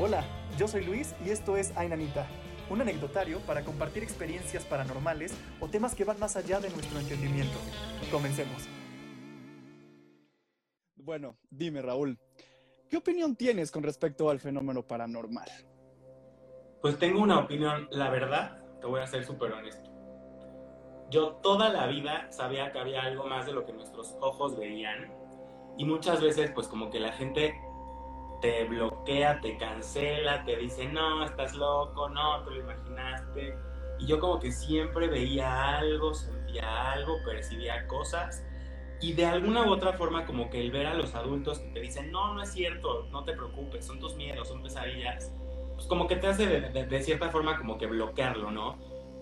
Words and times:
Hola, 0.00 0.22
yo 0.56 0.68
soy 0.68 0.84
Luis 0.84 1.12
y 1.26 1.30
esto 1.30 1.56
es 1.56 1.76
Ainanita, 1.76 2.24
un 2.70 2.80
anecdotario 2.80 3.40
para 3.40 3.64
compartir 3.64 4.04
experiencias 4.04 4.64
paranormales 4.64 5.34
o 5.58 5.66
temas 5.66 5.96
que 5.96 6.04
van 6.04 6.20
más 6.20 6.36
allá 6.36 6.60
de 6.60 6.70
nuestro 6.70 7.00
entendimiento. 7.00 7.58
Comencemos. 8.08 8.68
Bueno, 10.94 11.36
dime 11.50 11.82
Raúl, 11.82 12.16
¿qué 12.88 12.96
opinión 12.96 13.34
tienes 13.34 13.72
con 13.72 13.82
respecto 13.82 14.30
al 14.30 14.38
fenómeno 14.38 14.86
paranormal? 14.86 15.48
Pues 16.80 16.96
tengo 16.96 17.20
una 17.20 17.40
opinión, 17.40 17.88
la 17.90 18.08
verdad, 18.08 18.62
te 18.80 18.86
voy 18.86 19.00
a 19.00 19.06
ser 19.08 19.24
súper 19.24 19.50
honesto. 19.50 19.90
Yo 21.10 21.40
toda 21.42 21.70
la 21.70 21.88
vida 21.88 22.30
sabía 22.30 22.70
que 22.70 22.78
había 22.78 23.02
algo 23.02 23.26
más 23.26 23.46
de 23.46 23.52
lo 23.52 23.66
que 23.66 23.72
nuestros 23.72 24.16
ojos 24.20 24.56
veían 24.56 25.12
y 25.76 25.84
muchas 25.84 26.20
veces 26.22 26.52
pues 26.52 26.68
como 26.68 26.88
que 26.88 27.00
la 27.00 27.10
gente 27.10 27.60
te 28.40 28.64
bloquea, 28.64 29.40
te 29.40 29.56
cancela, 29.56 30.44
te 30.44 30.56
dice, 30.56 30.86
no, 30.86 31.24
estás 31.24 31.54
loco, 31.54 32.08
no, 32.08 32.42
te 32.44 32.50
lo 32.50 32.60
imaginaste. 32.60 33.54
Y 33.98 34.06
yo 34.06 34.20
como 34.20 34.38
que 34.38 34.52
siempre 34.52 35.08
veía 35.08 35.78
algo, 35.78 36.14
sentía 36.14 36.92
algo, 36.92 37.16
percibía 37.24 37.86
cosas. 37.86 38.44
Y 39.00 39.12
de 39.12 39.26
alguna 39.26 39.64
u 39.64 39.70
otra 39.70 39.92
forma 39.92 40.26
como 40.26 40.50
que 40.50 40.60
el 40.60 40.70
ver 40.72 40.86
a 40.86 40.94
los 40.94 41.14
adultos 41.14 41.60
que 41.60 41.68
te 41.68 41.80
dicen, 41.80 42.10
no, 42.10 42.34
no 42.34 42.42
es 42.42 42.52
cierto, 42.52 43.06
no 43.10 43.24
te 43.24 43.32
preocupes, 43.32 43.86
son 43.86 44.00
tus 44.00 44.16
miedos, 44.16 44.48
son 44.48 44.62
pesadillas, 44.62 45.32
pues 45.74 45.86
como 45.86 46.08
que 46.08 46.16
te 46.16 46.26
hace 46.26 46.46
de, 46.46 47.02
cierta 47.02 47.30
forma 47.30 47.56
como 47.56 47.78
que 47.78 47.86
bloquearlo, 47.86 48.50
¿no? 48.50 48.76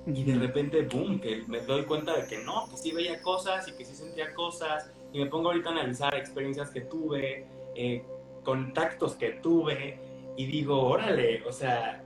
Y 0.06 0.24
de 0.24 0.36
repente, 0.36 0.82
boom, 0.82 1.20
que 1.20 1.42
me 1.48 1.60
doy 1.60 1.84
cuenta 1.84 2.16
de 2.16 2.26
que 2.26 2.38
no, 2.38 2.66
que 2.70 2.76
sí 2.78 2.92
veía 2.92 3.20
cosas 3.20 3.68
y 3.68 3.72
que 3.72 3.84
sí 3.84 3.94
sentía 3.94 4.32
cosas. 4.34 4.90
Y 5.12 5.18
me 5.18 5.26
pongo 5.26 5.48
ahorita 5.48 5.68
a 5.68 5.72
analizar 5.72 6.14
experiencias 6.14 6.70
que 6.70 6.82
tuve, 6.82 7.46
eh, 7.74 8.02
contactos 8.46 9.16
que 9.16 9.30
tuve 9.30 9.98
y 10.36 10.46
digo, 10.46 10.80
órale, 10.84 11.42
o 11.46 11.52
sea, 11.52 12.04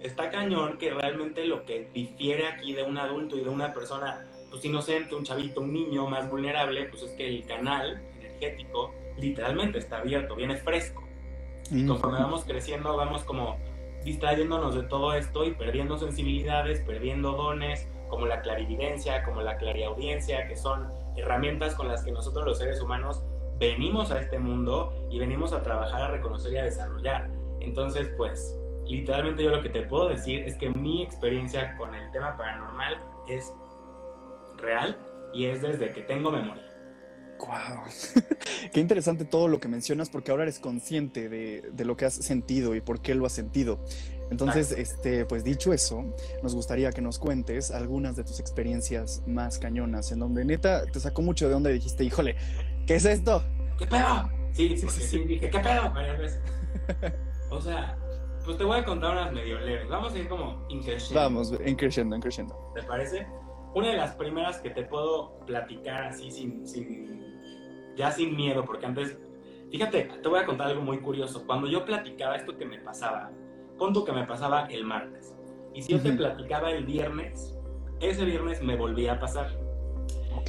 está 0.00 0.30
cañón 0.30 0.78
que 0.78 0.94
realmente 0.94 1.44
lo 1.44 1.64
que 1.64 1.90
difiere 1.92 2.46
aquí 2.46 2.72
de 2.72 2.84
un 2.84 2.96
adulto 2.96 3.36
y 3.36 3.40
de 3.40 3.50
una 3.50 3.74
persona 3.74 4.24
pues 4.48 4.64
inocente, 4.64 5.16
un 5.16 5.24
chavito, 5.24 5.60
un 5.60 5.72
niño 5.72 6.06
más 6.06 6.30
vulnerable, 6.30 6.84
pues 6.84 7.02
es 7.02 7.10
que 7.14 7.26
el 7.26 7.44
canal 7.46 8.00
energético 8.20 8.94
literalmente 9.18 9.78
está 9.78 9.98
abierto, 9.98 10.36
viene 10.36 10.56
fresco. 10.56 11.02
Y 11.72 11.82
mm. 11.82 11.88
conforme 11.88 12.20
vamos 12.20 12.44
creciendo, 12.44 12.96
vamos 12.96 13.24
como 13.24 13.56
distrayéndonos 14.04 14.76
de 14.76 14.84
todo 14.84 15.14
esto 15.14 15.44
y 15.44 15.50
perdiendo 15.50 15.98
sensibilidades, 15.98 16.80
perdiendo 16.82 17.32
dones, 17.32 17.88
como 18.08 18.26
la 18.26 18.40
clarividencia, 18.40 19.24
como 19.24 19.42
la 19.42 19.56
clariaudiencia, 19.56 20.46
que 20.46 20.54
son 20.54 20.86
herramientas 21.16 21.74
con 21.74 21.88
las 21.88 22.04
que 22.04 22.12
nosotros 22.12 22.44
los 22.44 22.58
seres 22.58 22.80
humanos 22.80 23.24
venimos 23.58 24.10
a 24.10 24.20
este 24.20 24.38
mundo 24.38 24.92
y 25.10 25.18
venimos 25.18 25.52
a 25.52 25.62
trabajar, 25.62 26.02
a 26.02 26.10
reconocer 26.10 26.52
y 26.52 26.58
a 26.58 26.64
desarrollar. 26.64 27.30
Entonces, 27.60 28.08
pues, 28.16 28.56
literalmente 28.86 29.42
yo 29.42 29.50
lo 29.50 29.62
que 29.62 29.70
te 29.70 29.82
puedo 29.82 30.08
decir 30.08 30.40
es 30.40 30.54
que 30.56 30.70
mi 30.70 31.02
experiencia 31.02 31.76
con 31.76 31.94
el 31.94 32.10
tema 32.12 32.36
paranormal 32.36 32.98
es 33.28 33.52
real 34.58 34.96
y 35.32 35.46
es 35.46 35.62
desde 35.62 35.92
que 35.92 36.02
tengo 36.02 36.30
memoria. 36.30 36.62
¡Wow! 37.38 37.84
Qué 38.72 38.80
interesante 38.80 39.24
todo 39.24 39.48
lo 39.48 39.60
que 39.60 39.68
mencionas 39.68 40.08
porque 40.08 40.30
ahora 40.30 40.44
eres 40.44 40.58
consciente 40.58 41.28
de, 41.28 41.68
de, 41.70 41.84
lo 41.84 41.96
que 41.96 42.06
has 42.06 42.14
sentido 42.14 42.74
y 42.74 42.80
por 42.80 43.00
qué 43.00 43.14
lo 43.14 43.26
has 43.26 43.32
sentido. 43.32 43.78
Entonces, 44.30 44.72
este, 44.72 45.24
pues 45.26 45.44
dicho 45.44 45.72
eso, 45.72 46.04
nos 46.42 46.54
gustaría 46.54 46.90
que 46.90 47.00
nos 47.00 47.18
cuentes 47.18 47.70
algunas 47.70 48.16
de 48.16 48.24
tus 48.24 48.40
experiencias 48.40 49.22
más 49.26 49.58
cañonas, 49.58 50.10
en 50.12 50.18
donde 50.18 50.44
neta 50.44 50.84
te 50.86 50.98
sacó 50.98 51.22
mucho 51.22 51.46
de 51.46 51.52
donde 51.52 51.72
dijiste, 51.72 52.02
híjole, 52.04 52.36
¿Qué 52.86 52.94
es 52.94 53.04
esto? 53.04 53.42
¿Qué 53.78 53.86
pedo? 53.86 54.30
Sí, 54.52 54.76
sí, 54.76 54.88
sí, 54.88 55.02
sí, 55.02 55.18
dije, 55.24 55.50
¿qué 55.50 55.58
pedo? 55.58 55.92
Varias 55.92 56.18
veces. 56.18 56.42
O 57.48 57.60
sea, 57.60 57.96
pues 58.44 58.58
te 58.58 58.64
voy 58.64 58.78
a 58.78 58.84
contar 58.84 59.12
unas 59.12 59.32
medio 59.32 59.60
leves. 59.60 59.88
Vamos 59.88 60.12
a 60.12 60.18
ir 60.18 60.28
como 60.28 60.66
increciendo. 60.68 61.20
Vamos, 61.20 61.54
increciendo, 61.64 62.16
increciendo. 62.16 62.72
¿Te 62.74 62.82
parece? 62.82 63.24
Una 63.72 63.90
de 63.90 63.96
las 63.96 64.16
primeras 64.16 64.58
que 64.58 64.70
te 64.70 64.82
puedo 64.82 65.38
platicar 65.46 66.06
así 66.06 66.32
sin, 66.32 66.66
sin, 66.66 67.94
ya 67.94 68.10
sin 68.10 68.34
miedo, 68.34 68.64
porque 68.64 68.84
antes, 68.84 69.16
fíjate, 69.70 70.10
te 70.20 70.28
voy 70.28 70.40
a 70.40 70.44
contar 70.44 70.68
algo 70.68 70.82
muy 70.82 70.98
curioso. 70.98 71.46
Cuando 71.46 71.68
yo 71.68 71.84
platicaba 71.84 72.34
esto 72.34 72.58
que 72.58 72.66
me 72.66 72.78
pasaba, 72.80 73.30
conto 73.78 74.04
que 74.04 74.10
me 74.10 74.24
pasaba 74.24 74.66
el 74.66 74.84
martes. 74.84 75.32
Y 75.72 75.82
si 75.82 75.92
yo 75.92 76.00
te 76.02 76.12
platicaba 76.12 76.72
el 76.72 76.84
viernes, 76.84 77.56
ese 78.00 78.24
viernes 78.24 78.60
me 78.60 78.74
volvía 78.76 79.12
a 79.12 79.20
pasar. 79.20 79.65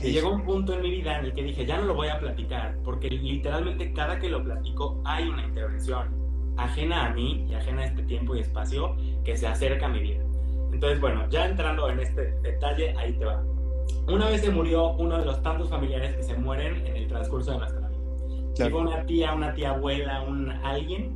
Y 0.03 0.12
llegó 0.12 0.31
un 0.31 0.44
punto 0.44 0.74
en 0.74 0.81
mi 0.81 0.92
vida 0.92 1.20
en 1.20 1.25
el 1.25 1.34
que 1.34 1.44
dije, 1.44 1.66
ya 1.66 1.78
no 1.78 1.86
lo 1.86 1.96
voy 1.96 2.08
a 2.08 2.20
platicar, 2.20 2.78
porque 2.84 3.09
literalmente 3.09 3.94
cada 3.94 4.20
que 4.20 4.30
lo 4.30 4.44
platico 4.44 5.02
hay 5.06 5.28
una 5.28 5.46
intervención 5.46 6.16
ajena 6.58 7.08
a 7.08 7.14
mí 7.14 7.46
y 7.50 7.53
ajena 7.53 7.84
a 7.84 7.86
este 7.86 8.03
tiempo 8.03 8.36
y 8.36 8.40
espacio 8.40 8.96
que 9.24 9.38
se 9.38 9.47
acerca 9.47 9.86
a 9.86 9.90
mi 9.90 10.00
vida. 10.00 10.24
Entonces, 10.72 11.00
bueno, 11.00 11.28
ya 11.30 11.47
entrando 11.47 11.90
en 11.90 12.00
este 12.00 12.31
detalle, 12.42 12.96
ahí 12.97 13.14
te 13.14 13.26
va. 13.26 13.44
Una 14.08 14.30
vez 14.30 14.42
se 14.42 14.52
murió 14.52 14.92
uno 14.94 15.18
de 15.18 15.26
los 15.26 15.42
tantos 15.42 15.70
familiares 15.70 16.16
que 16.16 16.24
se 16.24 16.36
mueren 16.36 16.86
en 16.86 16.96
el 16.96 17.08
transcurso 17.08 17.52
de 17.52 17.58
nuestra 17.59 17.88
vida. 17.88 17.97
Claro. 18.56 18.80
una 18.80 19.06
tía, 19.06 19.34
una 19.34 19.53
tía 19.53 19.72
abuela, 19.72 20.24
un 20.24 20.50
alguien, 20.50 21.16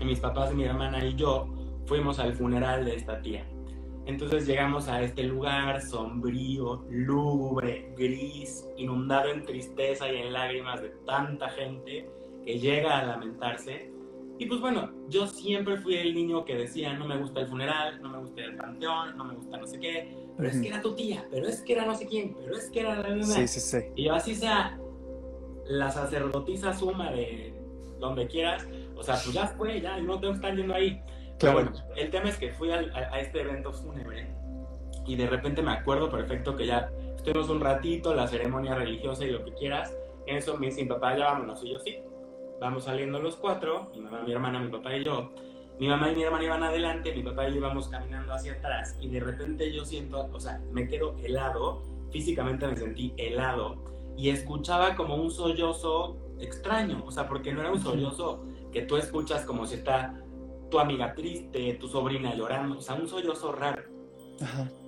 y 0.00 0.04
mis 0.04 0.20
papás, 0.20 0.52
mi 0.52 0.64
hermana 0.64 1.04
y 1.04 1.14
yo 1.14 1.48
fuimos 1.86 2.18
al 2.18 2.34
funeral 2.34 2.84
de 2.84 2.96
esta 2.96 3.20
tía. 3.22 3.44
Entonces 4.06 4.46
llegamos 4.46 4.88
a 4.88 5.02
este 5.02 5.24
lugar 5.24 5.82
sombrío, 5.82 6.84
lúgubre, 6.88 7.92
gris, 7.96 8.64
inundado 8.76 9.32
en 9.32 9.44
tristeza 9.44 10.10
y 10.10 10.16
en 10.16 10.32
lágrimas 10.32 10.80
de 10.80 10.90
tanta 11.04 11.48
gente 11.50 12.08
que 12.44 12.58
llega 12.58 13.00
a 13.00 13.04
lamentarse. 13.04 13.90
Y 14.38 14.46
pues 14.46 14.60
bueno, 14.60 14.92
yo 15.08 15.26
siempre 15.26 15.78
fui 15.78 15.96
el 15.96 16.14
niño 16.14 16.44
que 16.44 16.54
decía, 16.54 16.92
no 16.92 17.06
me 17.06 17.16
gusta 17.16 17.40
el 17.40 17.48
funeral, 17.48 18.00
no 18.00 18.10
me 18.10 18.18
gusta 18.18 18.42
el 18.42 18.56
panteón, 18.56 19.16
no 19.16 19.24
me 19.24 19.34
gusta 19.34 19.56
no 19.56 19.66
sé 19.66 19.80
qué, 19.80 20.14
pero 20.36 20.50
es 20.50 20.60
que 20.60 20.68
era 20.68 20.80
tu 20.80 20.94
tía, 20.94 21.26
pero 21.30 21.48
es 21.48 21.62
que 21.62 21.72
era 21.72 21.86
no 21.86 21.94
sé 21.94 22.06
quién, 22.06 22.36
pero 22.38 22.56
es 22.56 22.70
que 22.70 22.80
era 22.80 22.96
la 22.96 23.24
Sí, 23.24 23.48
sí, 23.48 23.60
sí. 23.60 23.78
Y 23.96 24.04
yo 24.04 24.14
así 24.14 24.34
sea 24.34 24.78
la 25.66 25.90
sacerdotisa 25.90 26.72
suma 26.74 27.10
de 27.10 27.54
donde 27.98 28.28
quieras, 28.28 28.68
o 28.94 29.02
sea, 29.02 29.14
pues 29.14 29.32
ya 29.32 29.46
fue, 29.48 29.80
ya, 29.80 29.98
no 29.98 30.20
tengo 30.20 30.34
que 30.34 30.36
estar 30.36 30.54
yendo 30.54 30.74
ahí. 30.74 31.00
Claro. 31.38 31.54
bueno, 31.54 31.72
el 31.96 32.10
tema 32.10 32.28
es 32.28 32.38
que 32.38 32.52
fui 32.52 32.70
a, 32.70 32.80
este 33.18 33.42
evento 33.42 33.72
fúnebre 33.72 34.26
y 35.04 35.16
de 35.16 35.26
repente 35.26 35.62
me 35.62 35.72
acuerdo 35.72 36.10
perfecto 36.10 36.56
que 36.56 36.66
ya 36.66 36.90
estuvimos 37.14 37.48
un 37.50 37.60
ratito, 37.60 38.14
la 38.14 38.26
ceremonia 38.26 38.74
religiosa 38.74 39.24
y 39.24 39.30
lo 39.30 39.44
que 39.44 39.52
quieras. 39.54 39.94
En 40.26 40.36
eso 40.36 40.56
me 40.56 40.66
dice 40.66 40.82
mi 40.82 40.88
papá, 40.88 41.16
ya 41.16 41.26
vámonos. 41.26 41.62
Y 41.62 41.72
yo, 41.72 41.78
sí. 41.78 41.98
Vamos 42.60 42.84
saliendo 42.84 43.20
los 43.20 43.36
cuatro, 43.36 43.90
mi 43.94 44.00
mamá, 44.00 44.22
mi 44.22 44.32
hermana, 44.32 44.58
mi 44.58 44.70
papá 44.70 44.96
y 44.96 45.04
yo. 45.04 45.30
Mi 45.78 45.88
mamá 45.88 46.10
y 46.10 46.16
mi 46.16 46.22
hermana 46.22 46.44
iban 46.44 46.62
adelante, 46.62 47.14
mi 47.14 47.22
papá 47.22 47.48
y 47.48 47.52
yo 47.52 47.58
íbamos 47.58 47.88
caminando 47.88 48.32
hacia 48.32 48.54
atrás. 48.54 48.96
Y 49.00 49.10
de 49.10 49.20
repente 49.20 49.70
yo 49.72 49.84
siento, 49.84 50.28
o 50.32 50.40
sea, 50.40 50.60
me 50.72 50.88
quedo 50.88 51.16
helado, 51.18 51.82
físicamente 52.10 52.66
me 52.66 52.76
sentí 52.76 53.12
helado. 53.18 53.84
Y 54.16 54.30
escuchaba 54.30 54.96
como 54.96 55.16
un 55.16 55.30
sollozo 55.30 56.16
extraño, 56.40 57.04
o 57.04 57.10
sea, 57.10 57.28
porque 57.28 57.52
no 57.52 57.60
era 57.60 57.70
un 57.70 57.80
sollozo 57.80 58.44
que 58.72 58.82
tú 58.82 58.96
escuchas 58.96 59.44
como 59.44 59.66
si 59.66 59.74
está 59.74 60.14
tu 60.70 60.78
amiga 60.78 61.14
triste, 61.14 61.74
tu 61.74 61.88
sobrina 61.88 62.34
llorando, 62.34 62.78
o 62.78 62.80
sea, 62.80 62.94
un 62.94 63.08
sollozo 63.08 63.52
raro. 63.52 63.82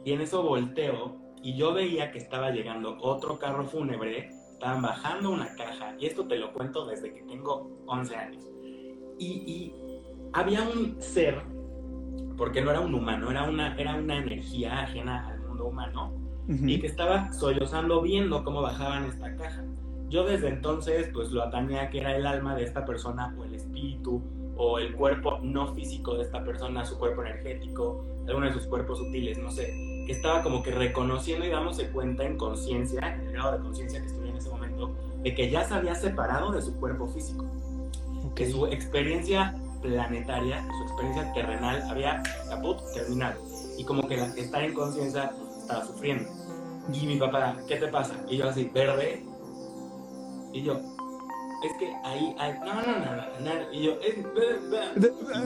Y 0.05 0.13
en 0.13 0.21
eso 0.21 0.43
volteo 0.43 1.29
y 1.43 1.57
yo 1.57 1.73
veía 1.73 2.11
que 2.11 2.19
estaba 2.19 2.51
llegando 2.51 2.97
otro 3.01 3.39
carro 3.39 3.65
fúnebre, 3.65 4.31
estaban 4.53 4.83
bajando 4.83 5.31
una 5.31 5.55
caja, 5.55 5.95
y 5.99 6.07
esto 6.07 6.27
te 6.27 6.37
lo 6.37 6.53
cuento 6.53 6.87
desde 6.87 7.13
que 7.13 7.23
tengo 7.23 7.71
11 7.87 8.17
años. 8.17 8.45
Y, 9.19 9.73
había 10.35 10.63
un 10.63 11.01
ser, 11.01 11.43
porque 12.37 12.61
no 12.61 12.71
era 12.71 12.81
un 12.81 12.95
humano, 12.95 13.31
era 13.31 13.45
una, 13.45 13.75
era 13.77 13.95
una 13.95 14.19
energía 14.19 14.83
ajena 14.83 15.27
al 15.29 15.41
mundo 15.41 15.67
humano, 15.67 16.13
y 16.49 16.79
que 16.81 16.87
estaba 16.87 17.33
sollozando 17.33 18.03
viendo 18.03 18.43
cómo 18.45 18.63
bajaban 18.63 19.05
esta 19.05 19.35
caja. 19.37 19.65
Yo 20.09 20.25
desde 20.25 20.49
entonces 20.49 21.11
pues 21.13 21.31
lo 21.31 21.43
atañé 21.43 21.81
a 21.81 21.91
que 21.91 22.01
era 22.01 22.17
el 22.17 22.27
alma 22.27 22.55
de 22.55 22.65
esta 22.65 22.87
persona 22.87 23.35
o 23.39 23.45
el 23.45 23.55
espíritu 23.55 24.23
o 24.59 24.79
el 24.79 24.95
cuerpo 24.95 25.39
no 25.41 25.73
físico 25.75 26.17
de 26.17 26.25
esta 26.25 26.45
persona, 26.45 26.85
su 26.85 26.99
cuerpo 26.99 27.23
energético, 27.23 28.05
alguno 28.27 28.47
de 28.47 28.53
sus 28.53 28.67
cuerpos 28.67 28.99
sutiles, 28.99 29.39
no 29.39 29.51
sé, 29.51 29.73
que 30.05 30.13
estaba 30.13 30.43
como 30.43 30.63
que 30.63 30.73
reconociendo 30.73 31.47
y 31.47 31.49
dándose 31.49 31.89
cuenta 31.91 32.25
en 32.25 32.37
conciencia, 32.37 33.01
en 33.15 33.21
el 33.29 33.33
grado 33.33 33.53
de 33.53 33.59
conciencia 33.61 34.01
que 34.01 34.07
estuviera 34.07 34.33
en 34.33 34.39
ese 34.39 34.51
momento, 34.51 34.93
de 35.23 35.35
que 35.35 35.49
ya 35.49 35.65
se 35.65 35.75
había 35.75 35.95
separado 35.95 36.51
de 36.51 36.61
su 36.61 36.75
cuerpo 36.79 37.07
físico, 37.07 37.47
que 38.35 38.51
su 38.51 38.67
experiencia 38.67 39.55
planetaria, 39.81 40.67
su 40.77 40.83
experiencia 40.85 41.33
terrenal 41.33 41.83
había 41.89 42.23
caput 42.49 42.79
terminado 42.93 43.41
y 43.77 43.85
como 43.85 44.09
que 44.09 44.17
la, 44.17 44.27
estar 44.35 44.63
en 44.63 44.75
conciencia 44.75 45.33
estaba 45.61 45.87
sufriendo. 45.87 46.29
Y 46.93 47.07
mi 47.07 47.17
papá, 47.17 47.57
¿qué 47.69 47.77
te 47.77 47.87
pasa? 47.89 48.15
Y 48.29 48.39
yo 48.39 48.49
así, 48.49 48.71
verde. 48.75 49.25
Y 50.53 50.63
yo, 50.63 50.81
es 51.63 51.73
que 51.79 51.95
ahí, 52.05 52.35
hay, 52.39 52.55
no, 52.61 52.75
no, 52.75 52.83
no, 52.83 53.41
no, 53.41 53.73
y 53.73 53.83
yo, 53.83 53.99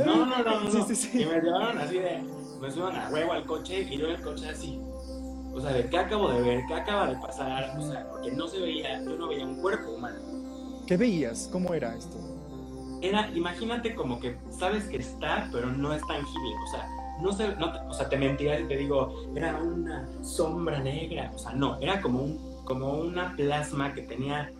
no, 0.04 0.26
no, 0.26 0.42
no, 0.42 0.60
no, 0.60 0.70
sí, 0.70 0.82
sí, 0.88 0.94
sí. 0.94 1.22
y 1.22 1.26
me 1.26 1.40
llevaron 1.40 1.78
así 1.78 1.98
de, 1.98 2.22
me 2.60 2.70
suban 2.70 2.96
a 2.96 3.10
huevo 3.10 3.32
al 3.32 3.46
coche 3.46 3.82
y 3.82 3.96
yo 3.96 4.06
en 4.06 4.16
el 4.16 4.22
coche 4.22 4.48
así, 4.48 4.80
o 5.52 5.60
sea, 5.60 5.72
de 5.72 5.88
qué 5.88 5.98
acabo 5.98 6.30
de 6.30 6.42
ver, 6.42 6.62
qué 6.68 6.74
acaba 6.74 7.08
de 7.08 7.16
pasar, 7.16 7.76
o 7.78 7.82
sea, 7.82 8.08
porque 8.10 8.30
no 8.32 8.46
se 8.46 8.60
veía, 8.60 9.02
yo 9.02 9.16
no 9.16 9.28
veía 9.28 9.44
un 9.44 9.60
cuerpo 9.60 9.92
humano. 9.92 10.20
¿Qué 10.86 10.96
veías? 10.96 11.48
¿Cómo 11.50 11.72
era 11.74 11.94
esto? 11.94 12.18
era, 13.02 13.28
imagínate 13.34 13.94
como 13.94 14.20
que 14.20 14.36
sabes 14.50 14.84
que 14.84 14.96
está, 14.96 15.48
pero 15.52 15.66
no 15.66 15.92
es 15.92 16.06
tangible, 16.06 16.54
o 16.64 16.70
sea, 16.70 16.88
no 17.20 17.32
sé, 17.32 17.54
no, 17.56 17.72
o 17.88 17.92
sea, 17.92 18.08
te 18.08 18.16
mentiría 18.16 18.58
si 18.58 18.64
te 18.64 18.76
digo, 18.76 19.26
era 19.34 19.60
una 19.60 20.08
sombra 20.22 20.78
negra, 20.80 21.30
o 21.34 21.38
sea, 21.38 21.52
no, 21.52 21.78
era 21.80 22.00
como, 22.00 22.22
un, 22.22 22.64
como 22.64 22.92
una 22.92 23.34
plasma 23.36 23.92
que 23.92 24.02
tenía, 24.02 24.50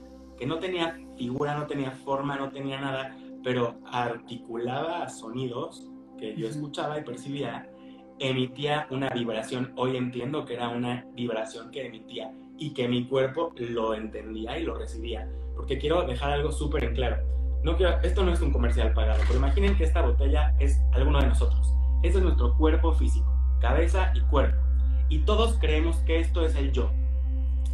que 0.43 0.49
no 0.49 0.59
tenía 0.59 0.99
figura, 1.17 1.55
no 1.57 1.69
tenía 1.69 1.93
forma, 1.93 2.35
no 2.35 2.51
tenía 2.51 2.81
nada, 2.81 3.17
pero 3.45 3.77
articulaba 3.87 5.09
sonidos 5.09 5.89
que 6.19 6.35
yo 6.35 6.49
escuchaba 6.49 6.99
y 6.99 7.05
percibía, 7.05 7.71
emitía 8.19 8.89
una 8.91 9.09
vibración, 9.11 9.73
hoy 9.77 9.97
entiendo 9.97 10.45
que 10.45 10.55
era 10.55 10.69
una 10.69 11.07
vibración 11.15 11.71
que 11.71 11.87
emitía 11.87 12.33
y 12.59 12.75
que 12.75 12.89
mi 12.89 13.07
cuerpo 13.07 13.53
lo 13.57 13.95
entendía 13.95 14.59
y 14.59 14.65
lo 14.65 14.75
recibía, 14.75 15.31
porque 15.55 15.79
quiero 15.79 16.03
dejar 16.03 16.33
algo 16.33 16.51
súper 16.51 16.83
en 16.83 16.95
claro. 16.97 17.19
No 17.63 17.77
quiero, 17.77 18.01
esto 18.03 18.25
no 18.25 18.33
es 18.33 18.41
un 18.41 18.51
comercial 18.51 18.93
pagado, 18.95 19.23
pero 19.29 19.39
imaginen 19.39 19.77
que 19.77 19.85
esta 19.85 20.03
botella 20.03 20.57
es 20.59 20.81
alguno 20.93 21.21
de 21.21 21.29
nosotros 21.29 21.73
ese 22.03 22.19
es 22.19 22.25
nuestro 22.25 22.57
cuerpo 22.57 22.93
físico, 22.93 23.33
cabeza 23.61 24.13
y 24.17 24.23
cuerpo. 24.23 24.61
Y 25.09 25.21
todos 25.21 25.57
creemos 25.61 25.99
que 25.99 26.19
esto 26.19 26.45
es 26.45 26.57
el 26.57 26.73
yo. 26.73 26.91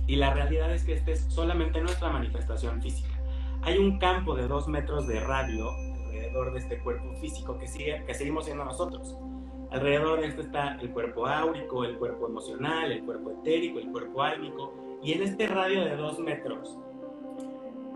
Y 0.09 0.17
la 0.17 0.33
realidad 0.33 0.73
es 0.73 0.85
que 0.85 0.95
este 0.95 1.13
es 1.13 1.21
solamente 1.29 1.83
nuestra 1.83 2.09
manifestación 2.09 2.81
física. 2.81 3.11
Hay 3.63 3.77
un 3.77 3.99
campo 3.99 4.35
de 4.35 4.49
dos 4.49 4.67
metros 4.67 5.07
de 5.07 5.21
radio 5.21 5.71
alrededor 6.07 6.55
de 6.55 6.61
este 6.61 6.79
cuerpo 6.79 7.13
físico 7.21 7.59
que, 7.59 7.69
sigue, 7.69 8.03
que 8.07 8.15
seguimos 8.15 8.47
siendo 8.47 8.65
nosotros. 8.65 9.17
Alrededor 9.71 10.21
de 10.21 10.29
este 10.29 10.41
está 10.41 10.79
el 10.81 10.91
cuerpo 10.93 11.27
áurico, 11.27 11.85
el 11.85 11.99
cuerpo 11.99 12.27
emocional, 12.27 12.91
el 12.91 13.05
cuerpo 13.05 13.33
etérico, 13.33 13.79
el 13.79 13.93
cuerpo 13.93 14.23
álmico. 14.23 14.73
Y 15.03 15.13
en 15.13 15.23
este 15.23 15.47
radio 15.47 15.85
de 15.85 15.95
dos 15.95 16.19
metros, 16.19 16.79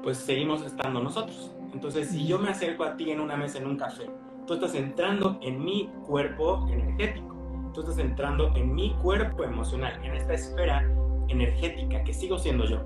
pues 0.02 0.18
seguimos 0.18 0.62
estando 0.66 1.02
nosotros. 1.02 1.56
Entonces, 1.72 2.10
si 2.10 2.26
yo 2.26 2.38
me 2.38 2.50
acerco 2.50 2.84
a 2.84 2.94
ti 2.94 3.10
en 3.10 3.20
una 3.20 3.38
mesa, 3.38 3.56
en 3.56 3.66
un 3.66 3.78
café, 3.78 4.10
tú 4.46 4.52
estás 4.52 4.74
entrando 4.74 5.38
en 5.40 5.64
mi 5.64 5.90
cuerpo 6.06 6.68
energético, 6.70 7.34
tú 7.72 7.80
estás 7.80 7.96
entrando 7.96 8.54
en 8.54 8.74
mi 8.74 8.92
cuerpo 8.96 9.44
emocional, 9.44 9.98
en 10.04 10.14
esta 10.14 10.34
esfera 10.34 10.86
energética 11.28 12.02
que 12.04 12.12
sigo 12.12 12.38
siendo 12.38 12.64
yo. 12.64 12.84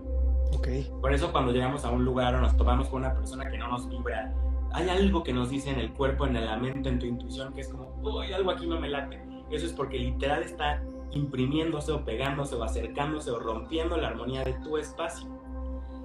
Okay. 0.59 0.91
Por 1.01 1.13
eso 1.13 1.33
cuando 1.33 1.53
llegamos 1.53 1.85
a 1.85 1.91
un 1.91 2.05
lugar 2.05 2.35
o 2.35 2.41
nos 2.41 2.57
tomamos 2.57 2.89
con 2.89 3.01
una 3.01 3.15
persona 3.15 3.51
que 3.51 3.59
no 3.59 3.69
nos 3.69 3.89
vibra, 3.89 4.33
hay 4.73 4.89
algo 4.89 5.23
que 5.23 5.33
nos 5.33 5.51
dice 5.51 5.71
en 5.71 5.79
el 5.79 5.93
cuerpo, 5.93 6.27
en 6.27 6.35
la 6.35 6.57
mente, 6.57 6.89
en 6.89 6.99
tu 6.99 7.07
intuición, 7.07 7.53
que 7.53 7.63
es 7.63 7.69
como, 7.69 7.95
uy, 8.03 8.33
algo 8.33 8.51
aquí 8.51 8.67
no 8.67 8.81
me 8.81 8.89
late. 8.89 9.21
Eso 9.51 9.67
es 9.67 9.73
porque 9.73 9.99
literal 9.99 10.43
está 10.43 10.83
imprimiéndose 11.13 11.93
o 11.93 12.05
pegándose 12.05 12.55
o 12.57 12.63
acercándose 12.63 13.31
o 13.31 13.39
rompiendo 13.39 13.97
la 13.97 14.09
armonía 14.09 14.45
de 14.45 14.55
tu 14.55 14.77
espacio. 14.77 15.29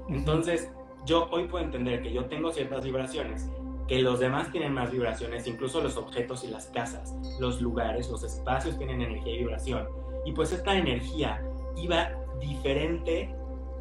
Entonces, 0.10 0.72
yo 1.06 1.28
hoy 1.32 1.48
puedo 1.48 1.64
entender 1.64 2.02
que 2.02 2.14
yo 2.14 2.26
tengo 2.26 2.52
ciertas 2.52 2.84
vibraciones 2.84 3.50
que 3.92 4.02
los 4.02 4.22
demás 4.22 4.50
tienen 4.52 4.74
más 4.74 4.90
vibraciones, 4.90 5.46
incluso 5.48 5.82
los 5.82 5.98
objetos 5.98 6.46
y 6.46 6.48
las 6.48 6.68
casas, 6.68 7.14
los 7.42 7.60
lugares, 7.62 8.10
los 8.10 8.24
espacios 8.24 8.78
tienen 8.78 9.02
energía 9.02 9.34
y 9.36 9.40
vibración. 9.40 9.86
Y 10.24 10.32
pues 10.32 10.54
esta 10.54 10.78
energía 10.78 11.44
iba 11.76 12.10
diferente 12.42 13.34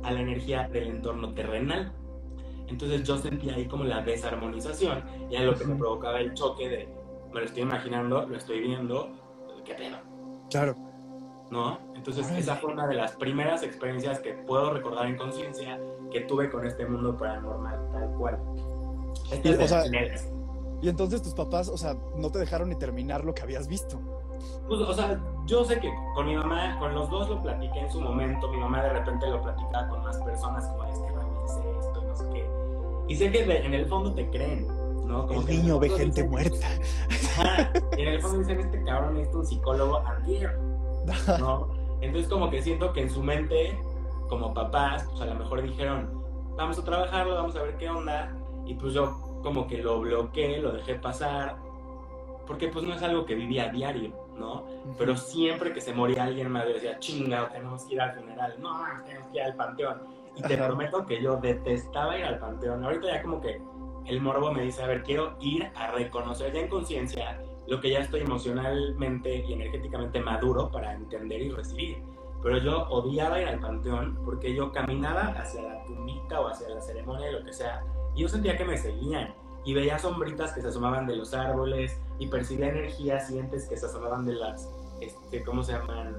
a 0.02 0.12
la 0.12 0.20
energía 0.20 0.68
del 0.68 0.88
entorno 0.88 1.34
terrenal. 1.34 1.92
Entonces 2.68 3.02
yo 3.02 3.16
sentía 3.18 3.54
ahí 3.54 3.66
como 3.66 3.84
la 3.84 4.00
desarmonización 4.02 5.02
y 5.28 5.34
era 5.34 5.44
lo 5.44 5.56
que 5.56 5.64
me 5.64 5.74
provocaba 5.74 6.20
el 6.20 6.34
choque 6.34 6.68
de, 6.68 6.88
me 7.32 7.40
lo 7.40 7.46
estoy 7.46 7.62
imaginando, 7.62 8.26
lo 8.26 8.36
estoy 8.36 8.60
viendo, 8.60 9.10
¿qué 9.64 9.74
pedo? 9.74 9.98
Claro. 10.50 10.76
¿No? 11.50 11.78
Entonces 11.96 12.30
esa 12.30 12.56
fue 12.56 12.72
una 12.72 12.86
de 12.86 12.94
las 12.94 13.12
primeras 13.16 13.64
experiencias 13.64 14.20
que 14.20 14.34
puedo 14.34 14.72
recordar 14.72 15.06
en 15.06 15.16
conciencia 15.16 15.80
que 16.12 16.20
tuve 16.20 16.48
con 16.48 16.64
este 16.64 16.86
mundo 16.86 17.16
paranormal, 17.16 17.90
tal 17.92 18.10
cual. 18.16 18.38
Y, 20.82 20.88
entonces 20.88 21.22
tus 21.22 21.34
papás, 21.34 21.68
o 21.68 21.76
sea, 21.76 21.94
no 22.16 22.30
te 22.30 22.38
dejaron 22.38 22.68
ni 22.68 22.76
terminar 22.76 23.24
lo 23.24 23.34
que 23.34 23.42
habías 23.42 23.68
visto. 23.68 24.00
Pues, 24.68 24.80
o 24.80 24.94
sea, 24.94 25.20
yo 25.46 25.64
sé 25.64 25.80
que 25.80 25.92
con 26.14 26.26
mi 26.26 26.36
mamá, 26.36 26.78
con 26.78 26.94
los 26.94 27.10
dos 27.10 27.28
lo 27.28 27.42
platiqué 27.42 27.80
en 27.80 27.90
su 27.90 28.00
momento. 28.00 28.48
Mi 28.50 28.58
mamá 28.58 28.82
de 28.82 28.90
repente 28.90 29.26
lo 29.28 29.42
platicaba 29.42 29.88
con 29.88 30.02
más 30.04 30.18
personas, 30.18 30.66
como 30.68 30.84
es 30.84 30.98
que 30.98 31.06
dice 31.06 31.78
esto, 31.80 32.02
no 32.02 32.16
sé 32.16 32.24
qué. 32.32 32.50
Y 33.08 33.16
sé 33.16 33.32
que 33.32 33.42
en 33.42 33.74
el 33.74 33.86
fondo 33.86 34.12
te 34.14 34.28
creen, 34.30 34.66
¿no? 35.06 35.26
Como 35.26 35.40
el 35.40 35.46
niño 35.46 35.78
ve 35.78 35.90
gente 35.90 36.24
muerta. 36.24 36.68
y 37.96 38.02
en 38.02 38.08
el 38.08 38.20
fondo 38.20 38.38
dicen, 38.38 38.60
este 38.60 38.82
cabrón 38.84 39.16
es 39.16 39.34
un 39.34 39.44
psicólogo 39.44 39.98
antier, 40.06 40.58
¿no? 41.38 41.68
Entonces, 42.00 42.30
como 42.30 42.50
que 42.50 42.62
siento 42.62 42.92
que 42.92 43.02
en 43.02 43.10
su 43.10 43.22
mente, 43.22 43.78
como 44.28 44.54
papás, 44.54 45.04
pues 45.10 45.20
a 45.20 45.26
lo 45.26 45.34
mejor 45.34 45.62
dijeron, 45.62 46.08
vamos 46.56 46.78
a 46.78 46.84
trabajarlo, 46.84 47.34
vamos 47.34 47.56
a 47.56 47.62
ver 47.62 47.76
qué 47.76 47.88
onda 47.88 48.32
y 48.66 48.74
pues 48.74 48.92
yo 48.92 49.40
como 49.42 49.66
que 49.66 49.78
lo 49.78 50.00
bloqueé, 50.00 50.60
lo 50.60 50.72
dejé 50.72 50.94
pasar, 50.94 51.56
porque 52.46 52.68
pues 52.68 52.84
no 52.84 52.94
es 52.94 53.02
algo 53.02 53.24
que 53.24 53.34
vivía 53.34 53.64
a 53.64 53.68
diario, 53.68 54.12
¿no? 54.40 54.64
Pero 54.98 55.16
siempre 55.16 55.72
que 55.72 55.80
se 55.80 55.92
moría 55.92 56.24
alguien 56.24 56.50
me 56.50 56.64
decía, 56.64 56.98
chinga, 56.98 57.48
tenemos 57.50 57.84
que 57.84 57.94
ir 57.94 58.00
al 58.00 58.14
funeral, 58.14 58.54
no, 58.58 58.82
tenemos 59.04 59.28
que 59.30 59.38
ir 59.38 59.44
al 59.44 59.54
panteón. 59.54 60.02
Y 60.34 60.42
te 60.42 60.56
prometo 60.56 61.06
que 61.06 61.22
yo 61.22 61.36
detestaba 61.36 62.18
ir 62.18 62.24
al 62.24 62.38
panteón. 62.38 62.82
Ahorita 62.84 63.06
ya 63.06 63.22
como 63.22 63.40
que 63.40 63.60
el 64.06 64.20
morbo 64.20 64.52
me 64.52 64.62
dice, 64.62 64.82
a 64.82 64.86
ver, 64.86 65.02
quiero 65.02 65.36
ir 65.40 65.70
a 65.74 65.92
reconocer 65.92 66.52
ya 66.52 66.60
en 66.60 66.68
conciencia 66.68 67.40
lo 67.66 67.80
que 67.80 67.90
ya 67.90 68.00
estoy 68.00 68.22
emocionalmente 68.22 69.44
y 69.46 69.52
energéticamente 69.52 70.20
maduro 70.20 70.70
para 70.70 70.94
entender 70.94 71.42
y 71.42 71.50
recibir. 71.50 72.02
Pero 72.42 72.58
yo 72.58 72.88
odiaba 72.88 73.40
ir 73.40 73.48
al 73.48 73.60
panteón 73.60 74.18
porque 74.24 74.54
yo 74.54 74.72
caminaba 74.72 75.34
hacia 75.36 75.62
la 75.62 75.84
tumita 75.84 76.40
o 76.40 76.48
hacia 76.48 76.70
la 76.70 76.80
ceremonia, 76.80 77.30
lo 77.30 77.44
que 77.44 77.52
sea, 77.52 77.84
y 78.14 78.22
yo 78.22 78.28
sentía 78.28 78.56
que 78.56 78.64
me 78.64 78.76
seguían 78.76 79.34
y 79.64 79.74
veía 79.74 79.98
sombritas 79.98 80.52
que 80.52 80.62
se 80.62 80.68
asomaban 80.68 81.06
de 81.06 81.16
los 81.16 81.34
árboles 81.34 81.98
y 82.18 82.26
percibía 82.28 82.68
energías 82.68 83.30
y 83.30 83.38
entes 83.38 83.66
que 83.68 83.76
se 83.76 83.86
asomaban 83.86 84.24
de 84.24 84.34
las, 84.34 84.68
este, 85.00 85.42
¿cómo 85.44 85.62
se 85.62 85.72
llaman? 85.72 86.16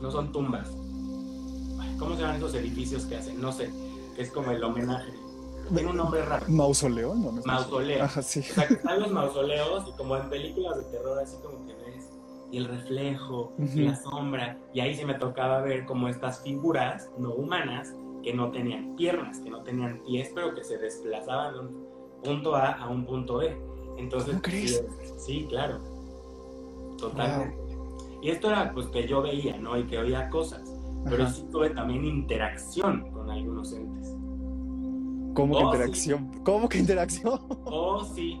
No 0.00 0.10
son 0.10 0.32
tumbas. 0.32 0.70
¿Cómo 1.98 2.16
se 2.16 2.22
llaman 2.22 2.36
esos 2.36 2.54
edificios 2.54 3.04
que 3.06 3.16
hacen? 3.16 3.40
No 3.40 3.52
sé, 3.52 3.70
que 4.16 4.22
es 4.22 4.30
como 4.32 4.50
el 4.50 4.62
homenaje. 4.62 5.12
Tiene 5.72 5.90
un 5.90 5.96
nombre 5.96 6.24
raro. 6.24 6.44
¿Mausoleo? 6.48 7.14
No, 7.14 7.32
Mausoleo. 7.44 8.08
sí. 8.22 8.40
O 8.40 8.54
sea, 8.54 8.66
que 8.66 8.74
están 8.74 9.00
los 9.00 9.10
mausoleos 9.12 9.88
y 9.88 9.92
como 9.92 10.16
en 10.16 10.28
películas 10.28 10.76
de 10.78 10.84
terror, 10.84 11.18
así 11.20 11.36
como 11.42 11.64
que 11.66 11.74
ves 11.74 12.08
y 12.50 12.58
el 12.58 12.66
reflejo 12.66 13.52
y 13.58 13.80
la 13.80 13.96
sombra. 13.96 14.58
Y 14.74 14.80
ahí 14.80 14.94
se 14.94 15.06
me 15.06 15.14
tocaba 15.14 15.60
ver 15.62 15.86
como 15.86 16.08
estas 16.08 16.42
figuras 16.42 17.08
no 17.16 17.32
humanas 17.32 17.94
que 18.22 18.34
no 18.34 18.50
tenían 18.50 18.94
piernas, 18.96 19.38
que 19.40 19.50
no 19.50 19.62
tenían 19.62 20.02
pies, 20.04 20.30
pero 20.34 20.54
que 20.54 20.62
se 20.62 20.78
desplazaban 20.78 21.70
punto 22.22 22.54
A 22.54 22.72
a 22.72 22.88
un 22.88 23.04
punto 23.04 23.38
B. 23.38 23.56
Entonces, 23.98 24.38
crees? 24.42 24.84
Sí, 25.18 25.46
claro. 25.48 25.78
Totalmente. 26.98 27.56
Y 28.22 28.30
esto 28.30 28.48
era 28.48 28.72
pues 28.72 28.86
que 28.88 29.06
yo 29.06 29.22
veía, 29.22 29.56
¿no? 29.58 29.76
Y 29.78 29.84
que 29.84 29.98
oía 29.98 30.28
cosas. 30.30 30.62
Pero 31.04 31.28
sí 31.28 31.44
tuve 31.50 31.70
también 31.70 32.04
interacción 32.04 33.10
con 33.10 33.28
algunos 33.28 33.72
entes. 33.72 34.08
¿Cómo 35.34 35.56
que 35.56 35.64
oh, 35.64 35.66
interacción? 35.72 36.30
¿Cómo 36.44 36.68
que 36.68 36.78
interacción? 36.78 37.40
Oh, 37.64 38.04
sí. 38.04 38.40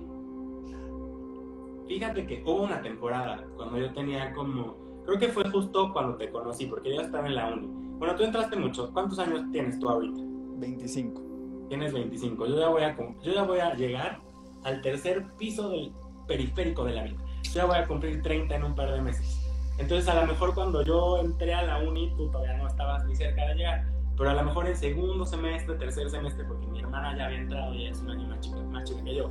Fíjate 1.88 2.26
que 2.26 2.42
hubo 2.46 2.62
una 2.62 2.80
temporada 2.80 3.44
cuando 3.56 3.78
yo 3.78 3.92
tenía 3.92 4.32
como. 4.32 4.76
Creo 5.04 5.18
que 5.18 5.28
fue 5.28 5.50
justo 5.50 5.92
cuando 5.92 6.16
te 6.16 6.30
conocí, 6.30 6.66
porque 6.66 6.94
yo 6.94 7.00
estaba 7.00 7.26
en 7.26 7.34
la 7.34 7.52
uni 7.52 7.82
bueno, 8.02 8.16
tú 8.16 8.24
entraste 8.24 8.56
mucho. 8.56 8.92
¿Cuántos 8.92 9.16
años 9.20 9.44
tienes 9.52 9.78
tú 9.78 9.88
ahorita? 9.88 10.20
25. 10.56 11.22
Tienes 11.68 11.92
25. 11.92 12.46
Yo 12.46 12.58
ya 12.58 12.68
voy 12.68 12.82
a, 12.82 12.96
yo 12.96 13.32
ya 13.32 13.42
voy 13.42 13.60
a 13.60 13.74
llegar 13.74 14.20
al 14.64 14.80
tercer 14.80 15.24
piso 15.38 15.68
del 15.70 15.92
periférico 16.26 16.84
de 16.84 16.92
la 16.94 17.02
vida. 17.04 17.18
Yo 17.44 17.52
ya 17.54 17.64
voy 17.64 17.76
a 17.76 17.86
cumplir 17.86 18.22
30 18.22 18.54
en 18.54 18.64
un 18.64 18.74
par 18.74 18.92
de 18.92 19.00
meses. 19.00 19.42
Entonces, 19.78 20.08
a 20.08 20.20
lo 20.20 20.26
mejor 20.26 20.54
cuando 20.54 20.82
yo 20.82 21.18
entré 21.18 21.54
a 21.54 21.62
la 21.62 21.78
uni, 21.78 22.12
tú 22.16 22.30
todavía 22.30 22.56
no 22.58 22.66
estabas 22.66 23.04
ni 23.06 23.16
cerca 23.16 23.46
de 23.48 23.54
llegar, 23.54 23.84
pero 24.16 24.30
a 24.30 24.34
lo 24.34 24.44
mejor 24.44 24.66
en 24.66 24.76
segundo 24.76 25.24
semestre, 25.24 25.74
tercer 25.76 26.10
semestre, 26.10 26.44
porque 26.44 26.66
mi 26.66 26.80
hermana 26.80 27.16
ya 27.16 27.26
había 27.26 27.38
entrado 27.38 27.74
y 27.74 27.86
es 27.86 28.00
un 28.00 28.10
año 28.10 28.28
más 28.28 28.40
chica, 28.40 28.56
más 28.58 28.84
chica 28.84 29.02
que 29.02 29.14
yo. 29.14 29.30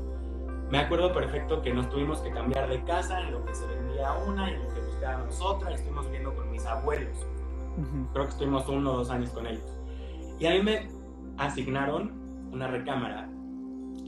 Me 0.69 0.79
acuerdo 0.79 1.13
perfecto 1.13 1.61
que 1.61 1.73
nos 1.73 1.89
tuvimos 1.89 2.19
que 2.19 2.31
cambiar 2.31 2.69
de 2.69 2.83
casa 2.85 3.19
en 3.21 3.33
lo 3.33 3.45
que 3.45 3.53
se 3.53 3.67
vendía 3.67 4.13
una 4.25 4.49
y 4.49 4.53
en 4.55 4.63
lo 4.63 4.73
que 4.73 4.81
buscábamos 4.81 5.41
otra. 5.41 5.73
Estuvimos 5.73 6.05
viviendo 6.05 6.33
con 6.33 6.49
mis 6.49 6.65
abuelos. 6.65 7.17
Creo 8.13 8.25
que 8.25 8.31
estuvimos 8.31 8.67
uno 8.67 8.93
o 8.93 8.97
dos 8.97 9.09
años 9.09 9.29
con 9.31 9.47
ellos. 9.47 9.63
Y 10.39 10.45
a 10.45 10.51
mí 10.51 10.61
me 10.61 10.87
asignaron 11.37 12.20
una 12.51 12.67
recámara 12.67 13.29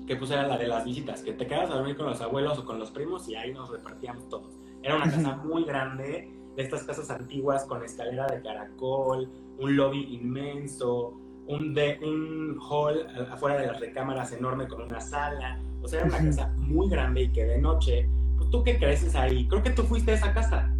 que 0.05 0.15
pues 0.15 0.31
era 0.31 0.47
la 0.47 0.57
de 0.57 0.67
las 0.67 0.83
visitas, 0.83 1.21
que 1.21 1.33
te 1.33 1.47
quedas 1.47 1.69
a 1.71 1.75
dormir 1.75 1.95
con 1.95 2.07
los 2.07 2.19
abuelos 2.21 2.59
o 2.59 2.65
con 2.65 2.77
los 2.77 2.91
primos 2.91 3.27
y 3.29 3.35
ahí 3.35 3.53
nos 3.53 3.69
repartíamos 3.69 4.27
todos. 4.29 4.53
Era 4.81 4.97
una 4.97 5.05
casa 5.05 5.37
muy 5.37 5.63
grande, 5.63 6.29
de 6.55 6.63
estas 6.63 6.83
casas 6.83 7.09
antiguas 7.09 7.63
con 7.65 7.83
escalera 7.83 8.27
de 8.27 8.41
caracol, 8.41 9.29
un 9.57 9.75
lobby 9.75 10.13
inmenso, 10.13 11.13
un, 11.47 11.73
de, 11.73 11.99
un 12.03 12.59
hall 12.59 13.07
afuera 13.31 13.59
de 13.59 13.67
las 13.67 13.79
recámaras 13.79 14.31
enorme 14.33 14.67
con 14.67 14.81
una 14.81 14.99
sala. 14.99 15.59
O 15.81 15.87
sea, 15.87 16.01
era 16.01 16.09
una 16.09 16.17
casa 16.17 16.53
muy 16.57 16.89
grande 16.89 17.23
y 17.23 17.31
que 17.31 17.45
de 17.45 17.59
noche, 17.59 18.09
pues 18.37 18.49
tú 18.49 18.63
que 18.63 18.77
creces 18.77 19.15
ahí, 19.15 19.47
creo 19.47 19.63
que 19.63 19.71
tú 19.71 19.83
fuiste 19.83 20.11
a 20.11 20.15
esa 20.15 20.33
casa. 20.33 20.73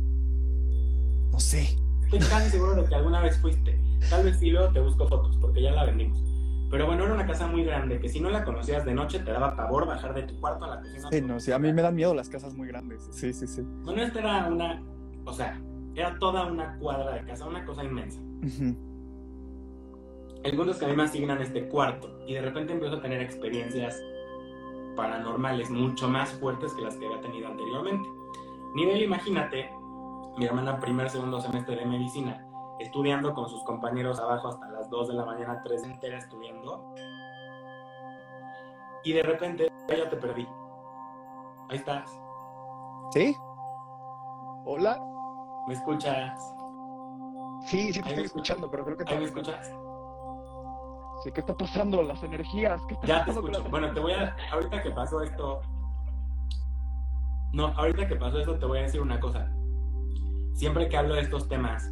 No 1.31 1.39
sé. 1.39 1.77
Estoy 2.03 2.19
casi 2.19 2.49
seguro 2.51 2.75
de 2.75 2.85
que 2.85 2.95
alguna 2.95 3.21
vez 3.21 3.37
fuiste. 3.39 3.79
Tal 4.09 4.25
vez 4.25 4.37
sí 4.37 4.51
luego 4.51 4.71
te 4.71 4.79
busco 4.79 5.07
fotos, 5.07 5.37
porque 5.37 5.61
ya 5.61 5.71
la 5.71 5.85
vendimos. 5.85 6.32
Pero 6.73 6.87
bueno, 6.87 7.03
era 7.03 7.13
una 7.13 7.27
casa 7.27 7.45
muy 7.45 7.63
grande 7.63 7.99
que 7.99 8.09
si 8.09 8.19
no 8.19 8.31
la 8.31 8.43
conocías 8.43 8.83
de 8.83 8.95
noche 8.95 9.19
te 9.19 9.31
daba 9.31 9.55
pavor 9.55 9.85
bajar 9.85 10.15
de 10.15 10.23
tu 10.23 10.39
cuarto 10.39 10.65
a 10.65 10.69
la 10.69 10.81
cocina. 10.81 11.07
Sí, 11.11 11.21
no, 11.21 11.39
sí, 11.39 11.51
a 11.51 11.59
mí 11.59 11.71
me 11.71 11.83
dan 11.83 11.93
miedo 11.93 12.15
las 12.15 12.29
casas 12.29 12.55
muy 12.55 12.67
grandes. 12.67 13.07
Sí, 13.11 13.31
sí, 13.31 13.45
sí. 13.45 13.61
Bueno, 13.83 14.01
esta 14.01 14.17
era 14.17 14.47
una, 14.47 14.83
o 15.23 15.31
sea, 15.31 15.61
era 15.93 16.17
toda 16.17 16.47
una 16.47 16.75
cuadra 16.79 17.13
de 17.13 17.25
casa, 17.25 17.45
una 17.45 17.63
cosa 17.63 17.83
inmensa. 17.83 18.19
El 20.43 20.55
punto 20.55 20.71
es 20.71 20.79
que 20.79 20.85
a 20.85 20.87
mí 20.87 20.95
me 20.95 21.03
asignan 21.03 21.43
este 21.43 21.67
cuarto 21.69 22.09
y 22.25 22.33
de 22.33 22.41
repente 22.41 22.73
empiezo 22.73 22.95
a 22.95 23.01
tener 23.03 23.21
experiencias 23.21 24.01
paranormales 24.95 25.69
mucho 25.69 26.09
más 26.09 26.31
fuertes 26.31 26.73
que 26.73 26.81
las 26.81 26.95
que 26.95 27.05
había 27.05 27.21
tenido 27.21 27.49
anteriormente. 27.49 28.09
Nivel, 28.73 29.03
imagínate, 29.03 29.69
mi 30.39 30.45
hermana 30.45 30.79
primer, 30.79 31.11
segundo 31.11 31.39
semestre 31.39 31.75
de 31.75 31.85
medicina, 31.85 32.47
estudiando 32.79 33.35
con 33.35 33.47
sus 33.47 33.63
compañeros 33.63 34.19
abajo 34.19 34.47
hasta 34.47 34.72
las 34.83 34.89
2 34.89 35.07
de 35.07 35.13
la 35.13 35.25
mañana, 35.25 35.61
3 35.63 35.83
enteras 35.83 36.23
estudiando. 36.25 36.93
Y 39.03 39.13
de 39.13 39.23
repente, 39.23 39.71
ya 39.87 40.09
te 40.09 40.17
perdí. 40.17 40.47
Ahí 41.69 41.77
estás. 41.77 42.09
¿Sí? 43.11 43.35
¿Hola? 44.65 45.01
¿Me 45.67 45.73
escuchas? 45.73 46.53
Sí, 47.65 47.93
sí 47.93 48.01
te 48.01 48.09
estoy 48.09 48.25
escuchando, 48.25 48.69
pero 48.69 48.83
creo 48.83 48.97
que... 48.97 49.03
¿Ahí 49.07 49.19
me 49.19 49.25
escuchas? 49.25 49.73
Sí, 51.23 51.31
¿qué 51.31 51.39
está 51.39 51.55
pasando? 51.55 52.03
Las 52.03 52.21
energías. 52.23 52.81
¿Qué 52.87 52.95
está 52.95 53.07
ya 53.07 53.25
te 53.25 53.31
escucho. 53.31 53.63
Bueno, 53.69 53.93
te 53.93 53.99
voy 54.01 54.11
a... 54.11 54.35
Ahorita 54.51 54.81
que 54.81 54.91
pasó 54.91 55.21
esto... 55.21 55.61
No, 57.53 57.67
ahorita 57.67 58.07
que 58.07 58.15
pasó 58.15 58.39
esto 58.39 58.57
te 58.57 58.65
voy 58.65 58.79
a 58.79 58.81
decir 58.83 59.01
una 59.01 59.19
cosa. 59.19 59.49
Siempre 60.53 60.89
que 60.89 60.97
hablo 60.97 61.15
de 61.15 61.21
estos 61.21 61.47
temas 61.47 61.89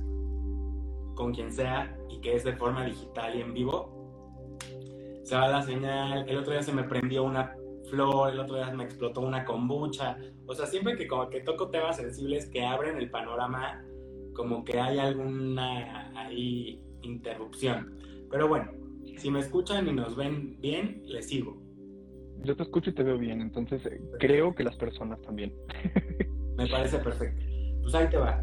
con 1.15 1.33
quien 1.33 1.51
sea 1.51 1.97
y 2.09 2.19
que 2.21 2.35
es 2.35 2.43
de 2.43 2.53
forma 2.53 2.85
digital 2.85 3.35
y 3.35 3.41
en 3.41 3.53
vivo, 3.53 4.01
se 5.23 5.35
va 5.35 5.47
la 5.47 5.61
señal. 5.61 6.27
El 6.27 6.37
otro 6.37 6.53
día 6.53 6.63
se 6.63 6.73
me 6.73 6.83
prendió 6.83 7.23
una 7.23 7.55
flor, 7.89 8.33
el 8.33 8.39
otro 8.39 8.55
día 8.55 8.71
me 8.71 8.83
explotó 8.83 9.21
una 9.21 9.45
kombucha. 9.45 10.17
O 10.45 10.53
sea, 10.53 10.65
siempre 10.65 10.95
que 10.95 11.07
como 11.07 11.29
que 11.29 11.41
toco 11.41 11.69
temas 11.69 11.97
sensibles 11.97 12.47
que 12.49 12.65
abren 12.65 12.97
el 12.97 13.09
panorama, 13.09 13.83
como 14.33 14.63
que 14.63 14.79
hay 14.79 14.99
alguna 14.99 16.11
ahí 16.15 16.81
interrupción. 17.01 17.97
Pero 18.29 18.47
bueno, 18.47 18.71
si 19.17 19.29
me 19.29 19.39
escuchan 19.39 19.87
y 19.87 19.93
nos 19.93 20.15
ven 20.15 20.59
bien, 20.59 21.01
les 21.05 21.27
sigo. 21.27 21.61
Yo 22.43 22.55
te 22.55 22.63
escucho 22.63 22.89
y 22.89 22.93
te 22.93 23.03
veo 23.03 23.17
bien, 23.17 23.41
entonces 23.41 23.85
eh, 23.85 24.01
creo 24.19 24.55
que 24.55 24.63
las 24.63 24.75
personas 24.75 25.21
también. 25.21 25.53
me 26.57 26.67
parece 26.67 26.97
perfecto. 26.97 27.45
Pues 27.83 27.93
ahí 27.93 28.09
te 28.09 28.17
va 28.17 28.41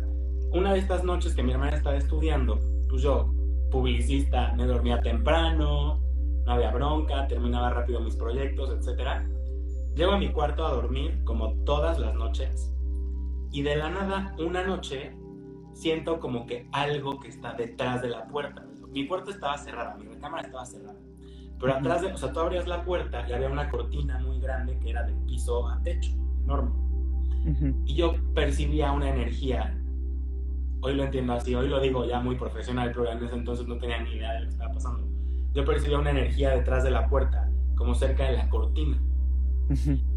una 0.52 0.72
de 0.72 0.78
estas 0.78 1.04
noches 1.04 1.34
que 1.34 1.42
mi 1.42 1.52
hermana 1.52 1.76
estaba 1.76 1.96
estudiando, 1.96 2.58
pues 2.88 3.02
yo, 3.02 3.32
publicista, 3.70 4.52
me 4.56 4.66
dormía 4.66 5.00
temprano, 5.00 6.00
no 6.44 6.52
había 6.52 6.70
bronca, 6.70 7.26
terminaba 7.26 7.70
rápido 7.70 8.00
mis 8.00 8.16
proyectos, 8.16 8.70
etc. 8.70 9.22
Llego 9.94 10.12
a 10.12 10.18
mi 10.18 10.30
cuarto 10.32 10.66
a 10.66 10.72
dormir 10.72 11.22
como 11.24 11.52
todas 11.64 11.98
las 11.98 12.14
noches 12.14 12.74
y 13.50 13.62
de 13.62 13.76
la 13.76 13.90
nada, 13.90 14.34
una 14.38 14.62
noche, 14.64 15.16
siento 15.72 16.20
como 16.20 16.46
que 16.46 16.68
algo 16.72 17.18
que 17.18 17.28
está 17.28 17.54
detrás 17.54 18.02
de 18.02 18.08
la 18.08 18.26
puerta. 18.26 18.66
Mi 18.90 19.04
puerta 19.04 19.30
estaba 19.30 19.56
cerrada, 19.56 19.96
mi 19.96 20.06
recámara 20.06 20.46
estaba 20.46 20.66
cerrada. 20.66 20.98
Pero 21.58 21.74
atrás 21.74 22.02
de, 22.02 22.12
o 22.12 22.16
sea, 22.16 22.32
tú 22.32 22.40
abrías 22.40 22.68
la 22.68 22.84
puerta 22.84 23.28
y 23.28 23.32
había 23.32 23.48
una 23.48 23.68
cortina 23.70 24.18
muy 24.20 24.40
grande 24.40 24.78
que 24.78 24.90
era 24.90 25.02
de 25.02 25.14
piso 25.26 25.68
a 25.68 25.82
techo, 25.82 26.12
enorme. 26.44 26.70
Y 27.86 27.94
yo 27.94 28.14
percibía 28.34 28.92
una 28.92 29.08
energía 29.08 29.74
hoy 30.80 30.94
lo 30.94 31.04
entiendo 31.04 31.32
así, 31.32 31.54
hoy 31.54 31.68
lo 31.68 31.80
digo 31.80 32.04
ya 32.04 32.20
muy 32.20 32.36
profesional, 32.36 32.92
pero 32.94 33.10
en 33.10 33.24
ese 33.24 33.34
entonces 33.34 33.66
no 33.66 33.78
tenía 33.78 34.00
ni 34.02 34.12
idea 34.12 34.32
de 34.32 34.40
lo 34.40 34.46
que 34.46 34.52
estaba 34.52 34.72
pasando. 34.72 35.08
Yo 35.54 35.64
percibía 35.64 35.98
una 35.98 36.10
energía 36.10 36.50
detrás 36.50 36.84
de 36.84 36.90
la 36.90 37.08
puerta, 37.08 37.50
como 37.76 37.94
cerca 37.94 38.24
de 38.24 38.36
la 38.36 38.48
cortina. 38.48 39.00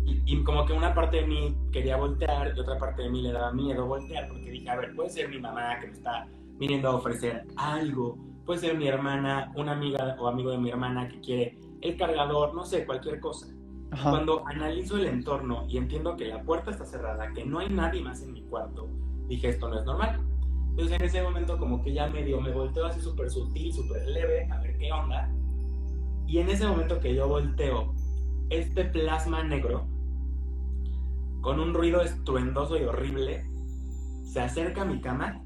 y, 0.05 0.43
como 0.43 0.65
que 0.65 0.71
una 0.71 0.93
parte 0.93 1.17
de 1.17 1.27
mí 1.27 1.57
quería 1.73 1.97
voltear 1.97 2.53
y 2.55 2.59
otra 2.59 2.77
parte 2.77 3.01
de 3.03 3.09
mí 3.09 3.21
le 3.21 3.33
daba 3.33 3.51
miedo 3.51 3.85
voltear 3.85 4.29
porque 4.29 4.49
dije, 4.49 4.69
a 4.69 4.77
ver, 4.77 4.95
puede 4.95 5.09
ser 5.09 5.29
mi 5.29 5.39
mamá 5.39 5.77
que 5.79 5.87
me 5.87 5.93
está 5.93 6.27
viniendo 6.57 6.87
a 6.87 6.95
ofrecer 6.95 7.45
algo, 7.57 8.17
puede 8.45 8.59
ser 8.61 8.77
mi 8.77 8.87
hermana, 8.87 9.51
una 9.55 9.73
amiga 9.73 10.15
o 10.19 10.27
amigo 10.27 10.51
de 10.51 10.57
mi 10.57 10.69
hermana 10.69 11.09
que 11.09 11.19
quiere 11.19 11.57
el 11.81 11.97
cargador, 11.97 12.53
no 12.53 12.63
sé, 12.63 12.85
cualquier 12.85 13.19
cosa. 13.19 13.47
Cuando 14.03 14.47
analizo 14.47 14.95
el 14.95 15.05
entorno 15.05 15.65
y 15.67 15.77
entiendo 15.77 16.15
que 16.15 16.25
la 16.25 16.41
puerta 16.43 16.71
está 16.71 16.85
cerrada, 16.85 17.33
que 17.33 17.43
no 17.43 17.59
hay 17.59 17.67
nadie 17.67 18.01
más 18.01 18.21
en 18.21 18.31
mi 18.31 18.43
cuarto, 18.43 18.87
dije, 19.27 19.49
esto 19.49 19.67
no 19.67 19.79
es 19.79 19.83
normal 19.83 20.21
entonces 20.71 20.99
en 20.99 21.05
ese 21.05 21.21
momento 21.21 21.57
como 21.57 21.83
que 21.83 21.93
ya 21.93 22.07
medio 22.07 22.39
me 22.39 22.51
volteo 22.51 22.85
así 22.85 23.01
súper 23.01 23.29
sutil, 23.29 23.73
súper 23.73 24.07
leve, 24.07 24.47
a 24.49 24.59
ver 24.61 24.77
qué 24.77 24.91
onda. 24.91 25.29
Y 26.27 26.39
en 26.39 26.49
ese 26.49 26.65
momento 26.65 26.99
que 26.99 27.13
yo 27.13 27.27
volteo, 27.27 27.93
este 28.49 28.85
plasma 28.85 29.43
negro, 29.43 29.85
con 31.41 31.59
un 31.59 31.73
ruido 31.73 32.01
estruendoso 32.01 32.77
y 32.77 32.83
horrible, 32.83 33.45
se 34.23 34.39
acerca 34.39 34.83
a 34.83 34.85
mi 34.85 35.01
cama, 35.01 35.43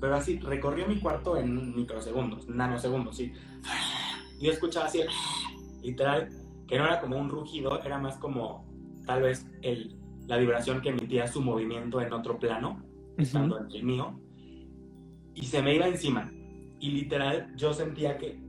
pero 0.00 0.14
así, 0.14 0.38
recorrió 0.38 0.86
mi 0.86 1.00
cuarto 1.00 1.36
en 1.36 1.74
microsegundos, 1.74 2.48
nanosegundos, 2.48 3.16
sí. 3.16 3.32
Yo 4.40 4.52
escuchaba 4.52 4.86
así, 4.86 5.02
literal, 5.82 6.28
que 6.68 6.78
no 6.78 6.84
era 6.84 7.00
como 7.00 7.18
un 7.18 7.28
rugido, 7.28 7.82
era 7.82 7.98
más 7.98 8.16
como 8.18 8.64
tal 9.06 9.22
vez 9.22 9.44
el, 9.62 9.96
la 10.28 10.36
vibración 10.36 10.80
que 10.80 10.90
emitía 10.90 11.26
su 11.26 11.42
movimiento 11.42 12.00
en 12.00 12.12
otro 12.12 12.38
plano 12.38 12.89
estando 13.22 13.58
en 13.58 13.70
el 13.70 13.82
mío, 13.82 14.20
y 15.34 15.46
se 15.46 15.62
me 15.62 15.74
iba 15.74 15.86
encima. 15.86 16.30
Y 16.80 16.90
literal, 16.90 17.54
yo 17.56 17.72
sentía 17.72 18.16
que, 18.18 18.40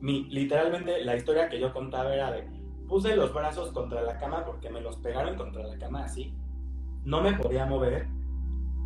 mi, 0.00 0.24
literalmente, 0.24 1.04
la 1.04 1.16
historia 1.16 1.48
que 1.48 1.60
yo 1.60 1.72
contaba 1.72 2.14
era 2.14 2.30
de, 2.30 2.48
puse 2.88 3.16
los 3.16 3.32
brazos 3.32 3.72
contra 3.72 4.02
la 4.02 4.18
cama 4.18 4.44
porque 4.44 4.70
me 4.70 4.80
los 4.80 4.96
pegaron 4.96 5.36
contra 5.36 5.66
la 5.66 5.78
cama 5.78 6.04
así, 6.04 6.34
no 7.04 7.20
me 7.20 7.32
podía 7.34 7.66
mover, 7.66 8.06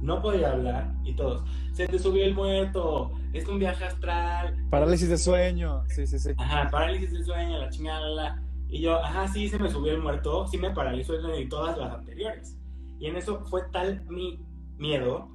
no 0.01 0.23
podía 0.23 0.53
hablar, 0.53 0.95
y 1.05 1.15
todos, 1.15 1.43
se 1.73 1.87
te 1.89 1.99
subió 1.99 2.25
el 2.25 2.35
muerto, 2.35 3.13
es 3.33 3.47
un 3.49 3.59
viaje 3.59 3.85
astral. 3.85 4.57
Parálisis 4.71 5.09
de 5.09 5.19
sueño, 5.19 5.83
sí, 5.89 6.07
sí, 6.07 6.19
sí. 6.19 6.31
Ajá, 6.39 6.71
parálisis 6.71 7.13
de 7.13 7.25
sueño, 7.25 7.59
la 7.59 7.71
chingada, 7.71 8.43
y 8.69 8.81
yo, 8.81 8.97
ajá, 9.03 9.29
sí, 9.29 9.49
se 9.49 9.59
me 9.59 9.71
subió 9.71 9.93
el 9.93 10.03
muerto, 10.03 10.47
sí 10.49 10.59
me 10.59 10.71
paralizó 10.71 11.15
el 11.15 11.23
sueño 11.23 11.39
y 11.39 11.49
todas 11.49 11.79
las 11.79 11.93
anteriores. 11.93 12.59
Y 12.99 13.07
en 13.07 13.17
eso 13.17 13.45
fue 13.45 13.63
tal 13.73 14.05
mi 14.09 14.41
miedo 14.79 15.31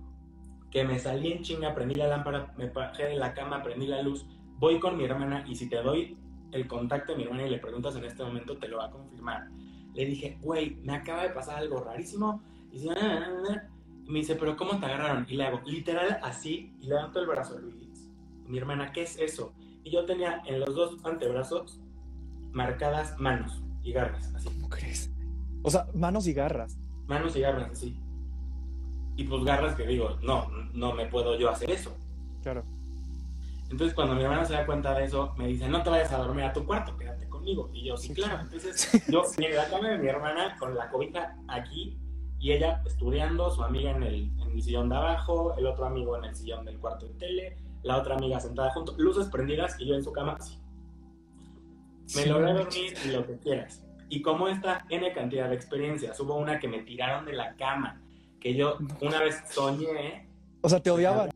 que 0.72 0.84
me 0.86 0.98
salí 1.00 1.34
en 1.34 1.44
chinga, 1.44 1.76
prendí 1.76 1.96
la 1.96 2.08
lámpara, 2.08 2.54
me 2.58 2.70
bajé 2.70 3.06
de 3.06 3.18
la 3.18 3.34
cama, 3.34 3.62
prendí 3.62 3.88
la 3.88 4.02
luz, 4.02 4.26
voy 4.58 4.80
con 4.80 4.98
mi 4.98 5.04
hermana 5.04 5.44
y 5.48 5.56
si 5.56 5.68
te 5.68 5.82
doy 5.82 6.18
el 6.52 6.68
contacto 6.68 7.12
de 7.12 7.18
mi 7.18 7.24
hermana 7.26 7.48
y 7.48 7.50
le 7.50 7.58
preguntas 7.58 7.96
en 7.96 8.06
este 8.06 8.24
momento, 8.24 8.58
te 8.58 8.68
lo 8.68 8.78
va 8.78 8.86
a 8.86 8.92
confirmar. 8.92 9.50
Le 9.94 10.06
dije, 10.06 10.38
güey, 10.42 10.76
me 10.84 10.96
acaba 10.96 11.24
de 11.24 11.30
pasar 11.30 11.58
algo 11.58 11.80
rarísimo. 11.80 12.42
Y 12.72 12.78
dice, 12.78 12.90
ah, 12.92 12.96
ah, 13.02 13.44
ah". 13.50 13.70
me 14.08 14.20
dice, 14.20 14.36
pero 14.36 14.56
¿cómo 14.56 14.80
te 14.80 14.86
agarraron? 14.86 15.26
Y 15.30 15.36
le 15.36 15.46
hago, 15.46 15.62
literal, 15.66 16.20
así, 16.24 16.74
y 16.80 16.88
levanto 16.88 17.20
el 17.20 17.28
brazo 17.28 17.60
Luis. 17.60 18.10
Mi 18.46 18.58
hermana, 18.58 18.92
¿qué 18.92 19.04
es 19.04 19.18
eso? 19.18 19.54
Y 19.84 19.92
yo 19.92 20.06
tenía 20.06 20.42
en 20.46 20.60
los 20.60 20.76
dos 20.76 21.04
antebrazos 21.06 21.82
marcadas 22.52 23.18
manos 23.20 23.64
y 23.84 23.94
garras, 23.94 24.34
así. 24.36 24.48
¿Cómo 24.50 24.70
crees? 24.70 25.12
O 25.64 25.70
sea, 25.70 25.88
manos 25.94 26.28
y 26.28 26.34
garras. 26.34 26.78
Manos 27.08 27.36
y 27.36 27.42
garras, 27.42 27.72
así. 27.72 27.98
Y 29.22 29.24
pues 29.26 29.44
garras 29.44 29.76
que 29.76 29.86
digo, 29.86 30.18
no, 30.24 30.50
no 30.74 30.94
me 30.94 31.06
puedo 31.06 31.38
yo 31.38 31.52
hacer 31.52 31.70
eso. 31.70 31.96
Claro. 32.42 32.64
Entonces 33.70 33.94
cuando 33.94 34.16
mi 34.16 34.24
hermana 34.24 34.46
se 34.46 34.54
da 34.54 34.66
cuenta 34.66 34.96
de 34.96 35.06
eso, 35.06 35.36
me 35.38 35.46
dice, 35.46 35.70
no 35.70 35.84
te 35.84 35.92
vayas 35.92 36.12
a 36.12 36.18
dormir 36.18 36.46
a 36.46 36.54
tu 36.54 36.66
cuarto, 36.66 36.98
quédate 36.98 37.30
conmigo. 37.30 37.70
Y 37.72 37.86
yo, 37.86 37.98
sí, 37.98 38.16
claro. 38.16 38.40
Entonces 38.42 39.04
yo 39.08 39.22
en 39.38 39.56
la 39.56 39.70
cama 39.70 39.90
de 39.90 40.00
mi 40.00 40.08
hermana 40.08 40.58
con 40.58 40.74
la 40.74 40.90
cobija 40.90 41.38
aquí 41.48 42.00
y 42.40 42.52
ella 42.52 42.82
estudiando, 42.84 43.52
su 43.52 43.62
amiga 43.62 43.92
en 43.92 44.02
el, 44.02 44.32
en 44.40 44.52
el 44.54 44.64
sillón 44.64 44.90
de 44.90 44.96
abajo, 44.96 45.56
el 45.56 45.68
otro 45.68 45.86
amigo 45.86 46.18
en 46.18 46.26
el 46.26 46.36
sillón 46.36 46.66
del 46.66 46.80
cuarto 46.80 47.06
de 47.06 47.14
tele, 47.14 47.58
la 47.84 47.98
otra 47.98 48.16
amiga 48.16 48.40
sentada 48.40 48.74
junto, 48.74 48.96
luces 48.98 49.28
prendidas 49.28 49.80
y 49.80 49.86
yo 49.86 49.94
en 49.94 50.04
su 50.04 50.12
cama 50.12 50.38
así. 50.40 50.58
Me 52.16 52.26
logré 52.26 52.54
dormir 52.54 52.94
y 53.06 53.08
lo 53.10 53.28
que 53.28 53.38
quieras. 53.38 53.86
Y 54.10 54.24
como 54.24 54.48
esta 54.48 54.84
N 54.90 55.14
cantidad 55.14 55.48
de 55.48 55.56
experiencias, 55.56 56.20
hubo 56.20 56.38
una 56.38 56.58
que 56.58 56.68
me 56.68 56.80
tiraron 56.80 57.24
de 57.26 57.34
la 57.34 57.56
cama, 57.56 58.02
que 58.42 58.56
yo 58.56 58.78
una 59.00 59.22
vez 59.22 59.42
soñé. 59.50 60.28
O 60.62 60.68
sea, 60.68 60.82
te 60.82 60.92
odiaban. 60.92 61.30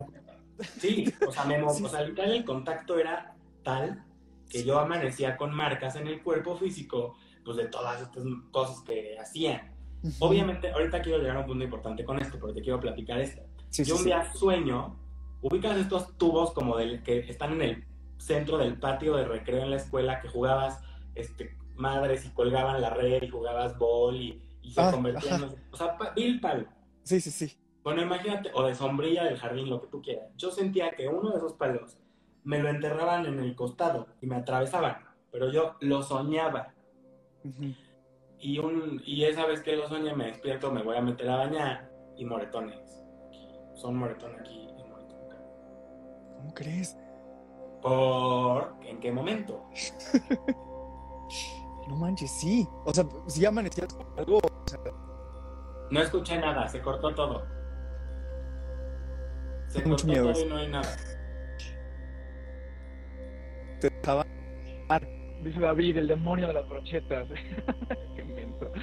Sí, 0.80 1.14
o 1.26 1.32
sea, 1.32 1.46
me, 1.46 1.62
o 1.62 1.70
sea, 1.70 2.02
el 2.02 2.46
contacto 2.46 2.98
era 2.98 3.36
tal 3.64 4.04
que 4.50 4.64
yo 4.64 4.80
amanecía 4.80 5.38
con 5.38 5.54
marcas 5.54 5.96
en 5.96 6.08
el 6.08 6.22
cuerpo 6.22 6.56
físico, 6.56 7.16
pues 7.44 7.58
de 7.58 7.68
todas 7.68 8.02
estas 8.02 8.24
cosas 8.52 8.82
que 8.82 9.18
hacían. 9.20 9.74
Obviamente, 10.20 10.72
ahorita 10.72 11.02
quiero 11.02 11.20
llegar 11.20 11.38
a 11.38 11.40
un 11.40 11.46
punto 11.48 11.64
importante 11.64 12.06
con 12.06 12.20
esto, 12.20 12.38
porque 12.40 12.56
te 12.56 12.62
quiero 12.62 12.80
platicar 12.80 13.20
esto. 13.20 13.42
yo 13.72 13.96
un 13.96 14.04
día 14.04 14.32
sueño, 14.34 15.00
ubicas 15.42 15.78
estos 15.78 16.16
tubos 16.18 16.52
como 16.52 16.78
del 16.78 17.02
que 17.04 17.20
están 17.20 17.54
en 17.54 17.62
el 17.62 17.86
centro 18.18 18.58
del 18.58 18.80
patio 18.80 19.16
de 19.16 19.26
recreo 19.26 19.64
en 19.64 19.72
la 19.72 19.78
escuela 19.78 20.22
que 20.22 20.28
jugabas 20.28 20.82
este, 21.16 21.58
madres 21.76 22.26
y 22.26 22.30
colgaban 22.30 22.82
la 22.82 22.92
red 22.92 23.24
y 23.24 23.30
jugabas 23.30 23.78
bol 23.78 24.16
y, 24.16 24.42
se 24.72 24.82
ah, 24.82 24.92
convertían 24.92 25.44
en... 25.44 25.56
O 25.72 25.78
sea, 25.78 25.98
Bill 26.16 26.40
Palo. 26.40 26.66
Sí, 27.06 27.22
sí, 27.22 27.30
sí. 27.30 27.56
Bueno, 27.84 28.02
imagínate, 28.02 28.50
o 28.56 28.64
de 28.64 28.74
sombrilla 28.74 29.24
del 29.26 29.38
jardín, 29.38 29.70
lo 29.70 29.80
que 29.80 29.88
tú 29.88 30.02
quieras. 30.02 30.32
Yo 30.38 30.50
sentía 30.50 30.90
que 30.92 31.08
uno 31.08 31.30
de 31.30 31.38
esos 31.38 31.54
palos 31.54 32.00
me 32.44 32.60
lo 32.60 32.70
enterraban 32.70 33.28
en 33.28 33.40
el 33.40 33.56
costado 33.56 34.08
y 34.22 34.26
me 34.26 34.36
atravesaban. 34.38 34.98
pero 35.32 35.52
yo 35.52 35.76
lo 35.82 36.02
soñaba. 36.02 36.74
y, 38.40 38.58
un, 38.58 39.04
y 39.06 39.26
esa 39.26 39.46
vez 39.46 39.62
que 39.62 39.76
lo 39.76 39.88
soñé, 39.88 40.16
me 40.16 40.26
despierto, 40.26 40.72
me 40.72 40.82
voy 40.82 40.98
a 40.98 41.02
meter 41.02 41.30
a 41.30 41.38
bañar 41.38 41.92
y 42.18 42.26
moretones. 42.26 43.04
Son 43.76 43.96
moretones 43.96 44.40
aquí 44.40 44.68
y 44.80 44.84
moretones 44.90 45.26
acá. 45.28 45.44
¿Cómo 46.38 46.54
crees? 46.56 46.98
¿Por 47.84 48.78
en 48.84 49.00
qué 49.00 49.12
momento? 49.12 49.64
no 51.88 51.96
manches, 51.98 52.32
sí. 52.32 52.68
O 52.84 52.92
sea, 52.92 53.06
si 53.28 53.46
amanecías 53.46 53.94
con 53.94 54.08
algo. 54.18 54.40
No 55.92 56.02
escuché 56.02 56.38
nada, 56.40 56.68
se 56.68 56.82
cortó 56.82 57.14
todo. 57.14 57.46
Se 59.68 59.84
cortó 59.84 60.08
todo 60.08 60.42
y 60.42 60.46
no 60.46 60.58
hay 60.58 60.68
nada. 60.70 60.96
Te 63.80 63.90
dejaba. 63.90 64.26
Dice 65.42 65.60
David, 65.60 65.98
el 65.98 66.08
demonio 66.08 66.48
de 66.48 66.54
las 66.54 66.68
brochetas. 66.68 67.28
Qué 68.16 68.22
invento. 68.22 68.72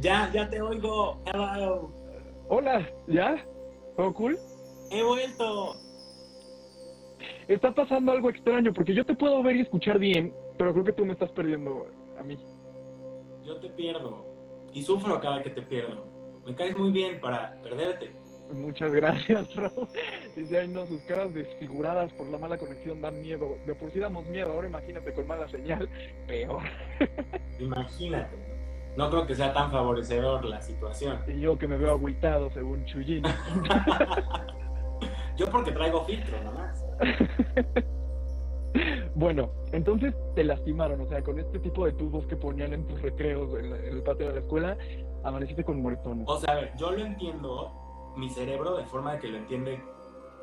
Ya, 0.00 0.30
ya 0.32 0.48
te 0.48 0.62
oigo. 0.62 1.20
Hello. 1.26 1.90
Hola, 2.48 2.88
¿ya? 3.08 3.44
¿Todo 3.96 4.14
cool? 4.14 4.38
He 4.92 5.02
vuelto. 5.02 5.74
Está 7.48 7.74
pasando 7.74 8.12
algo 8.12 8.30
extraño 8.30 8.72
porque 8.72 8.94
yo 8.94 9.04
te 9.04 9.16
puedo 9.16 9.42
ver 9.42 9.56
y 9.56 9.62
escuchar 9.62 9.98
bien, 9.98 10.32
pero 10.56 10.72
creo 10.72 10.84
que 10.84 10.92
tú 10.92 11.04
me 11.04 11.14
estás 11.14 11.32
perdiendo 11.32 11.88
a 12.16 12.22
mí. 12.22 12.38
Yo 13.44 13.56
te 13.58 13.70
pierdo 13.70 14.31
y 14.72 14.82
sufro 14.82 15.20
cada 15.20 15.42
que 15.42 15.50
te 15.50 15.62
pierdo. 15.62 16.06
Me 16.46 16.54
caes 16.54 16.76
muy 16.76 16.90
bien 16.90 17.20
para 17.20 17.60
perderte. 17.62 18.12
Muchas 18.52 18.92
gracias, 18.92 19.54
Raúl. 19.56 19.88
Dice, 20.36 20.58
ay 20.58 20.68
no, 20.68 20.86
sus 20.86 21.00
caras 21.02 21.32
desfiguradas 21.32 22.12
por 22.12 22.26
la 22.28 22.38
mala 22.38 22.58
conexión 22.58 23.00
dan 23.00 23.20
miedo. 23.20 23.56
De 23.66 23.74
por 23.74 23.90
sí 23.90 23.98
damos 23.98 24.26
miedo, 24.26 24.52
ahora 24.52 24.68
imagínate 24.68 25.12
con 25.14 25.26
mala 25.26 25.48
señal, 25.48 25.88
peor. 26.26 26.62
Imagínate. 27.58 28.36
No 28.96 29.08
creo 29.08 29.26
que 29.26 29.34
sea 29.34 29.54
tan 29.54 29.70
favorecedor 29.70 30.44
la 30.44 30.60
situación. 30.60 31.18
Y 31.26 31.40
yo 31.40 31.56
que 31.56 31.66
me 31.66 31.78
veo 31.78 31.92
agüitado, 31.92 32.50
según 32.50 32.84
Chuyín. 32.84 33.24
yo 35.36 35.50
porque 35.50 35.72
traigo 35.72 36.04
filtro, 36.04 36.42
nomás. 36.42 36.84
bueno, 39.14 39.50
entonces 39.72 40.14
te 40.34 40.44
lastimaron, 40.44 41.00
o 41.00 41.06
sea, 41.06 41.22
con 41.22 41.38
este 41.38 41.58
tipo 41.58 41.86
de 41.86 41.92
tubos 41.92 42.26
que 42.26 42.36
ponían 42.36 42.72
en 42.72 42.86
tus 42.86 43.00
recreos 43.00 43.52
en, 43.58 43.72
el 43.72 44.02
patio 44.02 44.28
de 44.28 44.34
la 44.34 44.40
escuela, 44.40 44.76
amaneciste 45.24 45.64
con 45.64 45.82
moretones. 45.82 46.24
O 46.28 46.38
sea, 46.38 46.52
a 46.52 46.56
ver, 46.56 46.72
yo 46.76 46.90
lo 46.90 47.04
entiendo, 47.04 48.12
mi 48.16 48.30
cerebro, 48.30 48.76
de 48.76 48.84
forma 48.84 49.12
de 49.14 49.18
que 49.18 49.28
lo 49.28 49.38
entiende 49.38 49.82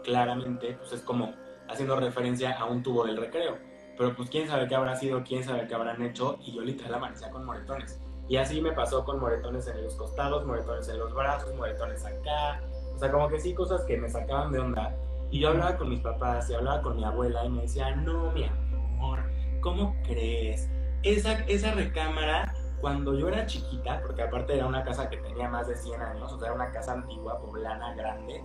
claramente, 0.04 0.74
pues 0.74 0.94
es 0.94 1.02
como 1.02 1.34
haciendo 1.68 1.96
referencia 1.96 2.58
a 2.58 2.66
un 2.66 2.84
tubo 2.84 3.06
del 3.06 3.18
recreo. 3.18 3.58
Pero 3.98 4.16
pues 4.16 4.30
quién 4.30 4.48
sabe 4.48 4.68
qué 4.68 4.76
habrá 4.76 4.96
sido, 4.96 5.24
quién 5.24 5.44
sabe 5.44 5.68
qué 5.68 5.76
habrán 5.76 6.02
hecho, 6.02 6.38
y 6.42 6.54
yo 6.54 6.62
literal 6.62 6.96
amanecía 6.96 7.30
con 7.32 7.46
moretones. 7.46 8.00
Y 8.30 8.38
así 8.38 8.62
me 8.62 8.72
pasó 8.72 9.04
con 9.04 9.20
moretones 9.20 9.68
en 9.68 9.84
los 9.84 9.96
costados, 9.96 10.46
moretones 10.46 10.88
en 10.88 11.00
los 11.00 11.14
brazos, 11.14 11.54
moretones 11.56 12.06
acá. 12.06 12.62
O 12.96 12.98
sea, 13.00 13.12
como 13.12 13.28
que 13.28 13.40
sí, 13.40 13.54
cosas 13.54 13.84
que 13.86 13.98
me 13.98 14.08
sacaban 14.08 14.52
de 14.52 14.60
onda. 14.60 14.96
Y 15.32 15.40
yo 15.40 15.50
hablaba 15.50 15.78
con 15.78 15.90
mis 15.90 16.00
papás 16.00 16.50
y 16.50 16.54
hablaba 16.54 16.82
con 16.82 16.98
mi 16.98 17.04
abuela 17.04 17.46
y 17.46 17.50
me 17.50 17.62
decía, 17.64 17.96
no, 17.96 18.32
mi 18.32 18.46
amor, 18.46 19.20
¿cómo 19.62 19.96
crees? 20.04 20.70
Esa, 21.04 21.34
esa 21.46 21.74
recámara, 21.74 22.54
cuando 22.82 23.18
yo 23.18 23.28
era 23.28 23.46
chiquita, 23.46 24.02
porque 24.02 24.24
aparte 24.24 24.56
era 24.56 24.66
una 24.66 24.84
casa 24.84 25.10
que 25.10 25.18
tenía 25.18 25.48
más 25.50 25.68
de 25.68 25.76
100 25.76 26.02
años, 26.02 26.34
o 26.34 26.40
sea, 26.40 26.48
era 26.48 26.56
una 26.56 26.72
casa 26.72 26.94
antigua, 26.94 27.40
poblana, 27.40 27.94
grande, 27.96 28.44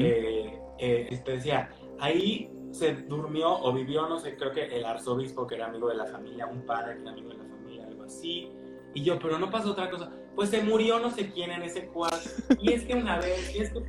eh, 0.00 0.60
eh, 0.78 1.08
este, 1.10 1.32
decía, 1.32 1.70
ahí 1.98 2.50
se 2.72 2.94
durmió 2.94 3.50
o 3.50 3.72
vivió, 3.72 4.08
no 4.08 4.18
sé, 4.18 4.36
creo 4.36 4.52
que 4.52 4.64
el 4.64 4.84
arzobispo 4.84 5.46
que 5.46 5.56
era 5.56 5.66
amigo 5.66 5.88
de 5.88 5.96
la 5.96 6.06
familia, 6.06 6.46
un 6.46 6.64
padre 6.66 6.96
que 6.96 7.02
era 7.02 7.12
amigo 7.12 7.28
de 7.28 7.36
la 7.36 7.44
familia, 7.44 7.86
algo 7.86 8.04
así. 8.04 8.50
Y 8.94 9.02
yo, 9.02 9.18
pero 9.18 9.38
no 9.38 9.50
pasó 9.50 9.72
otra 9.72 9.90
cosa. 9.90 10.10
Pues 10.34 10.50
se 10.50 10.62
murió 10.62 10.98
no 10.98 11.10
sé 11.10 11.30
quién 11.30 11.50
en 11.50 11.62
ese 11.62 11.86
cuarto. 11.88 12.18
Y 12.60 12.72
es 12.72 12.84
que 12.84 12.94
una 12.94 13.18
vez, 13.18 13.54
y 13.54 13.60
es 13.60 13.70
que... 13.70 13.82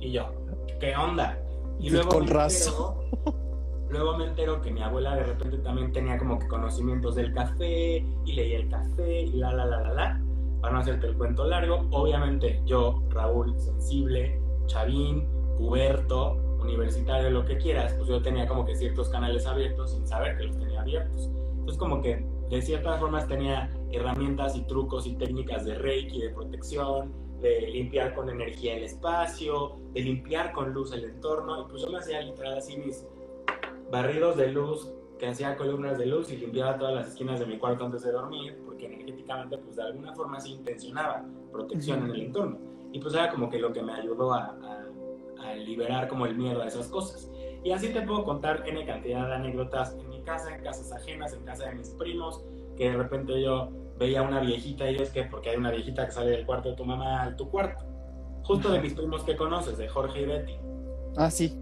Y 0.00 0.12
yo, 0.12 0.32
¿qué 0.80 0.94
onda? 0.96 1.38
Y 1.84 1.90
luego 1.90 2.18
me, 2.18 2.24
entero, 2.24 2.96
luego 3.90 4.16
me 4.16 4.24
entero 4.24 4.62
que 4.62 4.70
mi 4.70 4.80
abuela 4.80 5.16
de 5.16 5.24
repente 5.24 5.58
también 5.58 5.92
tenía 5.92 6.16
como 6.16 6.38
que 6.38 6.48
conocimientos 6.48 7.14
del 7.14 7.34
café 7.34 8.02
y 8.24 8.32
leía 8.32 8.60
el 8.60 8.70
café 8.70 9.20
y 9.20 9.32
la, 9.32 9.52
la, 9.52 9.66
la, 9.66 9.80
la, 9.82 9.92
la. 9.92 10.20
Para 10.62 10.72
no 10.72 10.80
hacerte 10.80 11.08
el 11.08 11.14
cuento 11.18 11.44
largo, 11.44 11.86
obviamente 11.90 12.62
yo, 12.64 13.02
Raúl, 13.10 13.54
sensible, 13.60 14.40
chavín, 14.64 15.28
puberto, 15.58 16.38
universitario, 16.62 17.28
lo 17.28 17.44
que 17.44 17.58
quieras, 17.58 17.92
pues 17.92 18.08
yo 18.08 18.22
tenía 18.22 18.46
como 18.46 18.64
que 18.64 18.74
ciertos 18.76 19.10
canales 19.10 19.46
abiertos 19.46 19.92
sin 19.92 20.06
saber 20.08 20.38
que 20.38 20.44
los 20.44 20.58
tenía 20.58 20.80
abiertos. 20.80 21.28
Entonces 21.50 21.76
como 21.76 22.00
que 22.00 22.24
de 22.48 22.62
ciertas 22.62 22.98
formas 22.98 23.28
tenía 23.28 23.70
herramientas 23.92 24.56
y 24.56 24.62
trucos 24.62 25.06
y 25.06 25.16
técnicas 25.16 25.66
de 25.66 25.74
reiki, 25.74 26.22
de 26.22 26.30
protección, 26.30 27.12
de 27.40 27.68
limpiar 27.68 28.14
con 28.14 28.28
energía 28.28 28.76
el 28.76 28.84
espacio, 28.84 29.76
de 29.92 30.00
limpiar 30.00 30.52
con 30.52 30.72
luz 30.72 30.92
el 30.92 31.04
entorno. 31.04 31.62
Y 31.62 31.70
pues 31.70 31.82
yo 31.82 31.90
me 31.90 31.98
hacía 31.98 32.20
literal 32.20 32.58
así 32.58 32.76
mis 32.76 33.06
barridos 33.90 34.36
de 34.36 34.48
luz, 34.48 34.90
que 35.18 35.28
hacía 35.28 35.56
columnas 35.56 35.98
de 35.98 36.06
luz 36.06 36.30
y 36.32 36.36
limpiaba 36.36 36.76
todas 36.76 36.94
las 36.94 37.08
esquinas 37.08 37.38
de 37.38 37.46
mi 37.46 37.58
cuarto 37.58 37.84
antes 37.84 38.02
de 38.02 38.12
dormir, 38.12 38.60
porque 38.64 38.86
energéticamente 38.86 39.58
pues 39.58 39.76
de 39.76 39.82
alguna 39.82 40.14
forma 40.14 40.40
sí 40.40 40.52
intencionaba 40.52 41.24
protección 41.52 42.04
en 42.04 42.10
el 42.10 42.20
entorno. 42.22 42.58
Y 42.92 42.98
pues 42.98 43.14
era 43.14 43.30
como 43.30 43.50
que 43.50 43.58
lo 43.58 43.72
que 43.72 43.82
me 43.82 43.92
ayudó 43.92 44.32
a, 44.32 44.56
a, 45.38 45.54
liberar 45.54 46.08
como 46.08 46.26
el 46.26 46.34
miedo 46.36 46.62
a 46.62 46.66
esas 46.66 46.88
cosas. 46.88 47.30
Y 47.62 47.70
así 47.70 47.92
te 47.92 48.02
puedo 48.02 48.24
contar 48.24 48.64
N 48.66 48.84
cantidad 48.84 49.26
de 49.28 49.34
anécdotas 49.34 49.94
en 49.94 50.08
mi 50.08 50.22
casa, 50.22 50.54
en 50.54 50.62
casas 50.62 50.90
ajenas, 50.92 51.32
en 51.32 51.44
casa 51.44 51.68
de 51.68 51.76
mis 51.76 51.90
primos, 51.90 52.42
que 52.76 52.90
de 52.90 52.96
repente 52.96 53.40
yo 53.40 53.70
veía 53.98 54.22
una 54.22 54.40
viejita 54.40 54.90
y 54.90 54.96
es 54.96 55.10
que 55.10 55.24
porque 55.24 55.50
hay 55.50 55.56
una 55.56 55.70
viejita 55.70 56.06
que 56.06 56.12
sale 56.12 56.30
del 56.30 56.46
cuarto 56.46 56.70
de 56.70 56.76
tu 56.76 56.84
mamá 56.84 57.22
al 57.22 57.36
tu 57.36 57.50
cuarto. 57.50 57.84
Justo 58.42 58.70
de 58.70 58.80
mis 58.80 58.94
primos 58.94 59.22
que 59.22 59.36
conoces, 59.36 59.78
de 59.78 59.88
Jorge 59.88 60.20
y 60.22 60.26
Betty. 60.26 60.56
Ah, 61.16 61.30
sí. 61.30 61.58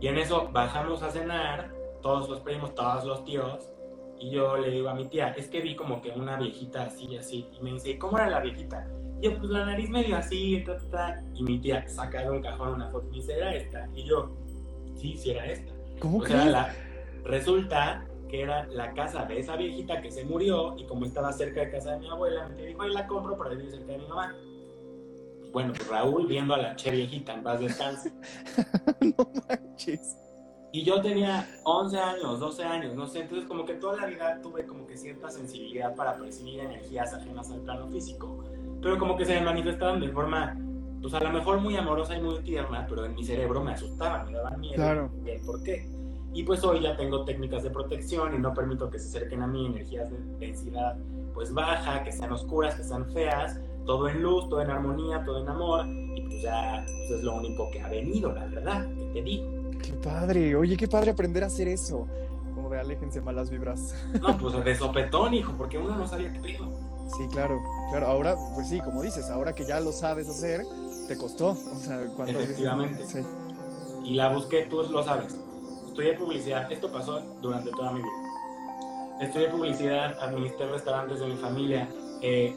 Y 0.00 0.06
en 0.08 0.18
eso 0.18 0.48
bajamos 0.52 1.02
a 1.02 1.10
cenar, 1.10 1.72
todos 2.00 2.28
los 2.28 2.40
primos, 2.40 2.74
todos 2.74 3.04
los 3.04 3.24
tíos, 3.24 3.72
y 4.18 4.30
yo 4.30 4.56
le 4.56 4.70
digo 4.70 4.88
a 4.88 4.94
mi 4.94 5.06
tía, 5.06 5.28
es 5.36 5.48
que 5.48 5.60
vi 5.60 5.74
como 5.74 6.00
que 6.00 6.10
una 6.10 6.36
viejita 6.36 6.84
así, 6.84 7.16
así, 7.16 7.48
y 7.52 7.62
me 7.62 7.72
dice, 7.72 7.90
¿y 7.90 7.98
cómo 7.98 8.18
era 8.18 8.28
la 8.28 8.40
viejita? 8.40 8.86
Y 9.20 9.24
yo, 9.24 9.38
pues 9.38 9.50
la 9.50 9.64
nariz 9.64 9.90
medio 9.90 10.16
así, 10.16 10.64
y 11.34 11.42
mi 11.42 11.58
tía 11.60 11.86
saca 11.88 12.22
de 12.22 12.30
un 12.30 12.42
cajón 12.42 12.74
una 12.74 12.90
foto 12.90 13.08
y 13.12 13.16
dice, 13.16 13.34
era 13.34 13.54
esta, 13.54 13.88
y 13.94 14.04
yo, 14.04 14.36
sí, 14.96 15.16
sí 15.16 15.30
era 15.30 15.46
esta. 15.46 15.72
¿Cómo 16.00 16.20
que? 16.20 16.34
la, 16.34 16.74
resulta 17.24 18.04
que 18.32 18.40
era 18.40 18.66
la 18.68 18.94
casa 18.94 19.26
de 19.26 19.38
esa 19.38 19.56
viejita 19.56 20.00
que 20.00 20.10
se 20.10 20.24
murió 20.24 20.74
y 20.78 20.86
como 20.86 21.04
estaba 21.04 21.30
cerca 21.34 21.60
de 21.60 21.70
casa 21.70 21.92
de 21.92 21.98
mi 21.98 22.08
abuela, 22.08 22.48
me 22.48 22.64
dijo, 22.64 22.80
ahí 22.80 22.90
la 22.90 23.06
compro 23.06 23.36
para 23.36 23.50
vivir 23.50 23.70
cerca 23.70 23.92
de 23.92 23.98
mi 23.98 24.06
mamá. 24.06 24.34
Bueno, 25.52 25.74
pues 25.76 25.86
Raúl 25.86 26.26
viendo 26.26 26.54
a 26.54 26.56
la 26.56 26.74
che 26.74 26.90
viejita 26.90 27.34
en 27.34 27.42
paz 27.42 27.60
descanse. 27.60 28.10
no 29.02 29.30
manches. 29.46 30.16
Y 30.72 30.82
yo 30.82 31.02
tenía 31.02 31.46
11 31.64 31.98
años, 31.98 32.40
12 32.40 32.64
años, 32.64 32.96
no 32.96 33.06
sé, 33.06 33.20
entonces 33.20 33.46
como 33.46 33.66
que 33.66 33.74
toda 33.74 33.98
la 33.98 34.06
vida 34.06 34.40
tuve 34.40 34.64
como 34.64 34.86
que 34.86 34.96
cierta 34.96 35.28
sensibilidad 35.28 35.94
para 35.94 36.16
percibir 36.16 36.60
energías 36.60 37.12
ajenas 37.12 37.50
al 37.50 37.60
plano 37.60 37.86
físico, 37.88 38.42
pero 38.80 38.98
como 38.98 39.14
que 39.14 39.26
se 39.26 39.34
me 39.34 39.42
manifestaban 39.42 40.00
de 40.00 40.08
forma, 40.08 40.56
pues 41.02 41.12
a 41.12 41.20
lo 41.20 41.28
mejor 41.28 41.60
muy 41.60 41.76
amorosa 41.76 42.16
y 42.16 42.22
muy 42.22 42.38
tierna, 42.38 42.86
pero 42.88 43.04
en 43.04 43.14
mi 43.14 43.24
cerebro 43.24 43.62
me 43.62 43.72
asustaban, 43.72 44.24
me 44.24 44.38
daban 44.38 44.58
miedo. 44.58 44.76
Claro. 44.76 45.10
¿Por 45.44 45.62
qué? 45.62 46.01
Y 46.34 46.44
pues 46.44 46.64
hoy 46.64 46.80
ya 46.80 46.96
tengo 46.96 47.24
técnicas 47.24 47.62
de 47.62 47.70
protección 47.70 48.34
y 48.34 48.38
no 48.38 48.54
permito 48.54 48.88
que 48.90 48.98
se 48.98 49.08
acerquen 49.08 49.42
a 49.42 49.46
mí 49.46 49.66
energías 49.66 50.10
de 50.10 50.18
densidad 50.38 50.96
pues 51.34 51.52
baja, 51.52 52.02
que 52.04 52.12
sean 52.12 52.32
oscuras, 52.32 52.74
que 52.74 52.84
sean 52.84 53.06
feas, 53.12 53.58
todo 53.84 54.08
en 54.08 54.22
luz, 54.22 54.48
todo 54.48 54.60
en 54.62 54.70
armonía, 54.70 55.24
todo 55.24 55.42
en 55.42 55.48
amor. 55.48 55.86
Y 55.86 56.22
pues 56.22 56.42
ya 56.42 56.84
pues 56.84 57.18
es 57.18 57.24
lo 57.24 57.36
único 57.36 57.70
que 57.72 57.80
ha 57.80 57.88
venido, 57.88 58.32
la 58.32 58.46
verdad, 58.46 58.86
que 58.94 59.10
te 59.12 59.22
digo. 59.22 59.70
Qué 59.82 59.92
padre, 59.94 60.54
oye, 60.54 60.76
qué 60.76 60.88
padre 60.88 61.10
aprender 61.10 61.42
a 61.42 61.46
hacer 61.46 61.68
eso. 61.68 62.06
Como 62.54 62.68
de 62.70 62.80
aléjense 62.80 63.20
malas 63.20 63.50
vibras. 63.50 63.94
No, 64.20 64.36
pues 64.36 64.64
de 64.64 64.74
sopetón, 64.74 65.34
hijo, 65.34 65.54
porque 65.56 65.78
uno 65.78 65.96
no 65.96 66.06
sabía 66.06 66.32
qué 66.32 66.40
pedo. 66.40 66.70
Sí, 67.16 67.26
claro, 67.30 67.60
claro. 67.90 68.06
Ahora, 68.06 68.36
pues 68.54 68.68
sí, 68.68 68.80
como 68.80 69.02
dices, 69.02 69.28
ahora 69.30 69.54
que 69.54 69.64
ya 69.64 69.80
lo 69.80 69.92
sabes 69.92 70.28
hacer, 70.28 70.62
te 71.08 71.16
costó. 71.16 71.50
O 71.50 71.78
sea, 71.78 72.06
cuando 72.16 72.38
Efectivamente. 72.38 73.04
Sí. 73.04 73.20
Y 74.04 74.14
la 74.14 74.32
busqué, 74.32 74.62
tú 74.64 74.82
lo 74.82 75.02
sabes 75.02 75.41
estudié 75.92 76.14
publicidad, 76.14 76.72
esto 76.72 76.90
pasó 76.90 77.20
durante 77.42 77.70
toda 77.70 77.92
mi 77.92 78.00
vida. 78.00 79.20
Estudié 79.20 79.48
publicidad, 79.48 80.18
administré 80.20 80.66
restaurantes 80.68 81.20
de 81.20 81.26
mi 81.26 81.36
familia, 81.36 81.86
eh, 82.22 82.56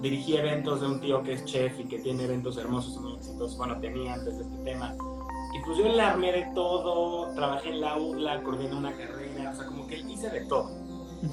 dirigí 0.00 0.36
eventos 0.36 0.80
de 0.80 0.86
un 0.86 1.00
tío 1.00 1.22
que 1.24 1.32
es 1.32 1.44
chef 1.44 1.78
y 1.80 1.84
que 1.84 1.98
tiene 1.98 2.24
eventos 2.24 2.56
hermosos 2.56 2.94
y 2.94 3.00
muy 3.00 3.14
exitosos, 3.14 3.58
bueno, 3.58 3.80
tenía 3.80 4.14
antes 4.14 4.38
de 4.38 4.44
este 4.44 4.56
tema. 4.58 4.94
Y 4.94 5.64
pues 5.64 5.76
yo 5.78 5.88
le 5.88 6.00
armé 6.00 6.30
de 6.30 6.46
todo, 6.54 7.34
trabajé 7.34 7.70
en 7.70 7.80
la 7.80 7.96
UDLA, 7.98 8.42
coordiné 8.44 8.76
una 8.76 8.96
carrera, 8.96 9.50
o 9.50 9.56
sea, 9.56 9.66
como 9.66 9.86
que 9.88 9.98
hice 9.98 10.30
de 10.30 10.46
todo. 10.46 10.70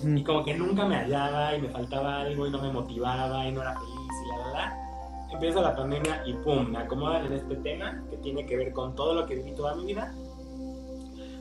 Y 0.04 0.24
como 0.24 0.44
que 0.44 0.56
nunca 0.56 0.86
me 0.86 0.96
hallaba 0.96 1.56
y 1.56 1.62
me 1.62 1.70
faltaba 1.70 2.22
algo 2.22 2.48
y 2.48 2.50
no 2.50 2.60
me 2.60 2.72
motivaba 2.72 3.48
y 3.48 3.52
no 3.52 3.62
era 3.62 3.80
feliz 3.80 4.12
y 4.24 4.28
la 4.30 4.38
verdad. 4.48 4.74
Empieza 5.32 5.62
la 5.62 5.76
pandemia 5.76 6.24
y 6.26 6.34
pum, 6.34 6.70
me 6.72 6.80
acomodan 6.80 7.28
en 7.28 7.34
este 7.34 7.56
tema 7.58 8.04
que 8.10 8.18
tiene 8.18 8.48
que 8.48 8.58
ver 8.58 8.74
con 8.74 8.96
todo 8.96 9.14
lo 9.14 9.28
que 9.28 9.36
viví 9.36 9.54
toda 9.54 9.76
mi 9.76 9.86
vida 9.86 10.12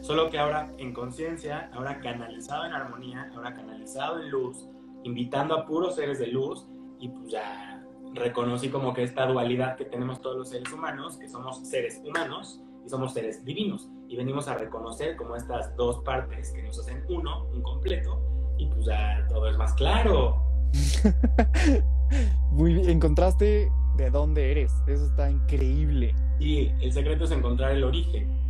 Solo 0.05 0.29
que 0.29 0.39
ahora 0.39 0.71
en 0.77 0.93
conciencia, 0.93 1.71
ahora 1.73 1.99
canalizado 1.99 2.67
en 2.67 2.75
armonía, 2.75 3.33
ahora 3.35 3.55
canalizado 3.55 4.21
en 4.21 4.29
luz, 4.29 4.69
invitando 5.03 5.55
a 5.55 5.65
puros 5.65 5.95
seres 5.95 6.19
de 6.19 6.27
luz 6.27 6.67
y 7.01 7.09
pues 7.09 7.33
ya 7.33 7.83
reconocí 8.13 8.69
como 8.69 8.93
que 8.93 9.03
esta 9.03 9.25
dualidad 9.27 9.77
que 9.77 9.87
tenemos 9.87 10.21
todos 10.21 10.37
los 10.37 10.51
seres 10.51 10.71
humanos, 10.71 11.17
que 11.17 11.27
somos 11.27 11.67
seres 11.67 12.03
humanos 12.05 12.61
y 12.85 12.91
somos 12.91 13.15
seres 13.15 13.47
divinos 13.47 13.89
y 14.07 14.17
venimos 14.17 14.47
a 14.47 14.59
reconocer 14.59 15.17
como 15.17 15.37
estas 15.37 15.75
dos 15.75 16.05
partes 16.05 16.53
que 16.53 16.63
nos 16.63 16.79
hacen 16.79 17.03
uno, 17.09 17.47
un 17.55 17.63
completo 17.63 18.21
y 18.59 18.67
pues 18.67 18.85
ya 18.85 19.27
todo 19.31 19.49
es 19.49 19.57
más 19.57 19.73
claro. 19.73 20.43
Muy 22.51 22.75
bien, 22.75 22.91
encontraste 22.91 23.73
de 23.97 24.11
dónde 24.11 24.51
eres, 24.51 24.71
eso 24.87 25.07
está 25.07 25.31
increíble. 25.31 26.15
Y 26.39 26.67
el 26.83 26.93
secreto 26.93 27.25
es 27.25 27.31
encontrar 27.31 27.73
el 27.73 27.85
origen 27.85 28.44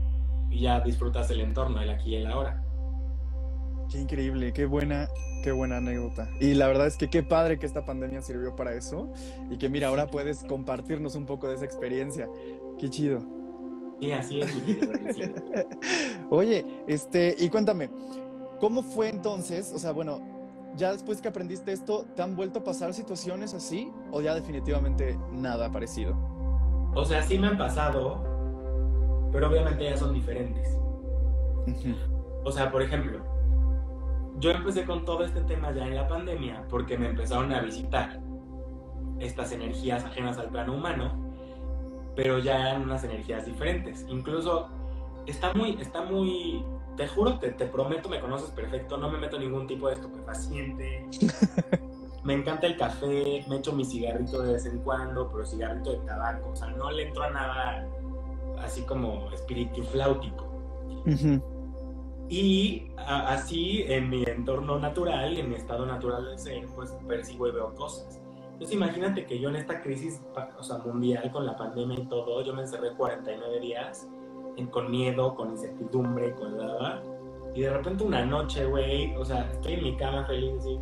y 0.55 0.61
ya 0.61 0.81
disfrutas 0.81 1.29
el 1.31 1.41
entorno, 1.41 1.81
el 1.81 1.91
aquí 1.91 2.11
y 2.11 2.17
el 2.17 2.27
ahora. 2.29 2.63
Qué 3.91 3.99
increíble, 3.99 4.53
qué 4.53 4.67
buena, 4.67 5.09
qué 5.43 5.51
buena 5.51 5.79
anécdota. 5.79 6.29
Y 6.41 6.55
la 6.55 6.69
verdad 6.69 6.87
es 6.87 6.97
que 6.97 7.11
qué 7.11 7.23
padre 7.23 7.59
que 7.59 7.67
esta 7.67 7.85
pandemia 7.85 8.23
sirvió 8.23 8.55
para 8.55 8.73
eso 8.73 9.13
y 9.51 9.59
que 9.59 9.69
mira, 9.69 9.89
ahora 9.89 10.07
puedes 10.07 10.45
compartirnos 10.45 11.17
un 11.17 11.27
poco 11.27 11.49
de 11.49 11.57
esa 11.57 11.65
experiencia. 11.65 12.29
Qué 12.79 12.89
chido. 12.89 13.21
Sí, 14.01 14.13
así 14.13 14.41
es. 14.41 14.53
Oye, 16.31 16.65
este, 16.87 17.35
y 17.39 17.49
cuéntame, 17.49 17.91
¿cómo 18.61 18.83
fue 18.83 19.09
entonces? 19.09 19.73
O 19.75 19.79
sea, 19.79 19.91
bueno, 19.91 20.21
ya 20.77 20.93
después 20.93 21.21
que 21.21 21.29
aprendiste 21.29 21.73
esto, 21.73 22.07
¿te 22.15 22.23
han 22.23 22.37
vuelto 22.37 22.61
a 22.61 22.65
pasar 22.65 22.95
situaciones 22.95 23.55
así 23.55 23.91
o 24.13 24.21
ya 24.21 24.35
definitivamente 24.35 25.19
nada 25.33 25.71
parecido? 25.71 26.17
O 26.95 27.05
sea, 27.05 27.23
sí 27.23 27.39
me 27.39 27.49
han 27.49 27.59
pasado, 27.59 28.34
pero 29.35 29.49
obviamente 29.49 29.83
ya 29.83 29.97
son 29.97 30.15
diferentes. 30.15 30.79
O 32.45 32.53
sea, 32.53 32.71
por 32.71 32.83
ejemplo, 32.83 33.19
yo 34.39 34.53
empecé 34.53 34.85
con 34.85 35.05
todo 35.05 35.25
este 35.25 35.41
tema 35.41 35.73
ya 35.73 35.85
en 35.85 35.97
la 35.97 36.07
pandemia 36.07 36.65
porque 36.71 36.97
me 36.97 37.09
empezaron 37.09 37.53
a 37.53 37.61
visitar 37.61 38.21
estas 39.19 39.51
energías 39.51 40.05
ajenas 40.05 40.39
al 40.39 40.51
plano 40.51 40.75
humano, 40.75 41.35
pero 42.15 42.39
ya 42.39 42.61
eran 42.61 42.83
unas 42.83 43.03
energías 43.03 43.45
diferentes. 43.45 44.07
Incluso 44.09 44.69
está 45.27 45.53
muy, 45.53 45.81
está 45.81 46.03
muy, 46.03 46.65
te 46.97 47.09
juro, 47.09 47.41
te, 47.41 47.51
te 47.51 47.67
prometo, 47.67 48.09
me 48.09 48.21
conoces 48.21 48.51
perfecto, 48.53 48.99
no 48.99 49.11
me 49.11 49.19
meto 49.19 49.37
ningún 49.37 49.67
tipo 49.67 49.89
de 49.89 49.95
estupefaciente. 49.95 51.09
me 52.23 52.35
encanta 52.35 52.69
el 52.69 52.77
café, 52.77 53.45
me 53.49 53.57
echo 53.57 53.73
mi 53.73 53.85
cigarrito 53.85 54.43
de 54.43 54.53
vez 54.53 54.67
en 54.67 54.79
cuando, 54.79 55.29
pero 55.29 55.45
cigarrito 55.45 55.91
de 55.91 55.99
tabaco, 56.07 56.51
o 56.51 56.57
sea, 56.57 56.69
no 56.69 56.89
le 56.93 57.09
entro 57.09 57.25
a 57.25 57.31
nada 57.31 57.89
así 58.65 58.83
como 58.83 59.31
espíritu 59.33 59.83
flautico. 59.83 60.51
Y 62.29 62.91
así 62.97 63.85
en 63.87 64.09
mi 64.09 64.25
entorno 64.25 64.79
natural, 64.79 65.37
en 65.37 65.51
mi 65.51 65.57
estado 65.57 65.87
natural 65.87 66.39
ser, 66.39 66.67
pues 66.75 66.91
percibo 67.07 67.49
y 67.49 67.53
veo 67.53 67.75
cosas. 67.75 68.21
Entonces 68.53 68.75
imagínate 68.75 69.27
que 69.27 69.39
yo 69.39 69.49
en 69.51 69.57
esta 69.57 69.83
crisis 69.83 70.23
o 70.59 70.63
sea, 70.63 70.79
mundial 70.79 71.31
con 71.33 71.45
la 71.45 71.57
pandemia 71.57 71.99
y 71.99 72.07
todo, 72.07 72.43
yo 72.43 72.55
me 72.55 72.63
encerré 72.63 72.93
49 72.93 73.61
días 73.61 74.09
con 74.71 74.91
miedo, 74.91 75.35
con 75.35 75.51
incertidumbre, 75.51 76.33
con 76.35 76.57
nada. 76.57 77.03
Y 77.55 77.63
de 77.63 77.71
repente 77.71 78.05
una 78.05 78.25
noche, 78.25 78.65
güey, 78.65 79.15
o 79.17 79.25
sea, 79.25 79.51
estoy 79.51 79.75
en 79.75 79.83
mi 79.83 79.97
cama 79.97 80.25
feliz, 80.25 80.65
y, 80.67 80.79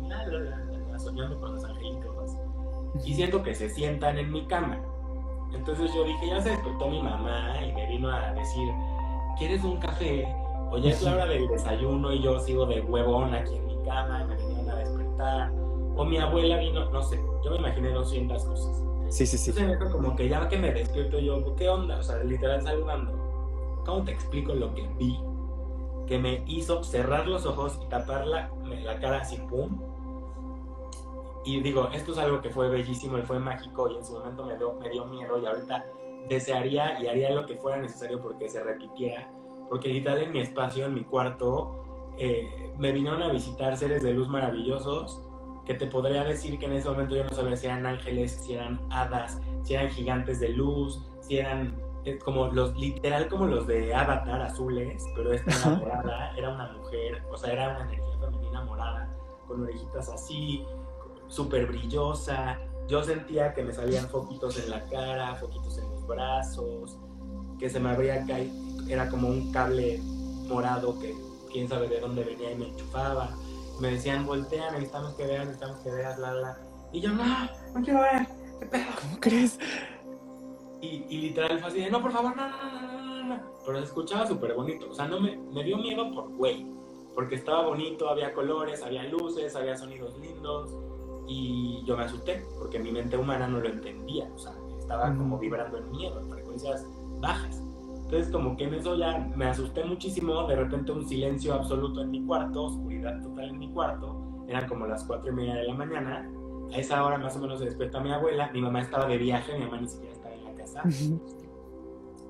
soñando 0.99 1.39
con 1.39 1.55
los 1.55 1.63
angelitos. 1.65 2.37
Y 3.03 3.15
siento 3.15 3.43
que 3.43 3.53
se 3.53 3.69
sientan 3.69 4.17
en 4.17 4.31
mi 4.31 4.45
cama 4.45 4.79
entonces 5.53 5.93
yo 5.93 6.03
dije, 6.03 6.27
ya 6.27 6.41
se 6.41 6.49
despertó 6.49 6.87
mi 6.89 7.01
mamá 7.01 7.55
y 7.65 7.71
me 7.71 7.87
vino 7.87 8.09
a 8.09 8.33
decir, 8.33 8.69
¿quieres 9.37 9.63
un 9.63 9.77
café? 9.77 10.27
O 10.71 10.77
ya 10.77 10.89
es 10.89 11.01
la 11.03 11.13
hora 11.13 11.25
del 11.27 11.47
desayuno 11.47 12.11
y 12.11 12.21
yo 12.21 12.39
sigo 12.39 12.65
de 12.65 12.81
huevón 12.81 13.33
aquí 13.33 13.55
en 13.55 13.67
mi 13.67 13.75
cama 13.85 14.23
y 14.23 14.27
me 14.27 14.35
vinieron 14.35 14.69
a 14.69 14.75
despertar. 14.75 15.51
O 15.95 16.03
mi 16.03 16.17
abuela 16.17 16.57
vino, 16.57 16.89
no 16.89 17.03
sé, 17.03 17.19
yo 17.43 17.51
me 17.51 17.57
imaginé 17.57 17.89
200 17.89 18.43
cosas. 18.43 18.83
Sí, 19.09 19.27
sí, 19.27 19.37
sí. 19.37 19.53
Entonces 19.55 19.91
como 19.91 20.15
que 20.15 20.27
ya 20.27 20.49
que 20.49 20.57
me 20.57 20.71
despierto 20.71 21.19
yo, 21.19 21.55
¿qué 21.55 21.69
onda? 21.69 21.97
O 21.99 22.03
sea, 22.03 22.17
literal 22.23 22.63
saludando. 22.63 23.11
¿Cómo 23.85 24.03
te 24.03 24.11
explico 24.11 24.55
lo 24.55 24.73
que 24.73 24.87
vi? 24.97 25.19
Que 26.07 26.17
me 26.17 26.43
hizo 26.47 26.83
cerrar 26.83 27.27
los 27.27 27.45
ojos 27.45 27.79
y 27.83 27.85
tapar 27.89 28.25
la, 28.25 28.49
la 28.83 28.99
cara 28.99 29.19
así, 29.19 29.37
pum, 29.37 29.79
y 31.45 31.61
digo, 31.61 31.89
esto 31.93 32.13
es 32.13 32.17
algo 32.17 32.41
que 32.41 32.49
fue 32.49 32.69
bellísimo 32.69 33.17
y 33.17 33.21
fue 33.23 33.39
mágico 33.39 33.89
y 33.89 33.97
en 33.97 34.05
su 34.05 34.13
momento 34.13 34.45
me 34.45 34.57
dio, 34.57 34.73
me 34.73 34.89
dio 34.89 35.05
miedo 35.05 35.37
y 35.39 35.45
ahorita 35.45 35.85
desearía 36.29 37.01
y 37.01 37.07
haría 37.07 37.31
lo 37.31 37.45
que 37.45 37.55
fuera 37.57 37.81
necesario 37.81 38.21
porque 38.21 38.47
se 38.49 38.63
repitiera. 38.63 39.29
Porque 39.69 39.89
literal 39.89 40.23
en 40.23 40.31
mi 40.31 40.39
espacio, 40.39 40.85
en 40.85 40.93
mi 40.93 41.03
cuarto, 41.03 42.13
eh, 42.17 42.73
me 42.77 42.91
vinieron 42.91 43.21
a 43.21 43.29
visitar 43.29 43.75
seres 43.77 44.03
de 44.03 44.13
luz 44.13 44.27
maravillosos 44.29 45.21
que 45.65 45.73
te 45.73 45.87
podría 45.87 46.23
decir 46.23 46.59
que 46.59 46.65
en 46.65 46.73
ese 46.73 46.89
momento 46.89 47.15
yo 47.15 47.23
no 47.23 47.29
sabía 47.31 47.55
si 47.55 47.67
eran 47.67 47.85
ángeles, 47.85 48.31
si 48.43 48.53
eran 48.53 48.79
hadas, 48.89 49.39
si 49.63 49.73
eran 49.73 49.89
gigantes 49.89 50.39
de 50.39 50.49
luz, 50.49 51.01
si 51.21 51.37
eran 51.37 51.75
eh, 52.05 52.19
como 52.19 52.47
los, 52.47 52.75
literal 52.75 53.29
como 53.29 53.45
los 53.45 53.65
de 53.65 53.93
Avatar 53.93 54.41
azules, 54.41 55.05
pero 55.15 55.31
esta 55.31 55.51
enamorada 55.69 56.35
era 56.37 56.53
una 56.53 56.73
mujer, 56.73 57.23
o 57.31 57.37
sea, 57.37 57.53
era 57.53 57.69
una 57.69 57.83
energía 57.83 58.17
femenina 58.19 58.63
morada, 58.65 59.09
con 59.47 59.63
orejitas 59.63 60.09
así, 60.09 60.65
súper 61.27 61.67
brillosa. 61.67 62.59
Yo 62.87 63.03
sentía 63.03 63.53
que 63.53 63.63
me 63.63 63.73
salían 63.73 64.07
foquitos 64.09 64.57
en 64.61 64.69
la 64.69 64.83
cara, 64.89 65.35
foquitos 65.35 65.77
en 65.77 65.89
los 65.89 66.05
brazos, 66.05 66.97
que 67.57 67.69
se 67.69 67.79
me 67.79 67.89
abría 67.89 68.25
caído, 68.25 68.53
era 68.89 69.09
como 69.09 69.29
un 69.29 69.51
cable 69.51 69.99
morado 70.47 70.99
que 70.99 71.15
quién 71.51 71.69
sabe 71.69 71.87
de 71.87 71.99
dónde 71.99 72.23
venía 72.23 72.51
y 72.51 72.55
me 72.55 72.67
enchufaba. 72.69 73.35
Me 73.79 73.91
decían, 73.91 74.25
voltea, 74.25 74.71
necesitamos 74.71 75.13
que 75.13 75.25
veas, 75.25 75.45
necesitamos 75.45 75.79
que 75.79 75.91
veas, 75.91 76.19
la, 76.19 76.33
la. 76.33 76.57
Y 76.91 77.01
yo, 77.01 77.11
no, 77.11 77.23
no 77.73 77.81
quiero 77.81 78.01
ver, 78.01 78.27
¿qué 78.59 78.65
pedo? 78.65 78.85
¿Cómo 79.01 79.19
crees? 79.19 79.59
Y, 80.81 81.05
y 81.09 81.17
literal 81.21 81.59
fue 81.59 81.69
así 81.69 81.79
de, 81.79 81.89
no, 81.89 82.01
por 82.01 82.11
favor, 82.11 82.35
no, 82.35 82.49
no, 82.49 82.81
no, 82.81 82.91
no, 82.91 83.23
no. 83.23 83.53
Pero 83.65 83.79
se 83.79 83.85
escuchaba 83.85 84.27
súper 84.27 84.53
bonito. 84.53 84.89
O 84.91 84.93
sea, 84.93 85.07
no 85.07 85.19
me, 85.21 85.37
me 85.37 85.63
dio 85.63 85.77
miedo 85.77 86.11
por 86.13 86.29
güey. 86.35 86.67
Porque 87.15 87.35
estaba 87.35 87.65
bonito, 87.65 88.09
había 88.09 88.33
colores, 88.33 88.81
había 88.83 89.03
luces, 89.03 89.55
había 89.55 89.77
sonidos 89.77 90.17
lindos 90.19 90.75
y 91.27 91.83
yo 91.85 91.97
me 91.97 92.03
asusté 92.03 92.45
porque 92.57 92.79
mi 92.79 92.91
mente 92.91 93.17
humana 93.17 93.47
no 93.47 93.59
lo 93.59 93.69
entendía, 93.69 94.29
o 94.33 94.37
sea, 94.37 94.53
estaba 94.79 95.15
como 95.15 95.37
vibrando 95.39 95.77
en 95.77 95.91
miedo, 95.91 96.19
en 96.19 96.29
frecuencias 96.29 96.87
bajas. 97.19 97.61
Entonces 98.05 98.31
como 98.31 98.55
que 98.57 98.65
en 98.65 98.75
eso 98.75 98.95
ya 98.95 99.17
me 99.35 99.45
asusté 99.45 99.83
muchísimo, 99.83 100.45
de 100.47 100.55
repente 100.55 100.91
un 100.91 101.07
silencio 101.07 101.53
absoluto 101.53 102.01
en 102.01 102.11
mi 102.11 102.25
cuarto, 102.25 102.65
oscuridad 102.65 103.21
total 103.23 103.49
en 103.49 103.59
mi 103.59 103.69
cuarto, 103.71 104.45
eran 104.47 104.67
como 104.67 104.85
las 104.85 105.03
cuatro 105.05 105.31
y 105.31 105.35
media 105.35 105.55
de 105.55 105.63
la 105.63 105.73
mañana, 105.73 106.29
a 106.71 106.77
esa 106.77 107.03
hora 107.03 107.17
más 107.17 107.35
o 107.37 107.39
menos 107.39 107.59
se 107.59 107.65
despierta 107.65 107.99
mi 107.99 108.11
abuela, 108.11 108.51
mi 108.51 108.61
mamá 108.61 108.81
estaba 108.81 109.07
de 109.07 109.17
viaje, 109.17 109.57
mi 109.57 109.65
mamá 109.65 109.81
ni 109.81 109.87
siquiera 109.87 110.13
estaba 110.13 110.35
en 110.35 110.43
la 110.43 110.53
casa. 110.53 110.83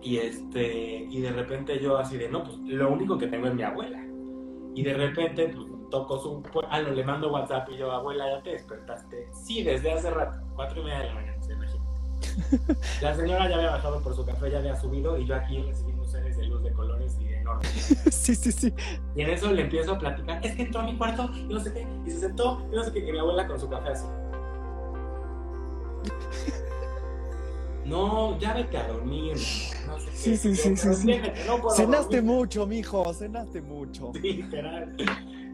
Y, 0.02 0.18
este, 0.18 1.08
y 1.10 1.22
de 1.22 1.32
repente 1.32 1.80
yo 1.80 1.98
así 1.98 2.18
de, 2.18 2.28
no, 2.30 2.44
pues 2.44 2.58
lo 2.60 2.92
único 2.92 3.18
que 3.18 3.28
tengo 3.28 3.48
es 3.48 3.56
mi 3.56 3.64
abuela. 3.64 4.06
Y 4.76 4.84
de 4.84 4.94
repente, 4.94 5.54
pues 5.56 5.68
toco 5.94 6.20
su 6.20 6.44
ah, 6.72 6.82
no, 6.82 6.90
le 6.90 7.04
mando 7.04 7.32
WhatsApp 7.32 7.70
y 7.70 7.78
yo, 7.78 7.92
abuela, 7.92 8.28
¿ya 8.28 8.42
te 8.42 8.50
despertaste? 8.50 9.30
Sí, 9.32 9.62
desde 9.62 9.94
hace 9.94 10.10
rato, 10.10 10.40
cuatro 10.56 10.82
y 10.82 10.86
media 10.86 11.00
de 11.02 11.06
la 11.06 11.14
mañana, 11.14 11.44
se 11.44 11.54
imagina. 11.54 11.84
La 13.02 13.16
señora 13.16 13.48
ya 13.48 13.58
había 13.58 13.70
bajado 13.70 14.02
por 14.02 14.16
su 14.16 14.26
café, 14.26 14.50
ya 14.50 14.58
había 14.58 14.76
subido 14.76 15.20
y 15.20 15.28
yo 15.28 15.36
aquí 15.36 15.62
recibiendo 15.62 16.04
seres 16.08 16.36
de 16.36 16.48
luz 16.48 16.64
de 16.64 16.74
colores 16.74 17.16
y 17.22 17.32
enormes. 17.32 17.70
Sí, 18.12 18.34
sí, 18.34 18.52
sí. 18.52 18.74
Y 19.16 19.22
en 19.22 19.30
eso 19.30 19.52
le 19.52 19.62
empiezo 19.62 19.94
a 19.94 20.00
platicar, 20.00 20.44
es 20.44 20.56
que 20.56 20.64
entró 20.64 20.82
a 20.82 20.84
mi 20.84 20.98
cuarto 20.98 21.30
y 21.36 21.44
no 21.44 21.60
sé 21.60 21.72
qué, 21.72 21.88
y 22.08 22.10
se 22.10 22.22
sentó 22.22 22.66
y 22.72 22.76
no 22.76 22.84
sé 22.84 22.92
qué, 22.92 23.08
y 23.08 23.12
mi 23.12 23.20
abuela 23.20 23.48
con 23.48 23.60
su 23.60 23.70
café 23.70 23.90
así. 23.90 24.08
No, 27.86 28.40
ya 28.40 28.54
vete 28.56 28.78
a 28.78 28.88
dormir. 28.88 29.36
No 29.86 30.00
sé 30.00 30.12
sí, 30.12 30.38
sí, 30.38 30.56
sí, 30.56 30.76
sí, 30.76 30.96
sí. 30.96 31.22
cenaste 31.76 32.22
mucho, 32.24 32.66
mijo, 32.66 33.14
cenaste 33.14 33.62
mucho. 33.62 34.12
Sí, 34.14 34.34
literal. 34.34 34.96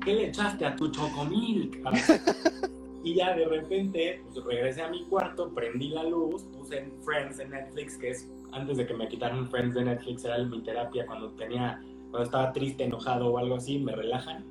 ¿Qué 0.03 0.13
le 0.13 0.27
echaste 0.27 0.65
a 0.65 0.75
tu 0.75 0.89
chocomil? 0.89 1.71
y 3.03 3.15
ya 3.15 3.35
de 3.35 3.45
repente, 3.45 4.21
pues 4.23 4.45
regresé 4.45 4.81
a 4.81 4.89
mi 4.89 5.03
cuarto, 5.05 5.49
prendí 5.53 5.89
la 5.89 6.03
luz, 6.03 6.43
puse 6.57 6.91
Friends 7.03 7.39
en 7.39 7.51
Netflix, 7.51 7.97
que 7.97 8.09
es 8.09 8.31
antes 8.51 8.77
de 8.77 8.87
que 8.87 8.93
me 8.93 9.07
quitaran 9.07 9.49
Friends 9.49 9.75
de 9.75 9.85
Netflix, 9.85 10.25
era 10.25 10.37
mi 10.39 10.61
terapia 10.61 11.05
cuando 11.05 11.29
tenía, 11.31 11.81
cuando 12.09 12.23
estaba 12.23 12.51
triste, 12.51 12.83
enojado 12.83 13.27
o 13.27 13.37
algo 13.37 13.55
así, 13.55 13.79
me 13.79 13.95
relajan. 13.95 14.45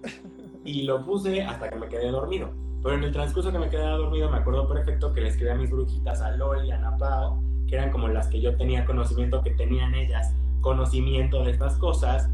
Y 0.65 0.83
lo 0.83 1.05
puse 1.05 1.43
hasta 1.43 1.71
que 1.71 1.77
me 1.77 1.89
quedé 1.89 2.11
dormido. 2.11 2.51
Pero 2.83 2.95
en 2.95 3.05
el 3.05 3.13
transcurso 3.13 3.51
que 3.51 3.59
me 3.59 3.69
quedé 3.69 3.83
dormido, 3.83 4.31
me 4.31 4.39
acuerdo 4.39 4.69
perfecto 4.69 5.13
que 5.13 5.23
le 5.23 5.29
escribí 5.29 5.51
a 5.51 5.55
mis 5.57 5.71
brujitas, 5.71 6.21
a 6.21 6.31
Loli, 6.33 6.71
a 6.71 6.79
Napao, 6.79 7.43
que 7.67 7.75
eran 7.75 7.91
como 7.91 8.09
las 8.09 8.29
que 8.29 8.41
yo 8.41 8.57
tenía 8.57 8.85
conocimiento, 8.85 9.43
que 9.43 9.51
tenían 9.51 9.95
ellas 9.95 10.33
conocimiento 10.61 11.45
de 11.45 11.53
estas 11.53 11.79
cosas 11.79 12.31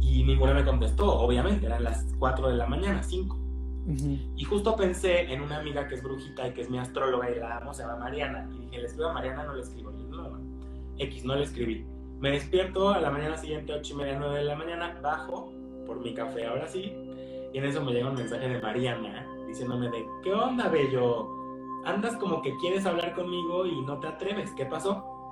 y 0.00 0.22
ninguna 0.24 0.54
me 0.54 0.64
contestó, 0.64 1.18
obviamente, 1.18 1.66
eran 1.66 1.84
las 1.84 2.06
4 2.18 2.48
de 2.48 2.54
la 2.56 2.66
mañana, 2.66 3.02
5. 3.02 3.38
Y 4.36 4.44
justo 4.44 4.74
pensé 4.74 5.32
en 5.32 5.40
una 5.40 5.58
amiga 5.58 5.86
que 5.86 5.94
es 5.94 6.02
brujita 6.02 6.48
y 6.48 6.52
que 6.54 6.62
es 6.62 6.70
mi 6.70 6.78
astróloga 6.78 7.30
y 7.30 7.38
la 7.38 7.58
amo, 7.58 7.72
se 7.72 7.82
llama 7.82 7.96
Mariana. 7.96 8.48
Y 8.52 8.64
dije, 8.64 8.78
le 8.78 8.86
escribo 8.86 9.10
a 9.10 9.12
Mariana, 9.12 9.44
no 9.44 9.54
le 9.54 9.62
escribo. 9.62 9.92
Y 9.92 10.02
no, 10.04 10.40
X, 10.98 11.24
no 11.24 11.36
le 11.36 11.44
escribí. 11.44 11.86
Me 12.18 12.32
despierto 12.32 12.90
a 12.90 13.00
la 13.00 13.10
mañana 13.10 13.36
siguiente, 13.36 13.72
8 13.72 13.92
y 13.92 13.96
media, 13.96 14.16
9 14.18 14.38
de 14.38 14.44
la 14.44 14.56
mañana, 14.56 14.98
bajo 15.02 15.52
por 15.86 16.00
mi 16.00 16.14
café 16.14 16.46
ahora 16.46 16.66
sí, 16.66 16.92
y 17.52 17.58
en 17.58 17.64
eso 17.64 17.82
me 17.84 17.92
llega 17.92 18.10
un 18.10 18.16
mensaje 18.16 18.48
de 18.48 18.60
Mariana 18.60 19.24
diciéndome 19.46 19.88
de, 19.88 20.04
¿qué 20.24 20.32
onda, 20.32 20.68
bello? 20.68 21.28
Andas 21.84 22.16
como 22.16 22.42
que 22.42 22.56
quieres 22.56 22.84
hablar 22.84 23.14
conmigo 23.14 23.64
y 23.66 23.80
no 23.82 24.00
te 24.00 24.08
atreves, 24.08 24.50
¿qué 24.56 24.66
pasó? 24.66 25.30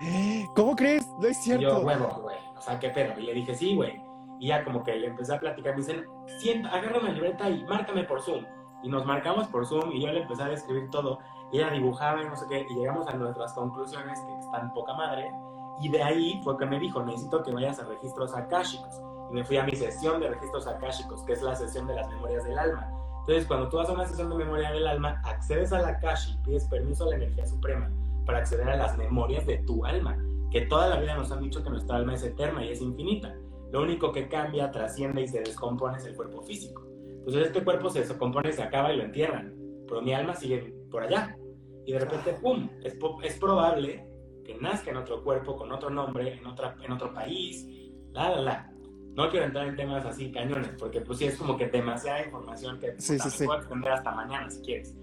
¿Cómo 0.55 0.77
crees? 0.77 1.07
No 1.21 1.27
es 1.27 1.43
cierto. 1.43 1.65
Y 1.65 1.69
yo, 1.69 1.81
huevo, 1.81 2.21
güey, 2.23 2.37
o 2.57 2.61
sea, 2.61 2.79
¿qué 2.79 2.91
pedo? 2.91 3.19
Y 3.19 3.25
le 3.25 3.35
dije, 3.35 3.55
sí, 3.55 3.75
güey. 3.75 4.01
Y 4.45 4.49
ya 4.49 4.63
como 4.63 4.85
que 4.85 4.95
le 4.95 5.07
empecé 5.07 5.35
a 5.35 5.41
platicar, 5.41 5.73
me 5.73 5.79
dicen, 5.79 6.05
sienta, 6.39 6.69
agárrame 6.69 7.09
la 7.09 7.15
libreta 7.15 7.49
y 7.49 7.65
márcame 7.65 8.05
por 8.05 8.21
Zoom. 8.21 8.45
Y 8.83 8.91
nos 8.91 9.07
marcamos 9.07 9.49
por 9.49 9.65
Zoom 9.65 9.91
y 9.93 10.03
yo 10.03 10.13
le 10.13 10.21
empecé 10.21 10.43
a 10.43 10.49
describir 10.49 10.91
todo. 10.91 11.19
Y 11.51 11.61
ella 11.61 11.71
dibujaba 11.71 12.21
y 12.21 12.27
no 12.27 12.37
sé 12.37 12.45
qué, 12.51 12.67
y 12.69 12.75
llegamos 12.75 13.09
a 13.09 13.15
nuestras 13.15 13.55
conclusiones 13.55 14.21
que 14.21 14.39
están 14.41 14.71
poca 14.75 14.93
madre. 14.93 15.33
Y 15.81 15.89
de 15.89 16.03
ahí 16.03 16.43
fue 16.45 16.59
que 16.59 16.67
me 16.67 16.79
dijo, 16.79 17.03
necesito 17.03 17.43
que 17.43 17.53
vayas 17.53 17.81
a 17.81 17.85
registros 17.85 18.35
akáshicos. 18.35 19.01
Y 19.31 19.35
me 19.35 19.45
fui 19.47 19.57
a 19.57 19.65
mi 19.65 19.75
sesión 19.75 20.21
de 20.21 20.29
registros 20.29 20.67
akáshicos, 20.67 21.23
que 21.23 21.33
es 21.33 21.41
la 21.41 21.57
sesión 21.57 21.87
de 21.87 21.95
las 21.95 22.07
memorias 22.11 22.45
del 22.45 22.59
alma. 22.59 22.87
Entonces, 23.21 23.47
cuando 23.47 23.71
tú 23.71 23.79
vas 23.79 23.89
a 23.89 23.95
una 23.95 24.05
sesión 24.05 24.29
de 24.29 24.37
memoria 24.37 24.71
del 24.73 24.87
alma, 24.87 25.23
accedes 25.25 25.73
a 25.73 25.81
la 25.81 25.99
Kashi, 26.01 26.37
pides 26.45 26.67
permiso 26.67 27.05
a 27.05 27.09
la 27.09 27.17
energía 27.17 27.47
suprema 27.47 27.91
para 28.27 28.41
acceder 28.41 28.69
a 28.69 28.77
las 28.77 28.99
memorias 28.99 29.47
de 29.47 29.57
tu 29.61 29.87
alma, 29.87 30.19
que 30.51 30.67
toda 30.67 30.89
la 30.89 31.01
vida 31.01 31.17
nos 31.17 31.33
han 31.33 31.41
dicho 31.41 31.65
que 31.65 31.71
nuestra 31.71 31.97
alma 31.97 32.13
es 32.13 32.23
eterna 32.23 32.63
y 32.63 32.73
es 32.73 32.83
infinita. 32.83 33.35
Lo 33.75 33.83
único 33.83 34.13
que 34.13 34.29
cambia, 34.29 34.71
trasciende 34.71 35.23
y 35.23 35.27
se 35.27 35.41
descompone 35.41 35.99
es 35.99 36.07
el 36.07 36.15
cuerpo 36.15 36.41
físico. 36.43 36.87
Entonces, 37.09 37.49
este 37.49 37.65
cuerpo 37.65 37.91
se 37.91 38.03
descompone, 38.03 38.53
se 38.53 38.63
acaba 38.63 38.93
y 38.93 38.99
lo 38.99 39.03
entierran, 39.03 39.53
pero 39.89 40.01
mi 40.01 40.15
alma 40.15 40.37
sigue 40.37 40.73
por 40.93 41.03
allá. 41.03 41.37
Y 41.85 41.93
de 41.93 41.99
repente, 41.99 42.35
¡pum! 42.35 42.71
Es, 42.85 42.97
es 43.25 43.37
probable 43.41 44.07
que 44.45 44.55
nazca 44.59 44.93
en 44.93 44.99
otro 44.99 45.25
cuerpo, 45.25 45.57
con 45.57 45.73
otro 45.73 45.91
nombre, 45.91 46.35
en, 46.35 46.47
otra, 46.47 46.77
en 46.85 46.93
otro 46.93 47.13
país, 47.13 47.67
la, 48.13 48.37
la, 48.37 48.43
la. 48.43 48.73
No 49.17 49.29
quiero 49.29 49.47
entrar 49.47 49.67
en 49.67 49.75
temas 49.75 50.07
así 50.07 50.31
cañones, 50.31 50.71
porque 50.79 51.01
pues 51.01 51.19
sí 51.19 51.25
es 51.25 51.37
como 51.37 51.57
que 51.57 51.67
demasiada 51.67 52.25
información 52.25 52.79
que 52.79 52.95
sí, 53.01 53.19
sí, 53.19 53.29
sí. 53.29 53.45
puedo 53.45 53.59
extender 53.59 53.91
hasta 53.91 54.13
mañana 54.13 54.49
si 54.51 54.63
quieres, 54.63 54.95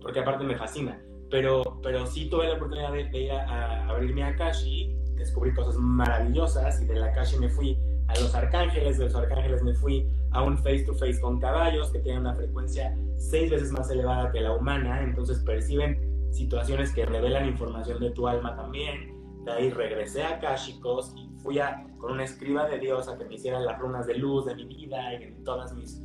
porque 0.00 0.20
aparte 0.20 0.44
me 0.44 0.56
fascina. 0.56 0.98
Pero, 1.28 1.78
pero 1.82 2.06
sí 2.06 2.30
tuve 2.30 2.48
la 2.48 2.54
oportunidad 2.54 2.90
de, 2.90 3.20
ir 3.20 3.32
a, 3.32 3.86
abrirme 3.86 4.22
a 4.22 4.28
Akashi, 4.28 4.96
descubrí 5.14 5.52
cosas 5.52 5.76
maravillosas 5.76 6.80
y 6.80 6.86
de 6.86 6.94
la 6.94 7.08
Akashi 7.08 7.36
me 7.36 7.50
fui 7.50 7.78
a 8.08 8.18
los 8.20 8.34
arcángeles, 8.34 8.98
de 8.98 9.04
los 9.04 9.14
arcángeles 9.14 9.62
me 9.62 9.74
fui 9.74 10.06
a 10.32 10.42
un 10.42 10.58
face 10.58 10.84
to 10.84 10.94
face 10.94 11.20
con 11.20 11.40
caballos 11.40 11.90
que 11.90 12.00
tienen 12.00 12.22
una 12.22 12.34
frecuencia 12.34 12.96
seis 13.16 13.50
veces 13.50 13.72
más 13.72 13.90
elevada 13.90 14.30
que 14.30 14.40
la 14.40 14.52
humana, 14.52 15.02
entonces 15.02 15.38
perciben 15.40 15.98
situaciones 16.30 16.92
que 16.92 17.06
revelan 17.06 17.46
información 17.48 18.00
de 18.00 18.10
tu 18.10 18.26
alma 18.26 18.56
también. 18.56 19.14
De 19.44 19.52
ahí 19.52 19.70
regresé 19.70 20.22
a 20.22 20.36
Akashicos 20.36 21.14
y 21.16 21.30
fui 21.42 21.58
a, 21.58 21.86
con 21.98 22.12
una 22.12 22.24
escriba 22.24 22.66
de 22.66 22.78
Dios 22.78 23.08
a 23.08 23.16
que 23.16 23.24
me 23.24 23.34
hiciera 23.34 23.60
las 23.60 23.78
runas 23.78 24.06
de 24.06 24.14
luz 24.18 24.46
de 24.46 24.54
mi 24.54 24.64
vida 24.64 25.14
y 25.14 25.18
de 25.18 25.26
todas 25.44 25.72
mis 25.74 26.02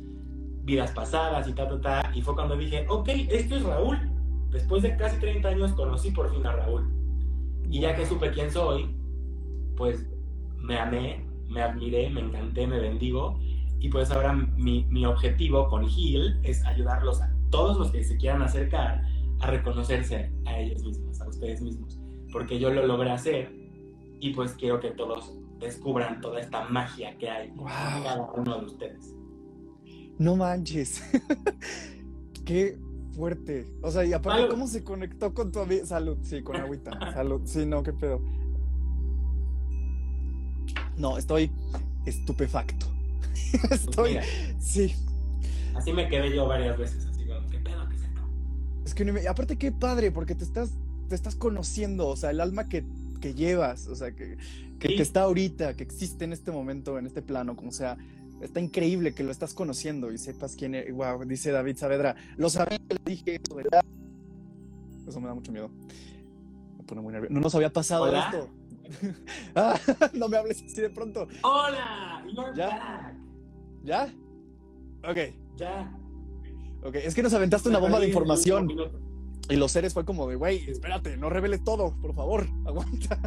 vidas 0.62 0.92
pasadas 0.92 1.48
y 1.48 1.52
ta, 1.52 1.68
ta, 1.68 1.80
ta. 1.80 2.12
Y 2.14 2.22
fue 2.22 2.34
cuando 2.34 2.56
dije, 2.56 2.86
ok, 2.88 3.08
esto 3.28 3.56
es 3.56 3.62
Raúl. 3.64 3.98
Después 4.50 4.82
de 4.82 4.96
casi 4.96 5.18
30 5.18 5.48
años 5.48 5.72
conocí 5.72 6.10
por 6.10 6.30
fin 6.32 6.46
a 6.46 6.52
Raúl. 6.52 6.92
Y 7.68 7.80
ya 7.80 7.94
que 7.94 8.06
supe 8.06 8.30
quién 8.30 8.50
soy, 8.50 8.94
pues 9.76 10.06
me 10.56 10.78
amé, 10.78 11.24
me 11.50 11.62
admiré, 11.62 12.08
me 12.10 12.20
encanté, 12.20 12.66
me 12.66 12.80
bendigo. 12.80 13.38
Y 13.78 13.88
pues 13.88 14.10
ahora 14.10 14.32
mi, 14.32 14.84
mi 14.90 15.04
objetivo 15.06 15.68
con 15.68 15.86
Gil 15.86 16.38
es 16.42 16.64
ayudarlos 16.64 17.20
a 17.20 17.32
todos 17.50 17.78
los 17.78 17.90
que 17.90 18.04
se 18.04 18.16
quieran 18.16 18.42
acercar 18.42 19.02
a 19.40 19.46
reconocerse 19.46 20.30
a 20.46 20.58
ellos 20.58 20.82
mismos, 20.84 21.20
a 21.20 21.28
ustedes 21.28 21.60
mismos. 21.60 21.98
Porque 22.32 22.58
yo 22.58 22.70
lo 22.70 22.86
logré 22.86 23.10
hacer 23.10 23.52
y 24.20 24.32
pues 24.34 24.52
quiero 24.52 24.80
que 24.80 24.90
todos 24.90 25.34
descubran 25.58 26.20
toda 26.20 26.40
esta 26.40 26.64
magia 26.68 27.16
que 27.18 27.28
hay 27.28 27.48
en 27.48 27.56
cada 27.64 28.30
uno 28.32 28.60
de 28.60 28.66
ustedes. 28.66 29.14
No 30.18 30.36
manches. 30.36 31.02
Qué 32.44 32.78
fuerte. 33.12 33.66
O 33.82 33.90
sea, 33.90 34.04
y 34.04 34.12
aparte, 34.12 34.48
¿cómo 34.48 34.66
se 34.66 34.84
conectó 34.84 35.32
con 35.34 35.50
tu 35.50 35.60
amiga? 35.60 35.84
Salud, 35.86 36.18
sí, 36.22 36.42
con 36.42 36.56
agüita. 36.56 36.90
Salud, 37.14 37.42
sí, 37.44 37.66
no, 37.66 37.82
qué 37.82 37.92
pedo. 37.92 38.20
No, 41.00 41.18
estoy 41.18 41.50
estupefacto. 42.06 42.86
Estoy, 43.70 44.18
sí. 44.58 44.94
Así 45.74 45.92
me 45.92 46.08
quedé 46.08 46.34
yo 46.34 46.46
varias 46.46 46.78
veces, 46.78 47.06
así 47.06 47.24
como, 47.24 47.48
¿qué 47.48 47.58
pedo? 47.58 47.88
¿Qué 47.88 47.96
es 47.96 48.02
esto? 48.02 48.20
Es 48.84 48.94
que, 48.94 49.28
aparte, 49.28 49.56
qué 49.56 49.72
padre, 49.72 50.10
porque 50.10 50.34
te 50.34 50.44
estás, 50.44 50.70
te 51.08 51.14
estás 51.14 51.34
conociendo, 51.34 52.08
o 52.08 52.16
sea, 52.16 52.30
el 52.30 52.40
alma 52.40 52.68
que 52.68 52.84
que 53.20 53.34
llevas, 53.34 53.86
o 53.86 53.94
sea, 53.94 54.12
que, 54.12 54.36
que, 54.78 55.00
está 55.00 55.22
ahorita, 55.22 55.76
que 55.76 55.84
existe 55.84 56.24
en 56.24 56.32
este 56.32 56.50
momento, 56.50 56.98
en 56.98 57.06
este 57.06 57.22
plano, 57.22 57.54
como 57.54 57.70
sea. 57.70 57.96
Está 58.40 58.58
increíble 58.58 59.12
que 59.14 59.22
lo 59.22 59.30
estás 59.30 59.52
conociendo 59.52 60.10
y 60.10 60.16
sepas 60.16 60.56
quién 60.56 60.74
es. 60.74 60.90
Wow, 60.94 61.24
dice 61.26 61.52
David 61.52 61.76
Saavedra. 61.76 62.16
Lo 62.38 62.48
sabía 62.48 62.78
que 62.78 62.94
le 62.94 63.00
dije 63.04 63.34
eso, 63.34 63.54
¿verdad? 63.54 63.84
Eso 65.06 65.20
me 65.20 65.28
da 65.28 65.34
mucho 65.34 65.52
miedo. 65.52 65.70
Me 66.78 66.84
pone 66.84 67.02
muy 67.02 67.12
nervioso. 67.12 67.34
No 67.34 67.40
nos 67.40 67.54
había 67.54 67.70
pasado 67.70 68.06
esto. 68.06 68.48
ah, 69.54 69.78
no 70.14 70.28
me 70.28 70.36
hables 70.36 70.62
así 70.62 70.80
de 70.80 70.90
pronto. 70.90 71.28
¡Hola! 71.42 72.24
¿Ya? 72.54 73.16
¿Ya? 73.84 74.14
Ok. 75.08 75.18
Ya. 75.56 75.96
Ok, 76.82 76.96
es 76.96 77.14
que 77.14 77.22
nos 77.22 77.34
aventaste 77.34 77.68
una 77.68 77.78
bomba 77.78 78.00
de 78.00 78.08
información. 78.08 78.68
Y 79.48 79.56
los 79.56 79.72
seres 79.72 79.92
fue 79.92 80.04
como 80.04 80.28
de, 80.28 80.36
güey, 80.36 80.70
espérate, 80.70 81.16
no 81.16 81.28
reveles 81.28 81.64
todo, 81.64 81.94
por 82.00 82.14
favor, 82.14 82.46
aguanta. 82.66 83.20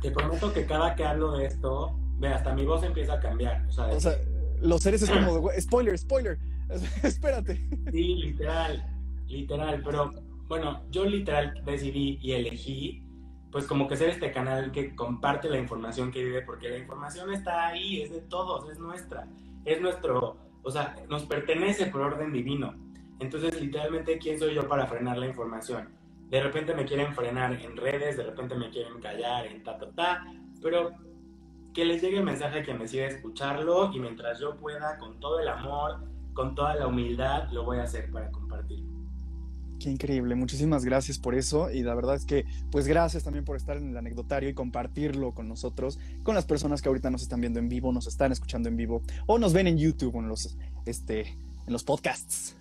Te 0.00 0.10
prometo 0.10 0.52
que 0.52 0.66
cada 0.66 0.94
que 0.94 1.04
hablo 1.04 1.32
de 1.32 1.46
esto, 1.46 1.98
ve, 2.18 2.28
hasta 2.28 2.54
mi 2.54 2.64
voz 2.64 2.84
empieza 2.84 3.14
a 3.14 3.20
cambiar. 3.20 3.66
O 3.66 3.72
sea, 3.72 3.86
o 3.86 4.00
sea 4.00 4.18
los 4.60 4.82
seres 4.82 5.02
es 5.02 5.10
como 5.10 5.34
de, 5.34 5.40
güey, 5.40 5.60
spoiler, 5.60 5.98
spoiler, 5.98 6.38
espérate. 7.02 7.66
Sí, 7.90 8.14
literal, 8.16 8.86
literal, 9.26 9.82
pero 9.84 10.12
bueno, 10.48 10.82
yo 10.90 11.04
literal 11.04 11.54
decidí 11.64 12.18
y 12.20 12.32
elegí, 12.32 13.02
pues 13.54 13.68
como 13.68 13.86
que 13.86 13.96
ser 13.96 14.08
este 14.08 14.32
canal 14.32 14.72
que 14.72 14.96
comparte 14.96 15.48
la 15.48 15.60
información 15.60 16.10
que 16.10 16.24
vive, 16.24 16.42
porque 16.42 16.68
la 16.68 16.76
información 16.76 17.32
está 17.32 17.68
ahí, 17.68 18.02
es 18.02 18.10
de 18.10 18.20
todos, 18.22 18.68
es 18.68 18.80
nuestra, 18.80 19.28
es 19.64 19.80
nuestro, 19.80 20.36
o 20.64 20.70
sea, 20.72 20.96
nos 21.08 21.22
pertenece 21.22 21.86
por 21.86 22.00
orden 22.00 22.32
divino. 22.32 22.74
Entonces, 23.20 23.60
literalmente, 23.60 24.18
¿quién 24.18 24.40
soy 24.40 24.56
yo 24.56 24.66
para 24.66 24.88
frenar 24.88 25.18
la 25.18 25.28
información? 25.28 25.88
De 26.30 26.42
repente 26.42 26.74
me 26.74 26.84
quieren 26.84 27.14
frenar 27.14 27.52
en 27.52 27.76
redes, 27.76 28.16
de 28.16 28.24
repente 28.24 28.56
me 28.56 28.70
quieren 28.70 29.00
callar 29.00 29.46
en 29.46 29.62
ta, 29.62 29.78
ta, 29.78 29.88
ta, 29.92 30.26
pero 30.60 30.90
que 31.72 31.84
les 31.84 32.02
llegue 32.02 32.18
el 32.18 32.24
mensaje 32.24 32.64
que 32.64 32.74
me 32.74 32.88
siga 32.88 33.06
escucharlo 33.06 33.92
y 33.94 34.00
mientras 34.00 34.40
yo 34.40 34.56
pueda, 34.56 34.98
con 34.98 35.20
todo 35.20 35.38
el 35.38 35.46
amor, 35.46 36.00
con 36.32 36.56
toda 36.56 36.74
la 36.74 36.88
humildad, 36.88 37.48
lo 37.52 37.62
voy 37.62 37.78
a 37.78 37.84
hacer 37.84 38.10
para 38.10 38.32
compartirlo. 38.32 38.93
Qué 39.84 39.90
increíble, 39.90 40.34
muchísimas 40.34 40.82
gracias 40.82 41.18
por 41.18 41.34
eso 41.34 41.70
y 41.70 41.82
la 41.82 41.94
verdad 41.94 42.14
es 42.14 42.24
que 42.24 42.46
pues 42.70 42.86
gracias 42.86 43.22
también 43.22 43.44
por 43.44 43.54
estar 43.54 43.76
en 43.76 43.90
el 43.90 43.96
anecdotario 43.98 44.48
y 44.48 44.54
compartirlo 44.54 45.32
con 45.32 45.46
nosotros, 45.46 45.98
con 46.22 46.34
las 46.34 46.46
personas 46.46 46.80
que 46.80 46.88
ahorita 46.88 47.10
nos 47.10 47.20
están 47.20 47.42
viendo 47.42 47.58
en 47.58 47.68
vivo, 47.68 47.92
nos 47.92 48.06
están 48.06 48.32
escuchando 48.32 48.70
en 48.70 48.78
vivo 48.78 49.02
o 49.26 49.38
nos 49.38 49.52
ven 49.52 49.66
en 49.66 49.76
YouTube 49.76 50.16
en 50.16 50.26
los 50.26 50.56
este 50.86 51.36
en 51.66 51.72
los 51.74 51.84
podcasts. 51.84 52.56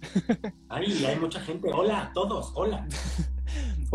Ay, 0.68 1.06
hay 1.06 1.18
mucha 1.18 1.40
gente. 1.40 1.70
Hola 1.74 2.08
a 2.08 2.12
todos, 2.12 2.52
hola. 2.56 2.86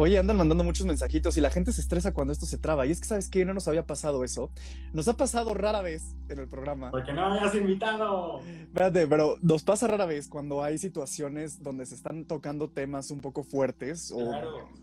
Oye, 0.00 0.16
andan 0.16 0.36
mandando 0.36 0.62
muchos 0.62 0.86
mensajitos 0.86 1.36
y 1.36 1.40
la 1.40 1.50
gente 1.50 1.72
se 1.72 1.80
estresa 1.80 2.14
cuando 2.14 2.32
esto 2.32 2.46
se 2.46 2.56
traba. 2.56 2.86
Y 2.86 2.92
es 2.92 3.00
que, 3.00 3.08
¿sabes 3.08 3.28
qué? 3.28 3.44
No 3.44 3.52
nos 3.52 3.66
había 3.66 3.84
pasado 3.84 4.22
eso. 4.22 4.52
Nos 4.92 5.08
ha 5.08 5.16
pasado 5.16 5.54
rara 5.54 5.82
vez 5.82 6.14
en 6.28 6.38
el 6.38 6.46
programa. 6.46 6.92
Porque 6.92 7.12
no 7.12 7.28
me 7.28 7.40
hayas 7.40 7.56
invitado. 7.56 8.40
Espérate, 8.40 9.08
pero 9.08 9.38
nos 9.42 9.64
pasa 9.64 9.88
rara 9.88 10.06
vez 10.06 10.28
cuando 10.28 10.62
hay 10.62 10.78
situaciones 10.78 11.64
donde 11.64 11.84
se 11.84 11.96
están 11.96 12.26
tocando 12.26 12.70
temas 12.70 13.10
un 13.10 13.20
poco 13.20 13.42
fuertes 13.42 14.12
o 14.14 14.30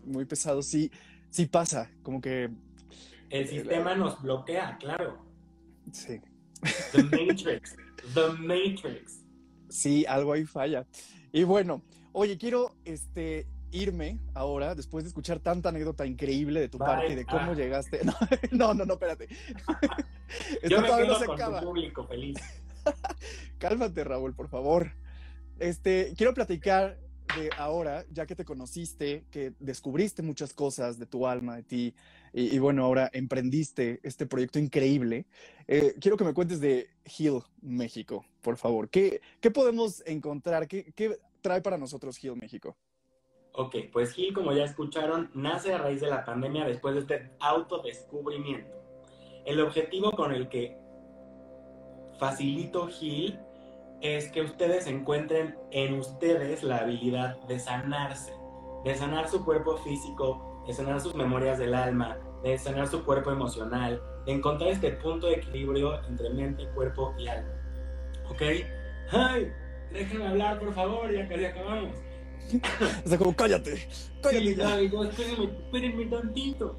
muy 0.04 0.26
pesados. 0.26 0.66
Sí, 0.66 0.90
sí 1.30 1.46
pasa. 1.46 1.90
Como 2.02 2.20
que. 2.20 2.50
El 3.30 3.48
sistema 3.48 3.94
nos 3.94 4.20
bloquea, 4.20 4.76
claro. 4.78 5.18
Sí. 5.92 6.20
The 6.92 7.02
Matrix. 7.04 7.74
The 8.12 8.32
Matrix 8.38 9.26
sí, 9.68 10.04
algo 10.06 10.32
ahí 10.32 10.44
falla. 10.44 10.86
Y 11.32 11.44
bueno, 11.44 11.82
oye, 12.12 12.38
quiero 12.38 12.72
este, 12.84 13.46
irme 13.70 14.18
ahora, 14.34 14.74
después 14.74 15.04
de 15.04 15.08
escuchar 15.08 15.40
tanta 15.40 15.68
anécdota 15.68 16.06
increíble 16.06 16.60
de 16.60 16.68
tu 16.68 16.78
parte, 16.78 17.14
de 17.14 17.24
cómo 17.24 17.52
ah. 17.52 17.54
llegaste. 17.54 18.00
No, 18.52 18.74
no, 18.74 18.84
no, 18.84 18.94
espérate. 18.94 19.28
Yo 20.68 20.80
me 20.80 20.88
quedo 20.88 21.26
con 21.26 21.36
tu 21.36 21.66
público 21.66 22.06
feliz. 22.06 22.38
Cálmate, 23.58 24.04
Raúl, 24.04 24.34
por 24.34 24.48
favor. 24.48 24.92
Este, 25.58 26.12
quiero 26.16 26.34
platicar 26.34 26.98
de 27.36 27.50
ahora, 27.58 28.04
ya 28.10 28.26
que 28.26 28.36
te 28.36 28.44
conociste, 28.44 29.24
que 29.30 29.52
descubriste 29.58 30.22
muchas 30.22 30.52
cosas 30.52 30.98
de 30.98 31.06
tu 31.06 31.26
alma, 31.26 31.56
de 31.56 31.62
ti, 31.62 31.94
y, 32.32 32.58
bueno, 32.58 32.84
ahora 32.84 33.10
emprendiste 33.14 33.98
este 34.02 34.26
proyecto 34.26 34.58
increíble. 34.58 35.24
Eh, 35.66 35.94
quiero 36.00 36.18
que 36.18 36.24
me 36.24 36.34
cuentes 36.34 36.60
de 36.60 36.90
Hill 37.18 37.40
México, 37.62 38.26
por 38.42 38.58
favor. 38.58 38.90
¿Qué, 38.90 39.22
qué 39.40 39.50
podemos 39.50 40.02
encontrar? 40.06 40.68
¿Qué, 40.68 40.92
¿Qué, 40.94 41.18
trae 41.40 41.62
para 41.62 41.78
nosotros 41.78 42.22
Hill 42.22 42.36
México? 42.36 42.76
Ok, 43.58 43.74
pues 43.90 44.16
Hill, 44.18 44.34
como 44.34 44.52
ya 44.52 44.64
escucharon, 44.64 45.30
nace 45.32 45.72
a 45.72 45.78
raíz 45.78 46.02
de 46.02 46.08
la 46.08 46.26
pandemia 46.26 46.66
después 46.66 46.94
de 46.94 47.00
este 47.00 47.30
autodescubrimiento. 47.40 48.76
El 49.46 49.60
objetivo 49.62 50.12
con 50.12 50.32
el 50.32 50.50
que 50.50 50.76
facilito 52.18 52.86
Gil 52.88 53.38
es 54.02 54.30
que 54.30 54.42
ustedes 54.42 54.86
encuentren 54.86 55.56
en 55.70 55.94
ustedes 55.94 56.62
la 56.62 56.78
habilidad 56.78 57.38
de 57.46 57.58
sanarse, 57.58 58.34
de 58.84 58.94
sanar 58.94 59.26
su 59.26 59.42
cuerpo 59.42 59.78
físico, 59.78 60.62
de 60.66 60.74
sanar 60.74 61.00
sus 61.00 61.14
memorias 61.14 61.58
del 61.58 61.74
alma, 61.74 62.18
de 62.42 62.58
sanar 62.58 62.88
su 62.88 63.06
cuerpo 63.06 63.30
emocional, 63.30 64.02
de 64.26 64.32
encontrar 64.32 64.68
este 64.68 64.90
punto 64.92 65.28
de 65.28 65.36
equilibrio 65.36 66.04
entre 66.04 66.28
mente, 66.28 66.68
cuerpo 66.74 67.14
y 67.18 67.26
alma. 67.26 67.54
¿Ok? 68.28 68.42
¡Ay! 69.12 69.50
Déjenme 69.92 70.26
hablar, 70.26 70.58
por 70.58 70.74
favor, 70.74 71.10
ya 71.10 71.26
que 71.26 71.46
acabamos. 71.46 72.05
O 73.04 73.08
sea, 73.08 73.18
como 73.18 73.34
cállate, 73.34 73.88
cállate. 74.22 74.54
ya. 74.54 74.80
espérenme, 74.80 75.44
espérenme 75.44 76.06
tantito. 76.06 76.76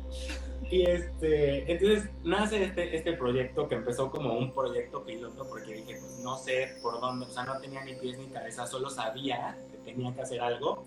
Y 0.69 0.81
este, 0.81 1.71
entonces 1.71 2.09
nace 2.23 2.63
este, 2.63 2.95
este 2.95 3.13
proyecto 3.13 3.69
que 3.69 3.75
empezó 3.75 4.11
como 4.11 4.37
un 4.37 4.53
proyecto 4.53 5.03
piloto 5.05 5.47
porque 5.47 5.75
dije, 5.75 5.97
pues 5.99 6.19
no 6.19 6.37
sé 6.37 6.75
por 6.81 6.99
dónde, 6.99 7.25
o 7.25 7.29
sea, 7.29 7.43
no 7.43 7.57
tenía 7.59 7.85
ni 7.85 7.93
pies 7.95 8.17
ni 8.17 8.27
cabeza, 8.27 8.67
solo 8.67 8.89
sabía 8.89 9.57
que 9.71 9.77
tenía 9.77 10.13
que 10.13 10.21
hacer 10.21 10.41
algo 10.41 10.83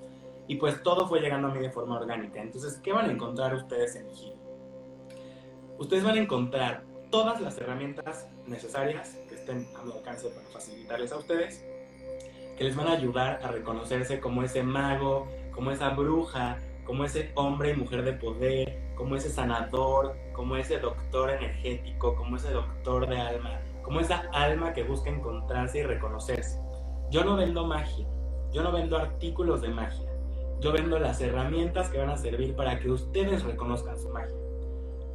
y 0.48 0.56
pues 0.56 0.82
todo 0.82 1.08
fue 1.08 1.20
llegando 1.20 1.48
a 1.48 1.54
mí 1.54 1.60
de 1.60 1.70
forma 1.70 1.98
orgánica. 1.98 2.42
Entonces, 2.42 2.78
¿qué 2.82 2.92
van 2.92 3.08
a 3.08 3.12
encontrar 3.12 3.54
ustedes 3.54 3.96
en 3.96 4.10
Gil? 4.10 4.34
Ustedes 5.78 6.04
van 6.04 6.16
a 6.16 6.20
encontrar 6.20 6.82
todas 7.10 7.40
las 7.40 7.56
herramientas 7.56 8.26
necesarias 8.46 9.16
que 9.28 9.36
estén 9.36 9.68
a 9.76 9.84
mi 9.84 9.92
alcance 9.92 10.28
para 10.28 10.46
facilitarles 10.48 11.12
a 11.12 11.16
ustedes, 11.16 11.64
que 12.60 12.64
les 12.64 12.76
van 12.76 12.88
a 12.88 12.92
ayudar 12.92 13.40
a 13.42 13.48
reconocerse 13.48 14.20
como 14.20 14.42
ese 14.42 14.62
mago, 14.62 15.26
como 15.54 15.70
esa 15.70 15.88
bruja, 15.88 16.58
como 16.84 17.04
ese 17.04 17.32
hombre 17.34 17.70
y 17.70 17.74
mujer 17.74 18.04
de 18.04 18.12
poder, 18.12 18.92
como 18.96 19.16
ese 19.16 19.30
sanador, 19.30 20.14
como 20.34 20.56
ese 20.56 20.78
doctor 20.78 21.30
energético, 21.30 22.14
como 22.16 22.36
ese 22.36 22.50
doctor 22.50 23.08
de 23.08 23.18
alma, 23.18 23.62
como 23.80 23.98
esa 24.00 24.24
alma 24.34 24.74
que 24.74 24.82
busca 24.82 25.08
encontrarse 25.08 25.78
y 25.78 25.84
reconocerse. 25.84 26.60
Yo 27.10 27.24
no 27.24 27.36
vendo 27.36 27.66
magia, 27.66 28.06
yo 28.52 28.62
no 28.62 28.72
vendo 28.72 28.98
artículos 28.98 29.62
de 29.62 29.70
magia, 29.70 30.10
yo 30.60 30.70
vendo 30.70 30.98
las 30.98 31.18
herramientas 31.22 31.88
que 31.88 31.96
van 31.96 32.10
a 32.10 32.18
servir 32.18 32.54
para 32.56 32.78
que 32.78 32.90
ustedes 32.90 33.42
reconozcan 33.42 33.98
su 33.98 34.10
magia. 34.10 34.36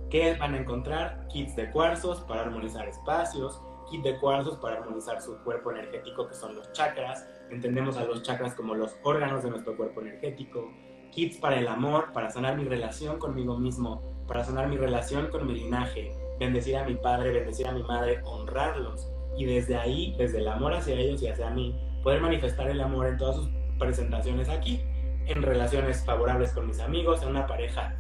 ¿Qué 0.10 0.34
van 0.34 0.55
a 0.55 0.62
encontrar? 0.62 1.27
Kits 1.27 1.55
de 1.55 1.69
cuarzos 1.69 2.21
para 2.21 2.41
armonizar 2.41 2.88
espacios, 2.88 3.62
kit 3.89 4.04
de 4.04 4.17
cuarzos 4.19 4.58
para 4.58 4.78
armonizar 4.78 5.21
su 5.21 5.38
cuerpo 5.43 5.71
energético, 5.71 6.28
que 6.28 6.36
son 6.36 6.56
los 6.56 6.71
chakras. 6.74 7.28
Entendemos 7.50 7.98
a 7.98 8.04
los 8.04 8.24
chakras 8.24 8.56
como 8.56 8.76
los 8.76 8.95
órganos 9.04 9.43
de 9.43 9.50
nuestro 9.50 9.76
cuerpo 9.76 10.02
energético 10.02 10.71
kits 11.12 11.38
para 11.38 11.58
el 11.58 11.67
amor, 11.67 12.12
para 12.13 12.30
sanar 12.30 12.58
mi 12.58 12.65
relación 12.65 13.17
conmigo 13.19 13.58
mismo, 13.58 14.02
para 14.28 14.43
sanar 14.43 14.67
mi 14.67 14.78
relación 14.78 15.30
con 15.30 15.48
mi 15.48 15.56
linaje, 15.56 16.12
bendecir 16.39 16.76
a 16.76 16.84
mi 16.84 16.95
padre, 16.95 17.32
bendecir 17.32 17.67
a 17.67 17.71
mi 17.71 17.84
madre, 17.84 18.21
honrarlos. 18.26 19.10
Y 19.38 19.45
desde 19.45 19.78
ahí, 19.78 20.13
desde 20.17 20.39
el 20.39 20.48
amor 20.48 20.74
hacia 20.74 20.95
ellos 20.95 21.21
y 21.21 21.28
hacia 21.28 21.50
mí, 21.50 21.80
poder 22.04 22.21
manifestar 22.21 22.69
el 22.69 22.82
amor 22.82 23.08
en 23.08 23.17
todas 23.17 23.38
sus 23.38 23.50
presentaciones 23.80 24.50
aquí, 24.50 24.82
en 25.28 25.41
relaciones 25.41 26.04
favorables 26.06 26.52
con 26.52 26.67
mis 26.67 26.80
amigos, 26.80 27.21
en 27.21 27.30
una 27.30 27.48
pareja 27.48 27.95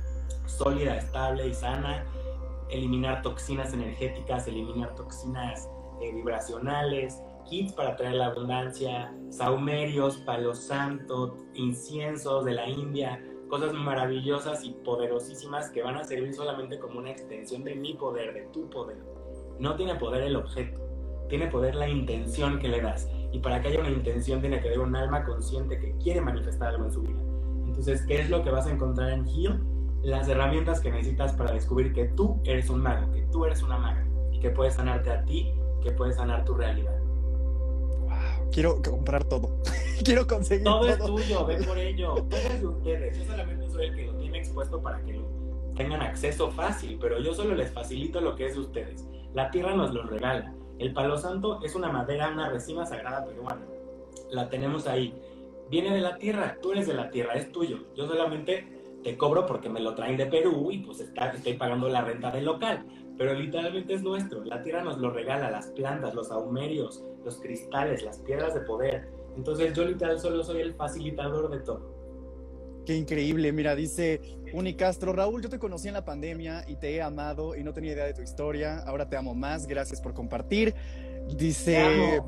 sólida, 0.45 0.97
estable 0.97 1.47
y 1.47 1.53
sana, 1.53 2.05
eliminar 2.69 3.21
toxinas 3.21 3.73
energéticas, 3.73 4.47
eliminar 4.47 4.93
toxinas 4.95 5.69
eh, 6.01 6.13
vibracionales, 6.13 7.21
kits 7.45 7.73
para 7.73 7.95
traer 7.95 8.15
la 8.15 8.27
abundancia, 8.27 9.13
saumerios, 9.29 10.17
palo 10.17 10.53
santo, 10.53 11.37
inciensos 11.53 12.45
de 12.45 12.53
la 12.53 12.67
India, 12.67 13.21
cosas 13.49 13.73
maravillosas 13.73 14.63
y 14.63 14.71
poderosísimas 14.71 15.69
que 15.69 15.83
van 15.83 15.97
a 15.97 16.03
servir 16.03 16.33
solamente 16.33 16.79
como 16.79 16.99
una 16.99 17.11
extensión 17.11 17.63
de 17.63 17.75
mi 17.75 17.93
poder, 17.93 18.33
de 18.33 18.41
tu 18.47 18.69
poder. 18.69 18.97
No 19.59 19.75
tiene 19.75 19.95
poder 19.95 20.23
el 20.23 20.35
objeto, 20.35 20.79
tiene 21.29 21.47
poder 21.47 21.75
la 21.75 21.87
intención 21.87 22.59
que 22.59 22.67
le 22.67 22.81
das. 22.81 23.09
Y 23.31 23.39
para 23.39 23.61
que 23.61 23.69
haya 23.69 23.79
una 23.79 23.91
intención 23.91 24.41
tiene 24.41 24.59
que 24.61 24.69
haber 24.69 24.79
un 24.79 24.95
alma 24.95 25.23
consciente 25.23 25.77
que 25.79 25.95
quiere 25.97 26.21
manifestar 26.21 26.69
algo 26.69 26.85
en 26.85 26.91
su 26.91 27.01
vida. 27.01 27.21
Entonces, 27.65 28.05
¿qué 28.05 28.21
es 28.21 28.29
lo 28.29 28.43
que 28.43 28.51
vas 28.51 28.67
a 28.67 28.71
encontrar 28.71 29.09
en 29.09 29.25
Heal? 29.27 29.61
Las 30.03 30.27
herramientas 30.27 30.79
que 30.79 30.91
necesitas 30.91 31.33
para 31.33 31.51
descubrir 31.51 31.93
que 31.93 32.05
tú 32.05 32.39
eres 32.45 32.69
un 32.69 32.81
mago, 32.81 33.11
que 33.11 33.23
tú 33.31 33.45
eres 33.45 33.61
una 33.63 33.77
maga 33.77 34.07
y 34.31 34.39
que 34.39 34.49
puedes 34.49 34.75
sanarte 34.75 35.09
a 35.11 35.25
ti, 35.25 35.53
que 35.85 35.91
puedes 35.91 36.17
sanar 36.17 36.43
tu 36.43 36.53
realidad 36.53 36.99
quiero 38.55 38.81
comprar 38.81 39.25
todo. 39.25 39.49
quiero 40.03 40.25
conseguir 40.25 40.63
todo. 40.63 40.79
Todo 40.79 40.89
es 40.89 40.99
tuyo, 40.99 41.45
ven 41.45 41.65
por 41.65 41.77
ello. 41.77 42.13
Todo 42.29 42.39
es 42.39 42.61
de 42.61 42.67
ustedes. 42.67 43.17
Yo 43.17 43.25
solamente 43.25 43.69
soy 43.69 43.85
el 43.87 43.95
que 43.95 44.05
lo 44.05 44.13
tiene 44.15 44.37
expuesto 44.39 44.81
para 44.81 45.01
que 45.03 45.21
tengan 45.75 46.01
acceso 46.01 46.49
fácil, 46.51 46.97
pero 46.99 47.19
yo 47.19 47.33
solo 47.33 47.53
les 47.53 47.71
facilito 47.71 48.21
lo 48.21 48.35
que 48.35 48.45
es 48.45 48.53
de 48.55 48.61
ustedes. 48.61 49.05
La 49.33 49.51
tierra 49.51 49.75
nos 49.75 49.93
lo 49.93 50.03
regala. 50.03 50.53
El 50.79 50.93
palo 50.93 51.17
santo 51.17 51.59
es 51.63 51.75
una 51.75 51.91
madera, 51.91 52.29
una 52.29 52.49
resina 52.49 52.85
sagrada 52.85 53.25
peruana. 53.25 53.65
La 54.31 54.49
tenemos 54.49 54.87
ahí. 54.87 55.13
Viene 55.69 55.93
de 55.93 56.01
la 56.01 56.17
tierra, 56.17 56.57
tú 56.61 56.71
eres 56.71 56.87
de 56.87 56.93
la 56.93 57.09
tierra, 57.09 57.33
es 57.33 57.51
tuyo. 57.51 57.79
Yo 57.95 58.07
solamente 58.07 58.99
te 59.03 59.17
cobro 59.17 59.45
porque 59.45 59.69
me 59.69 59.81
lo 59.81 59.95
traen 59.95 60.15
de 60.15 60.27
Perú 60.27 60.71
y 60.71 60.79
pues 60.79 61.01
está, 61.01 61.31
estoy 61.31 61.53
pagando 61.53 61.89
la 61.89 62.01
renta 62.01 62.31
del 62.31 62.45
local. 62.45 62.85
Pero 63.17 63.33
literalmente 63.33 63.93
es 63.93 64.03
nuestro. 64.03 64.43
La 64.43 64.61
tierra 64.61 64.83
nos 64.83 64.97
lo 64.97 65.09
regala, 65.09 65.49
las 65.49 65.67
plantas, 65.67 66.13
los 66.13 66.31
aumerios, 66.31 67.03
los 67.23 67.37
cristales, 67.39 68.03
las 68.03 68.19
piedras 68.19 68.53
de 68.53 68.61
poder. 68.61 69.07
Entonces 69.35 69.73
yo 69.73 69.85
literal 69.85 70.19
solo 70.19 70.43
soy 70.43 70.61
el 70.61 70.73
facilitador 70.73 71.49
de 71.49 71.59
todo. 71.59 71.95
Qué 72.85 72.95
increíble, 72.95 73.51
mira, 73.51 73.75
dice 73.75 74.21
Unicastro, 74.53 75.11
Raúl, 75.11 75.41
yo 75.41 75.49
te 75.49 75.57
conocí 75.57 75.87
en 75.87 75.95
la 75.95 76.05
pandemia 76.05 76.63
y 76.67 76.75
te 76.75 76.93
he 76.93 77.01
amado 77.01 77.55
y 77.55 77.63
no 77.63 77.73
tenía 77.73 77.93
idea 77.93 78.05
de 78.05 78.13
tu 78.13 78.21
historia, 78.21 78.77
ahora 78.85 79.09
te 79.09 79.17
amo 79.17 79.33
más, 79.33 79.65
gracias 79.65 79.99
por 79.99 80.13
compartir. 80.13 80.75
Dice 81.27 82.21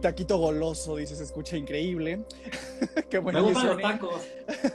Taquito 0.00 0.38
Goloso, 0.38 0.96
dice, 0.96 1.14
se 1.14 1.24
escucha 1.24 1.56
increíble. 1.56 2.24
Qué 3.10 3.18
bueno. 3.18 3.44
Me 3.44 3.52
los 3.52 3.80
tacos. 3.80 4.22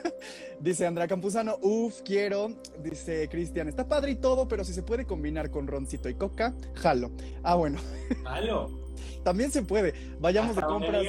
dice 0.59 0.85
Andrea 0.85 1.07
Campuzano, 1.07 1.57
uff, 1.61 2.01
quiero. 2.01 2.51
Dice 2.79 3.27
Cristian, 3.29 3.67
está 3.67 3.87
padre 3.87 4.11
y 4.11 4.15
todo, 4.15 4.47
pero 4.47 4.63
si 4.63 4.73
se 4.73 4.83
puede 4.83 5.05
combinar 5.05 5.49
con 5.49 5.67
roncito 5.67 6.09
y 6.09 6.15
coca, 6.15 6.53
jalo. 6.75 7.11
Ah, 7.43 7.55
bueno. 7.55 7.79
Jalo. 8.23 8.83
También 9.23 9.51
se 9.51 9.61
puede. 9.63 9.93
Vayamos 10.19 10.55
de 10.55 10.61
compras. 10.61 11.05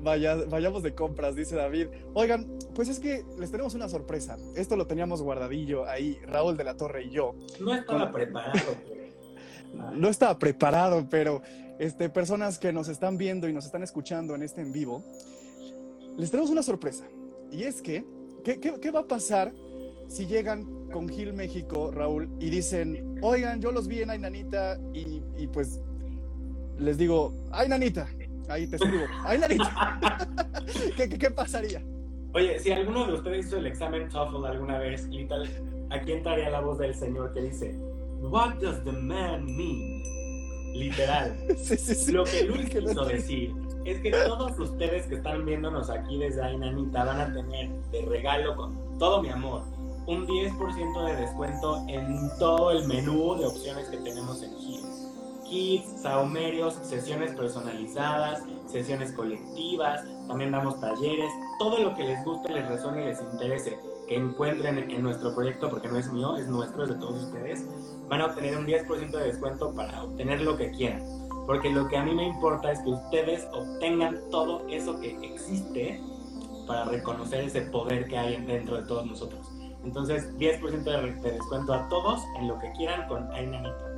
Vaya, 0.00 0.36
vayamos 0.36 0.82
de 0.82 0.94
compras, 0.94 1.34
dice 1.34 1.56
David. 1.56 1.86
Oigan, 2.12 2.58
pues 2.74 2.90
es 2.90 3.00
que 3.00 3.24
les 3.38 3.50
tenemos 3.50 3.74
una 3.74 3.88
sorpresa. 3.88 4.36
Esto 4.54 4.76
lo 4.76 4.86
teníamos 4.86 5.22
guardadillo 5.22 5.86
ahí, 5.88 6.18
Raúl 6.26 6.58
de 6.58 6.64
la 6.64 6.76
Torre 6.76 7.04
y 7.04 7.10
yo. 7.10 7.34
No 7.58 7.74
estaba 7.74 8.12
preparado. 8.12 8.60
No 9.94 10.08
estaba 10.08 10.38
preparado, 10.38 11.06
pero 11.08 11.42
este, 11.78 12.08
personas 12.08 12.58
que 12.58 12.72
nos 12.72 12.88
están 12.88 13.16
viendo 13.16 13.48
y 13.48 13.52
nos 13.52 13.66
están 13.66 13.82
escuchando 13.82 14.34
en 14.34 14.42
este 14.42 14.60
en 14.60 14.72
vivo, 14.72 15.04
les 16.16 16.30
tenemos 16.30 16.50
una 16.50 16.62
sorpresa. 16.62 17.04
Y 17.50 17.64
es 17.64 17.82
que, 17.82 18.04
¿qué, 18.44 18.58
qué, 18.58 18.90
va 18.90 19.00
a 19.00 19.06
pasar 19.06 19.52
si 20.08 20.26
llegan 20.26 20.88
con 20.90 21.08
Gil 21.08 21.32
México, 21.32 21.90
Raúl, 21.90 22.28
y 22.38 22.50
dicen, 22.50 23.18
oigan, 23.22 23.60
yo 23.60 23.72
los 23.72 23.88
vi 23.88 24.02
en 24.02 24.10
Ainanita 24.10 24.78
y, 24.92 25.22
y 25.36 25.46
pues 25.48 25.80
les 26.78 26.98
digo, 26.98 27.34
ay, 27.52 27.68
nanita, 27.68 28.08
ahí 28.48 28.66
te 28.66 28.76
escribo, 28.76 29.04
ay, 29.24 29.38
nanita, 29.38 29.98
¿Qué, 30.96 31.08
¿Qué, 31.08 31.30
pasaría? 31.30 31.82
Oye, 32.32 32.58
si 32.58 32.72
alguno 32.72 33.06
de 33.06 33.14
ustedes 33.14 33.46
hizo 33.46 33.58
el 33.58 33.66
examen 33.66 34.08
TOEFL 34.08 34.44
alguna 34.46 34.78
vez, 34.78 35.08
tal, 35.28 35.48
aquí 35.90 36.12
entraría 36.12 36.50
la 36.50 36.60
voz 36.60 36.78
del 36.78 36.94
Señor 36.94 37.32
que 37.32 37.42
dice, 37.42 37.78
What 38.30 38.60
does 38.60 38.82
the 38.84 38.92
man 38.92 39.44
mean? 39.56 40.02
Literal. 40.74 41.36
Sí, 41.56 41.76
sí, 41.76 41.94
sí. 41.94 42.12
Lo 42.12 42.24
que 42.24 42.44
Luis 42.44 42.68
quiso 42.68 43.04
decir 43.04 43.54
es 43.84 44.00
que 44.00 44.10
todos 44.10 44.58
ustedes 44.58 45.06
que 45.06 45.16
están 45.16 45.44
viéndonos 45.44 45.90
aquí 45.90 46.18
desde 46.18 46.42
ahí, 46.42 46.56
nanita, 46.56 47.04
van 47.04 47.20
a 47.20 47.32
tener 47.32 47.70
de 47.90 48.02
regalo 48.06 48.56
con 48.56 48.98
todo 48.98 49.22
mi 49.22 49.28
amor 49.28 49.62
un 50.06 50.26
10% 50.26 51.06
de 51.06 51.16
descuento 51.16 51.84
en 51.88 52.30
todo 52.38 52.72
el 52.72 52.86
menú 52.86 53.36
de 53.36 53.46
opciones 53.46 53.88
que 53.88 53.96
tenemos 53.98 54.42
en 54.42 54.54
Giro 54.58 54.84
kits, 55.44 56.02
saumerios, 56.02 56.74
sesiones 56.82 57.34
personalizadas, 57.34 58.42
sesiones 58.66 59.12
colectivas, 59.12 60.04
también 60.26 60.50
damos 60.50 60.80
talleres, 60.80 61.30
todo 61.58 61.78
lo 61.78 61.94
que 61.94 62.04
les 62.04 62.24
guste, 62.24 62.52
les 62.52 62.66
resuene 62.68 63.02
y 63.02 63.06
les 63.06 63.20
interese, 63.20 63.78
que 64.06 64.16
encuentren 64.16 64.90
en 64.90 65.02
nuestro 65.02 65.34
proyecto, 65.34 65.70
porque 65.70 65.88
no 65.88 65.98
es 65.98 66.12
mío, 66.12 66.36
es 66.36 66.48
nuestro, 66.48 66.84
es 66.84 66.90
de 66.90 66.96
todos 66.96 67.24
ustedes, 67.24 67.64
van 68.08 68.20
a 68.20 68.26
obtener 68.26 68.56
un 68.56 68.66
10% 68.66 69.10
de 69.10 69.24
descuento 69.24 69.74
para 69.74 70.02
obtener 70.02 70.40
lo 70.40 70.56
que 70.56 70.70
quieran. 70.70 71.02
Porque 71.46 71.70
lo 71.70 71.88
que 71.88 71.96
a 71.96 72.04
mí 72.04 72.14
me 72.14 72.26
importa 72.26 72.72
es 72.72 72.80
que 72.80 72.90
ustedes 72.90 73.46
obtengan 73.52 74.18
todo 74.30 74.66
eso 74.68 74.98
que 75.00 75.16
existe 75.22 76.00
para 76.66 76.86
reconocer 76.86 77.44
ese 77.44 77.62
poder 77.62 78.06
que 78.06 78.16
hay 78.16 78.42
dentro 78.44 78.76
de 78.76 78.86
todos 78.86 79.06
nosotros. 79.06 79.46
Entonces, 79.84 80.34
10% 80.38 80.82
de, 80.82 81.30
descuento 81.32 81.74
a 81.74 81.88
todos 81.88 82.22
en 82.38 82.48
lo 82.48 82.58
que 82.58 82.72
quieran 82.72 83.06
con 83.06 83.30
Ainanita. 83.32 83.93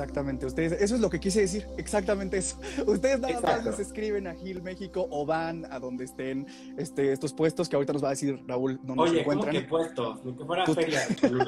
Exactamente, 0.00 0.46
ustedes, 0.46 0.72
eso 0.80 0.94
es 0.94 1.00
lo 1.02 1.10
que 1.10 1.20
quise 1.20 1.42
decir, 1.42 1.66
exactamente 1.76 2.38
eso. 2.38 2.56
Ustedes 2.86 3.20
nada 3.20 3.38
más 3.42 3.64
les 3.66 3.80
escriben 3.80 4.26
a 4.28 4.34
Gil 4.34 4.62
México 4.62 5.06
o 5.10 5.26
van 5.26 5.66
a 5.70 5.78
donde 5.78 6.04
estén 6.04 6.46
este, 6.78 7.12
estos 7.12 7.34
puestos 7.34 7.68
que 7.68 7.76
ahorita 7.76 7.92
nos 7.92 8.02
va 8.02 8.06
a 8.06 8.12
decir 8.12 8.42
Raúl 8.46 8.80
dónde 8.82 9.02
Oye, 9.02 9.12
se 9.12 9.20
encuentran. 9.20 9.54
¿cómo 9.54 9.60
que 9.60 9.68
puestos? 9.68 10.24
Ni 10.24 10.34
que 10.34 10.44
fuera 10.46 10.64
feria 10.64 11.00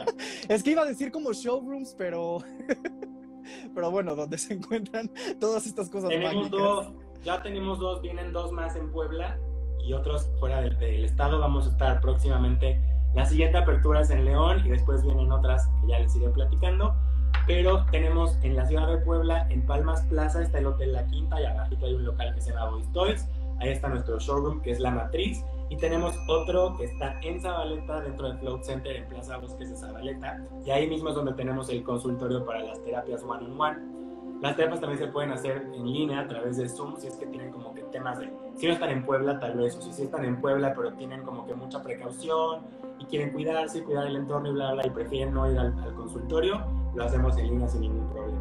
es 0.51 0.63
que 0.63 0.71
iba 0.71 0.83
a 0.83 0.85
decir 0.85 1.11
como 1.11 1.33
showrooms, 1.33 1.95
pero 1.97 2.45
pero 3.75 3.91
bueno, 3.91 4.15
donde 4.15 4.37
se 4.37 4.53
encuentran 4.53 5.11
todas 5.41 5.67
estas 5.67 5.89
cosas 5.89 6.11
tenemos 6.11 6.51
dos, 6.51 6.93
ya 7.25 7.43
tenemos 7.43 7.79
dos, 7.79 8.03
vienen 8.03 8.35
dos 8.35 8.53
más 8.53 8.77
en 8.77 8.93
Puebla 8.93 9.39
y 9.83 9.95
otros 9.95 10.31
fuera 10.39 10.61
del, 10.61 10.79
del 10.79 11.07
estado. 11.07 11.41
Vamos 11.41 11.69
a 11.69 11.71
estar 11.71 12.03
próximamente. 12.03 12.79
La 13.15 13.25
siguiente 13.25 13.57
apertura 13.57 14.03
es 14.03 14.11
en 14.11 14.27
León 14.27 14.61
y 14.67 14.69
después 14.69 15.03
vienen 15.03 15.33
otras 15.33 15.67
que 15.81 15.89
ya 15.89 16.01
les 16.01 16.15
iré 16.17 16.29
platicando 16.29 16.95
pero 17.47 17.85
tenemos 17.91 18.39
en 18.43 18.57
la 18.57 18.67
ciudad 18.67 18.89
de 18.89 18.99
Puebla, 18.99 19.47
en 19.51 19.63
Palmas 19.67 20.03
Plaza, 20.09 20.43
está 20.43 20.59
el 20.59 20.67
Hotel 20.67 20.93
La 20.93 21.07
Quinta 21.07 21.41
y 21.41 21.45
abajito 21.45 21.87
hay 21.87 21.95
un 21.95 22.05
local 22.05 22.35
que 22.35 22.41
se 22.41 22.53
llama 22.53 22.71
Boys 22.71 22.93
Toys. 22.93 23.29
Ahí 23.59 23.71
está 23.71 23.89
nuestro 23.89 24.19
showroom, 24.19 24.61
que 24.61 24.73
es 24.73 24.81
La 24.81 24.91
Matriz. 24.91 25.45
Y 25.69 25.77
tenemos 25.77 26.15
otro 26.29 26.77
que 26.77 26.85
está 26.85 27.19
en 27.23 27.41
Zabaleta, 27.41 28.01
dentro 28.01 28.29
del 28.29 28.39
Float 28.39 28.65
Center, 28.65 28.97
en 28.97 29.07
Plaza 29.07 29.39
Bosques 29.39 29.71
de 29.71 29.77
Zabaleta. 29.77 30.45
Y 30.67 30.71
ahí 30.71 30.89
mismo 30.89 31.09
es 31.09 31.15
donde 31.15 31.33
tenemos 31.33 31.69
el 31.71 31.83
consultorio 31.83 32.45
para 32.45 32.63
las 32.63 32.83
terapias 32.83 33.23
one-on-one. 33.23 34.02
Las 34.43 34.57
terapias 34.57 34.81
también 34.81 34.99
se 34.99 35.07
pueden 35.07 35.31
hacer 35.31 35.69
en 35.73 35.87
línea 35.87 36.19
a 36.19 36.27
través 36.27 36.57
de 36.57 36.69
Zoom, 36.69 36.97
si 36.99 37.07
es 37.07 37.15
que 37.15 37.27
tienen 37.27 37.53
como 37.53 37.73
que 37.73 37.83
temas 37.85 38.19
de... 38.19 38.29
Si 38.57 38.67
no 38.67 38.73
están 38.73 38.91
en 38.91 39.07
Puebla, 39.07 39.39
tal 39.39 39.57
vez, 39.57 39.77
o 39.77 39.81
si 39.81 39.93
sí 39.93 40.03
están 40.03 40.25
en 40.25 40.41
Puebla, 40.41 40.75
pero 40.75 40.93
tienen 40.95 41.23
como 41.23 41.47
que 41.47 41.55
mucha 41.55 41.81
precaución 41.81 42.63
y 42.99 43.05
quieren 43.05 43.31
cuidarse, 43.31 43.85
cuidar 43.85 44.09
el 44.09 44.17
entorno 44.17 44.49
y 44.49 44.53
bla, 44.53 44.73
bla, 44.73 44.85
y 44.85 44.91
prefieren 44.91 45.33
no 45.33 45.49
ir 45.49 45.57
al, 45.57 45.79
al 45.79 45.95
consultorio, 45.95 46.61
lo 46.93 47.05
hacemos 47.05 47.39
en 47.39 47.51
línea 47.51 47.69
sin 47.69 47.83
ningún 47.83 48.09
problema. 48.09 48.41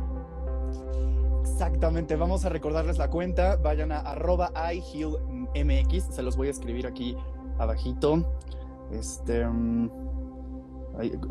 Exactamente, 1.41 2.15
vamos 2.15 2.45
a 2.45 2.49
recordarles 2.49 2.97
la 2.97 3.11
cuenta, 3.11 3.57
vayan 3.57 3.91
a 3.91 3.99
arroba 3.99 4.51
iHealMX, 4.73 6.15
se 6.15 6.23
los 6.23 6.35
voy 6.35 6.47
a 6.47 6.49
escribir 6.49 6.87
aquí 6.87 7.15
abajito. 7.59 8.25
Este, 8.91 9.45
um, 9.45 9.87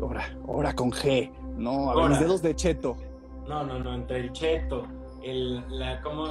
ahora, 0.01 0.23
ahora 0.47 0.73
con 0.73 0.91
G, 0.91 1.29
no, 1.57 1.91
a 1.91 1.95
ver, 1.95 2.09
los 2.11 2.19
dedos 2.21 2.41
de 2.41 2.55
cheto. 2.55 2.95
No, 3.51 3.65
no, 3.65 3.79
no, 3.79 3.93
entre 3.93 4.21
el 4.21 4.31
cheto, 4.31 4.87
el, 5.21 5.61
la, 5.77 6.01
¿cómo 6.01 6.27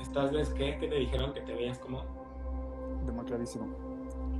estás, 0.00 0.30
ves 0.30 0.50
qué? 0.50 0.78
¿Qué 0.78 0.86
te 0.86 0.94
dijeron 0.94 1.34
que 1.34 1.40
te 1.40 1.52
veías 1.52 1.76
como? 1.80 2.04
Demacradísimo. 3.04 3.66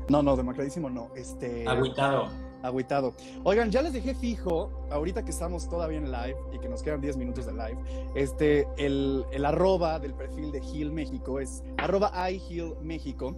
No, 0.09 0.23
no, 0.23 0.37
demacradísimo 0.37 0.89
no, 0.89 1.11
este... 1.17 1.67
Agüitado 1.67 2.29
agüitado. 2.63 3.15
Oigan, 3.45 3.71
ya 3.71 3.83
les 3.83 3.93
dejé 3.93 4.15
fijo, 4.15 4.71
ahorita 4.91 5.25
que 5.25 5.31
estamos 5.31 5.69
todavía 5.69 5.99
en 5.99 6.11
live 6.11 6.37
y 6.53 6.59
que 6.59 6.69
nos 6.69 6.83
quedan 6.83 7.01
10 7.01 7.17
minutos 7.17 7.47
de 7.47 7.53
live, 7.53 7.79
este, 8.15 8.67
el, 8.77 9.25
el 9.31 9.45
arroba 9.45 9.99
del 9.99 10.15
perfil 10.15 10.53
de 10.53 10.61
Heal 10.61 10.91
México 10.91 11.41
es 11.41 11.63
arroba 11.79 12.13
México. 12.83 13.37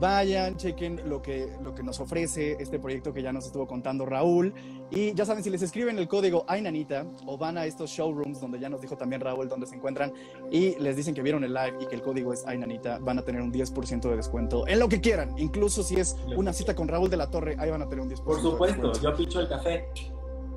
Vayan, 0.00 0.56
chequen 0.56 0.98
lo 1.04 1.20
que, 1.20 1.52
lo 1.62 1.74
que 1.74 1.82
nos 1.82 2.00
ofrece 2.00 2.56
este 2.58 2.78
proyecto 2.78 3.12
que 3.12 3.22
ya 3.22 3.34
nos 3.34 3.44
estuvo 3.44 3.66
contando 3.66 4.06
Raúl. 4.06 4.54
Y 4.90 5.12
ya 5.12 5.26
saben, 5.26 5.44
si 5.44 5.50
les 5.50 5.60
escriben 5.60 5.98
el 5.98 6.08
código 6.08 6.46
AINANITA 6.48 7.04
o 7.26 7.36
van 7.36 7.58
a 7.58 7.66
estos 7.66 7.90
showrooms 7.90 8.40
donde 8.40 8.58
ya 8.58 8.70
nos 8.70 8.80
dijo 8.80 8.96
también 8.96 9.20
Raúl 9.20 9.50
dónde 9.50 9.66
se 9.66 9.76
encuentran 9.76 10.10
y 10.50 10.74
les 10.76 10.96
dicen 10.96 11.14
que 11.14 11.20
vieron 11.20 11.44
el 11.44 11.52
live 11.52 11.74
y 11.80 11.86
que 11.86 11.96
el 11.96 12.00
código 12.00 12.32
es 12.32 12.46
AINANITA, 12.46 12.98
van 13.00 13.18
a 13.18 13.22
tener 13.22 13.42
un 13.42 13.52
10% 13.52 14.00
de 14.08 14.16
descuento 14.16 14.66
en 14.66 14.78
lo 14.78 14.88
que 14.88 15.02
quieran. 15.02 15.38
Incluso 15.38 15.82
si 15.82 15.96
es 15.96 16.16
una 16.34 16.54
cita 16.54 16.74
con 16.74 16.88
Raúl 16.88 17.10
de 17.10 17.18
la 17.18 17.30
Torre, 17.30 17.56
ahí 17.58 17.70
van 17.70 17.82
a 17.82 17.88
tener 17.88 18.02
un 18.02 18.10
10%. 18.10 18.24
Por 18.24 18.40
supuesto, 18.40 18.92
yo 19.02 19.14
picho 19.14 19.38
el 19.40 19.48
café. 19.50 19.86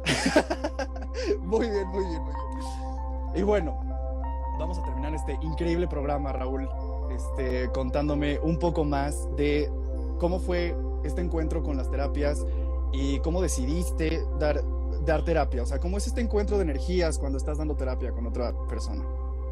muy 1.41 1.69
bien, 1.69 1.87
muy 1.89 2.05
bien, 2.05 2.23
muy 2.23 2.33
bien. 2.33 3.35
Y 3.35 3.41
bueno, 3.41 3.77
vamos 4.57 4.77
a 4.77 4.83
terminar 4.85 5.13
este 5.13 5.37
increíble 5.41 5.85
programa, 5.89 6.31
Raúl 6.31 6.69
este, 7.15 7.69
contándome 7.71 8.39
un 8.39 8.57
poco 8.57 8.83
más 8.83 9.29
de 9.35 9.69
cómo 10.19 10.39
fue 10.39 10.75
este 11.03 11.21
encuentro 11.21 11.63
con 11.63 11.77
las 11.77 11.89
terapias 11.89 12.45
y 12.91 13.19
cómo 13.19 13.41
decidiste 13.41 14.23
dar, 14.39 14.61
dar 15.05 15.23
terapia. 15.23 15.63
O 15.63 15.65
sea, 15.65 15.79
cómo 15.79 15.97
es 15.97 16.07
este 16.07 16.21
encuentro 16.21 16.57
de 16.57 16.63
energías 16.63 17.19
cuando 17.19 17.37
estás 17.37 17.57
dando 17.57 17.75
terapia 17.75 18.11
con 18.11 18.27
otra 18.27 18.53
persona. 18.67 19.03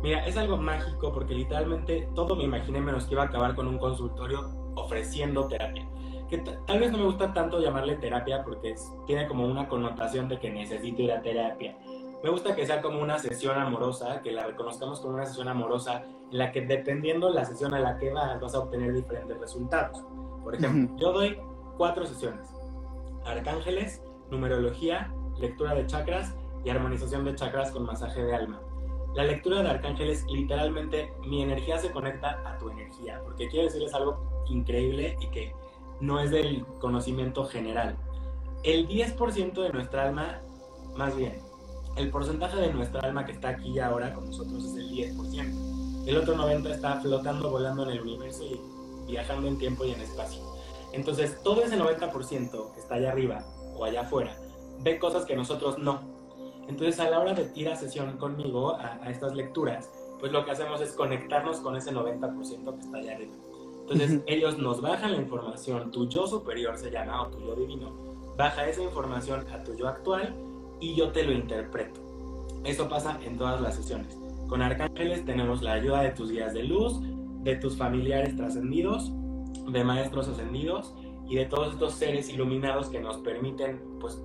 Mira, 0.01 0.25
es 0.25 0.35
algo 0.35 0.57
mágico 0.57 1.13
porque 1.13 1.35
literalmente 1.35 2.09
todo 2.15 2.35
me 2.35 2.43
imaginé 2.43 2.81
menos 2.81 3.05
que 3.05 3.13
iba 3.13 3.23
a 3.23 3.27
acabar 3.27 3.53
con 3.53 3.67
un 3.67 3.77
consultorio 3.77 4.49
ofreciendo 4.75 5.47
terapia. 5.47 5.87
Que 6.29 6.39
tal 6.39 6.79
vez 6.79 6.91
no 6.91 6.97
me 6.97 7.05
gusta 7.05 7.33
tanto 7.33 7.59
llamarle 7.59 7.97
terapia 7.97 8.43
porque 8.43 8.75
tiene 9.05 9.27
como 9.27 9.45
una 9.45 9.67
connotación 9.67 10.29
de 10.29 10.39
que 10.39 10.49
necesito 10.49 11.01
ir 11.01 11.11
a 11.11 11.21
terapia. 11.21 11.77
Me 12.23 12.29
gusta 12.29 12.55
que 12.55 12.65
sea 12.67 12.81
como 12.81 13.01
una 13.01 13.17
sesión 13.17 13.57
amorosa, 13.57 14.21
que 14.21 14.31
la 14.31 14.45
reconozcamos 14.45 14.99
como 14.99 15.15
una 15.15 15.25
sesión 15.25 15.47
amorosa 15.47 16.03
en 16.31 16.37
la 16.37 16.51
que 16.51 16.61
dependiendo 16.61 17.31
la 17.31 17.45
sesión 17.45 17.73
a 17.73 17.79
la 17.79 17.97
que 17.97 18.11
vas, 18.11 18.39
vas 18.39 18.53
a 18.53 18.59
obtener 18.59 18.93
diferentes 18.93 19.39
resultados. 19.39 20.03
Por 20.43 20.55
ejemplo, 20.55 20.95
yo 20.97 21.13
doy 21.13 21.39
cuatro 21.77 22.05
sesiones. 22.05 22.47
Arcángeles, 23.25 24.03
numerología, 24.29 25.11
lectura 25.39 25.73
de 25.73 25.87
chakras 25.87 26.35
y 26.63 26.69
armonización 26.69 27.25
de 27.25 27.33
chakras 27.33 27.71
con 27.71 27.85
masaje 27.85 28.23
de 28.23 28.35
alma. 28.35 28.61
La 29.15 29.23
lectura 29.23 29.63
de 29.63 29.69
arcángeles, 29.69 30.25
literalmente, 30.27 31.11
mi 31.25 31.41
energía 31.41 31.79
se 31.79 31.91
conecta 31.91 32.39
a 32.45 32.57
tu 32.59 32.69
energía, 32.69 33.19
porque 33.23 33.49
quiero 33.49 33.65
decirles 33.65 33.93
algo 33.93 34.43
increíble 34.47 35.17
y 35.19 35.27
que 35.27 35.53
no 35.99 36.19
es 36.19 36.31
del 36.31 36.65
conocimiento 36.79 37.45
general. 37.45 37.97
El 38.63 38.87
10% 38.87 39.53
de 39.53 39.69
nuestra 39.71 40.03
alma, 40.03 40.39
más 40.95 41.15
bien, 41.15 41.39
el 41.95 42.09
porcentaje 42.09 42.57
de 42.57 42.73
nuestra 42.73 43.01
alma 43.01 43.25
que 43.25 43.33
está 43.33 43.49
aquí 43.49 43.79
ahora 43.79 44.13
con 44.13 44.25
nosotros 44.25 44.63
es 44.65 44.75
el 44.75 44.89
10%. 44.91 46.07
El 46.07 46.17
otro 46.17 46.35
90% 46.35 46.71
está 46.71 46.99
flotando, 46.99 47.51
volando 47.51 47.83
en 47.83 47.91
el 47.91 48.01
universo 48.01 48.43
y 48.43 48.59
viajando 49.11 49.47
en 49.47 49.57
tiempo 49.57 49.85
y 49.85 49.91
en 49.91 50.01
espacio. 50.01 50.41
Entonces, 50.93 51.41
todo 51.43 51.63
ese 51.63 51.77
90% 51.77 52.73
que 52.73 52.79
está 52.79 52.95
allá 52.95 53.11
arriba 53.11 53.45
o 53.75 53.85
allá 53.85 54.01
afuera 54.01 54.35
ve 54.79 54.97
cosas 54.99 55.25
que 55.25 55.35
nosotros 55.35 55.77
no. 55.77 56.01
Entonces, 56.67 56.99
a 56.99 57.09
la 57.09 57.19
hora 57.19 57.33
de 57.33 57.51
ir 57.55 57.69
a 57.69 57.75
sesión 57.75 58.17
conmigo 58.17 58.75
a, 58.75 58.99
a 59.03 59.09
estas 59.09 59.35
lecturas, 59.35 59.89
pues 60.19 60.31
lo 60.31 60.45
que 60.45 60.51
hacemos 60.51 60.81
es 60.81 60.93
conectarnos 60.93 61.59
con 61.59 61.75
ese 61.75 61.91
90% 61.91 62.75
que 62.75 62.81
está 62.81 62.97
allá 62.97 63.15
arriba. 63.15 63.33
Entonces, 63.81 64.21
ellos 64.25 64.57
nos 64.57 64.81
bajan 64.81 65.11
la 65.11 65.17
información, 65.17 65.91
tu 65.91 66.07
yo 66.07 66.25
superior 66.25 66.77
se 66.77 66.89
llama, 66.89 67.23
o 67.23 67.27
tu 67.27 67.39
yo 67.41 67.55
divino, 67.55 67.91
baja 68.37 68.67
esa 68.67 68.81
información 68.81 69.45
a 69.51 69.63
tu 69.63 69.75
yo 69.75 69.87
actual 69.87 70.33
y 70.81 70.95
yo 70.95 71.11
te 71.11 71.23
lo 71.23 71.31
interpreto. 71.31 72.01
Eso 72.65 72.89
pasa 72.89 73.17
en 73.23 73.37
todas 73.37 73.61
las 73.61 73.75
sesiones. 73.75 74.17
Con 74.47 74.61
arcángeles 74.61 75.23
tenemos 75.23 75.61
la 75.61 75.73
ayuda 75.73 76.01
de 76.01 76.11
tus 76.11 76.31
guías 76.31 76.53
de 76.53 76.63
luz, 76.63 76.99
de 77.43 77.55
tus 77.55 77.77
familiares 77.77 78.35
trascendidos, 78.35 79.13
de 79.71 79.83
maestros 79.83 80.27
ascendidos 80.27 80.93
y 81.27 81.35
de 81.35 81.45
todos 81.45 81.73
estos 81.73 81.93
seres 81.93 82.29
iluminados 82.29 82.89
que 82.89 82.99
nos 82.99 83.17
permiten 83.17 83.81
pues 83.99 84.21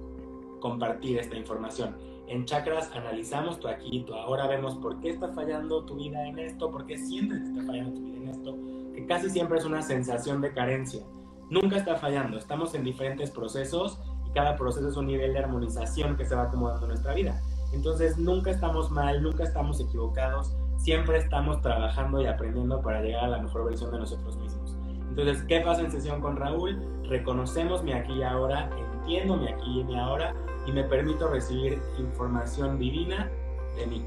compartir 0.61 1.19
esta 1.19 1.37
información. 1.37 1.97
En 2.27 2.45
chakras 2.45 2.91
analizamos 2.93 3.61
tu 3.61 3.69
aquí 3.69 3.89
y 3.93 4.03
tu 4.03 4.15
ahora, 4.15 4.49
vemos 4.49 4.75
por 4.77 4.99
qué 5.01 5.11
está 5.11 5.29
fallando 5.29 5.85
tu 5.85 5.95
vida 5.95 6.27
en 6.27 6.39
esto, 6.41 6.71
por 6.71 6.87
qué 6.87 6.99
sientes 6.99 7.39
que 7.39 7.49
está 7.51 7.63
fallando 7.63 7.95
tu 7.95 8.01
vida 8.01 8.17
en 8.17 8.29
esto, 8.29 8.59
que 8.93 9.07
casi 9.07 9.31
siempre 9.31 9.59
es 9.59 9.65
una 9.65 9.83
sensación 9.83 10.41
de 10.41 10.53
carencia. 10.53 11.05
Nunca 11.49 11.77
está 11.77 11.95
fallando, 11.95 12.37
estamos 12.37 12.75
en 12.75 12.83
diferentes 12.83 13.31
procesos 13.31 14.01
cada 14.37 14.55
proceso 14.55 14.87
es 14.87 14.97
un 14.99 15.07
nivel 15.07 15.33
de 15.33 15.39
armonización 15.39 16.15
que 16.15 16.27
se 16.27 16.35
va 16.35 16.43
acomodando 16.43 16.83
en 16.83 16.89
nuestra 16.91 17.15
vida. 17.15 17.41
Entonces 17.73 18.19
nunca 18.19 18.51
estamos 18.51 18.91
mal, 18.91 19.23
nunca 19.23 19.45
estamos 19.45 19.81
equivocados, 19.81 20.55
siempre 20.77 21.17
estamos 21.17 21.63
trabajando 21.63 22.21
y 22.21 22.27
aprendiendo 22.27 22.83
para 22.83 23.01
llegar 23.01 23.25
a 23.25 23.29
la 23.29 23.39
mejor 23.39 23.65
versión 23.65 23.91
de 23.93 24.01
nosotros 24.01 24.37
mismos. 24.37 24.77
Entonces, 25.09 25.43
¿qué 25.45 25.61
pasa 25.61 25.81
en 25.81 25.91
sesión 25.91 26.21
con 26.21 26.37
Raúl? 26.37 26.79
Reconocemos 27.09 27.83
mi 27.83 27.95
aquí 27.95 28.13
y 28.13 28.23
ahora, 28.23 28.69
entiendo 28.99 29.39
mi 29.39 29.49
aquí 29.49 29.81
y 29.81 29.85
mi 29.85 29.99
ahora 29.99 30.35
y 30.67 30.73
me 30.73 30.85
permito 30.85 31.29
recibir 31.29 31.81
información 31.99 32.79
divina 32.79 33.31
de 33.75 33.87
mí. 33.87 34.05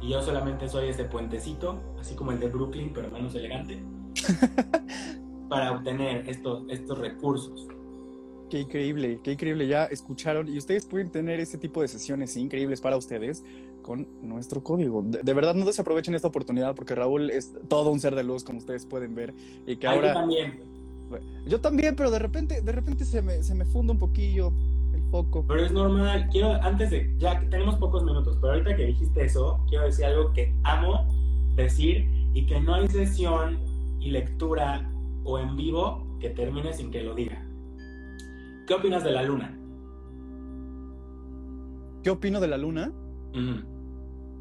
Y 0.00 0.10
yo 0.10 0.22
solamente 0.22 0.68
soy 0.68 0.90
ese 0.90 1.02
puentecito, 1.04 1.80
así 1.98 2.14
como 2.14 2.30
el 2.30 2.38
de 2.38 2.46
Brooklyn, 2.46 2.92
pero 2.94 3.10
menos 3.10 3.34
elegante, 3.34 3.82
para 5.48 5.72
obtener 5.72 6.28
estos, 6.28 6.62
estos 6.68 6.96
recursos. 6.96 7.66
Qué 8.52 8.60
increíble, 8.60 9.18
qué 9.24 9.32
increíble. 9.32 9.66
Ya 9.66 9.86
escucharon 9.86 10.46
y 10.46 10.58
ustedes 10.58 10.84
pueden 10.84 11.08
tener 11.08 11.40
ese 11.40 11.56
tipo 11.56 11.80
de 11.80 11.88
sesiones 11.88 12.36
increíbles 12.36 12.82
para 12.82 12.98
ustedes 12.98 13.42
con 13.80 14.06
nuestro 14.20 14.62
código. 14.62 15.02
De, 15.02 15.32
verdad, 15.32 15.54
no 15.54 15.64
desaprovechen 15.64 16.14
esta 16.14 16.28
oportunidad 16.28 16.74
porque 16.74 16.94
Raúl 16.94 17.30
es 17.30 17.54
todo 17.68 17.90
un 17.90 17.98
ser 17.98 18.14
de 18.14 18.24
luz, 18.24 18.44
como 18.44 18.58
ustedes 18.58 18.84
pueden 18.84 19.14
ver. 19.14 19.32
Y 19.66 19.76
que 19.76 19.86
ahora. 19.86 20.08
Yo 20.08 20.14
también. 20.20 20.60
Yo 21.46 21.60
también, 21.62 21.96
pero 21.96 22.10
de 22.10 22.18
repente, 22.18 22.60
de 22.60 22.72
repente 22.72 23.06
se 23.06 23.22
me, 23.22 23.42
se 23.42 23.54
me 23.54 23.64
funda 23.64 23.94
un 23.94 23.98
poquillo 23.98 24.52
el 24.92 25.00
foco. 25.10 25.46
Pero 25.48 25.64
es 25.64 25.72
normal. 25.72 26.28
Quiero, 26.30 26.52
antes 26.62 26.90
de. 26.90 27.10
Ya 27.18 27.40
que 27.40 27.46
tenemos 27.46 27.76
pocos 27.76 28.04
minutos, 28.04 28.36
pero 28.38 28.52
ahorita 28.52 28.76
que 28.76 28.84
dijiste 28.84 29.24
eso, 29.24 29.64
quiero 29.70 29.86
decir 29.86 30.04
algo 30.04 30.30
que 30.34 30.52
amo 30.64 31.06
decir 31.56 32.06
y 32.34 32.44
que 32.44 32.60
no 32.60 32.74
hay 32.74 32.86
sesión 32.88 33.60
y 33.98 34.10
lectura 34.10 34.90
o 35.24 35.38
en 35.38 35.56
vivo 35.56 36.06
que 36.20 36.28
termine 36.28 36.74
sin 36.74 36.90
que 36.90 37.02
lo 37.02 37.14
diga. 37.14 37.42
¿Qué 38.66 38.74
opinas 38.74 39.04
de 39.04 39.10
la 39.10 39.22
luna? 39.22 39.58
¿Qué 42.02 42.10
opino 42.10 42.40
de 42.40 42.48
la 42.48 42.58
luna? 42.58 42.92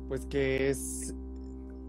pues 0.09 0.25
que 0.25 0.69
es, 0.69 1.15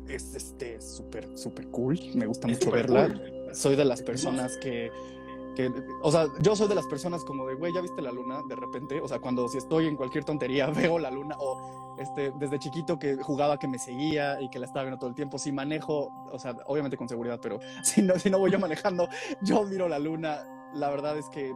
es 0.06 0.34
este, 0.36 0.80
súper, 0.80 1.36
súper 1.36 1.66
cool. 1.68 1.98
Me 2.14 2.26
gusta 2.26 2.46
mucho 2.46 2.70
verla. 2.70 3.12
Soy 3.52 3.74
de 3.74 3.84
las 3.84 4.00
personas 4.02 4.56
que 4.58 4.92
que, 5.54 5.70
o 6.02 6.10
sea, 6.10 6.26
yo 6.40 6.56
soy 6.56 6.68
de 6.68 6.74
las 6.74 6.86
personas 6.86 7.24
como 7.24 7.46
de, 7.46 7.54
güey, 7.54 7.72
¿ya 7.74 7.80
viste 7.80 8.00
la 8.00 8.10
luna? 8.10 8.40
De 8.48 8.56
repente, 8.56 9.00
o 9.00 9.08
sea, 9.08 9.18
cuando 9.18 9.48
si 9.48 9.58
estoy 9.58 9.86
en 9.86 9.96
cualquier 9.96 10.24
tontería 10.24 10.66
veo 10.70 10.98
la 10.98 11.10
luna, 11.10 11.36
o 11.38 11.96
este, 11.98 12.32
desde 12.38 12.58
chiquito 12.58 12.98
que 12.98 13.16
jugaba 13.16 13.58
que 13.58 13.68
me 13.68 13.78
seguía 13.78 14.40
y 14.40 14.48
que 14.48 14.58
la 14.58 14.66
estaba 14.66 14.84
viendo 14.84 14.98
todo 14.98 15.10
el 15.10 15.16
tiempo, 15.16 15.38
si 15.38 15.52
manejo, 15.52 16.10
o 16.30 16.38
sea, 16.38 16.56
obviamente 16.66 16.96
con 16.96 17.08
seguridad, 17.08 17.38
pero 17.42 17.60
si 17.82 18.02
no, 18.02 18.18
si 18.18 18.30
no 18.30 18.38
voy 18.38 18.50
yo 18.50 18.58
manejando, 18.58 19.08
yo 19.42 19.64
miro 19.64 19.88
la 19.88 19.98
luna, 19.98 20.42
la 20.74 20.90
verdad 20.90 21.16
es 21.18 21.28
que 21.28 21.54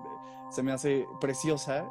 se 0.50 0.62
me 0.62 0.72
hace 0.72 1.06
preciosa 1.20 1.88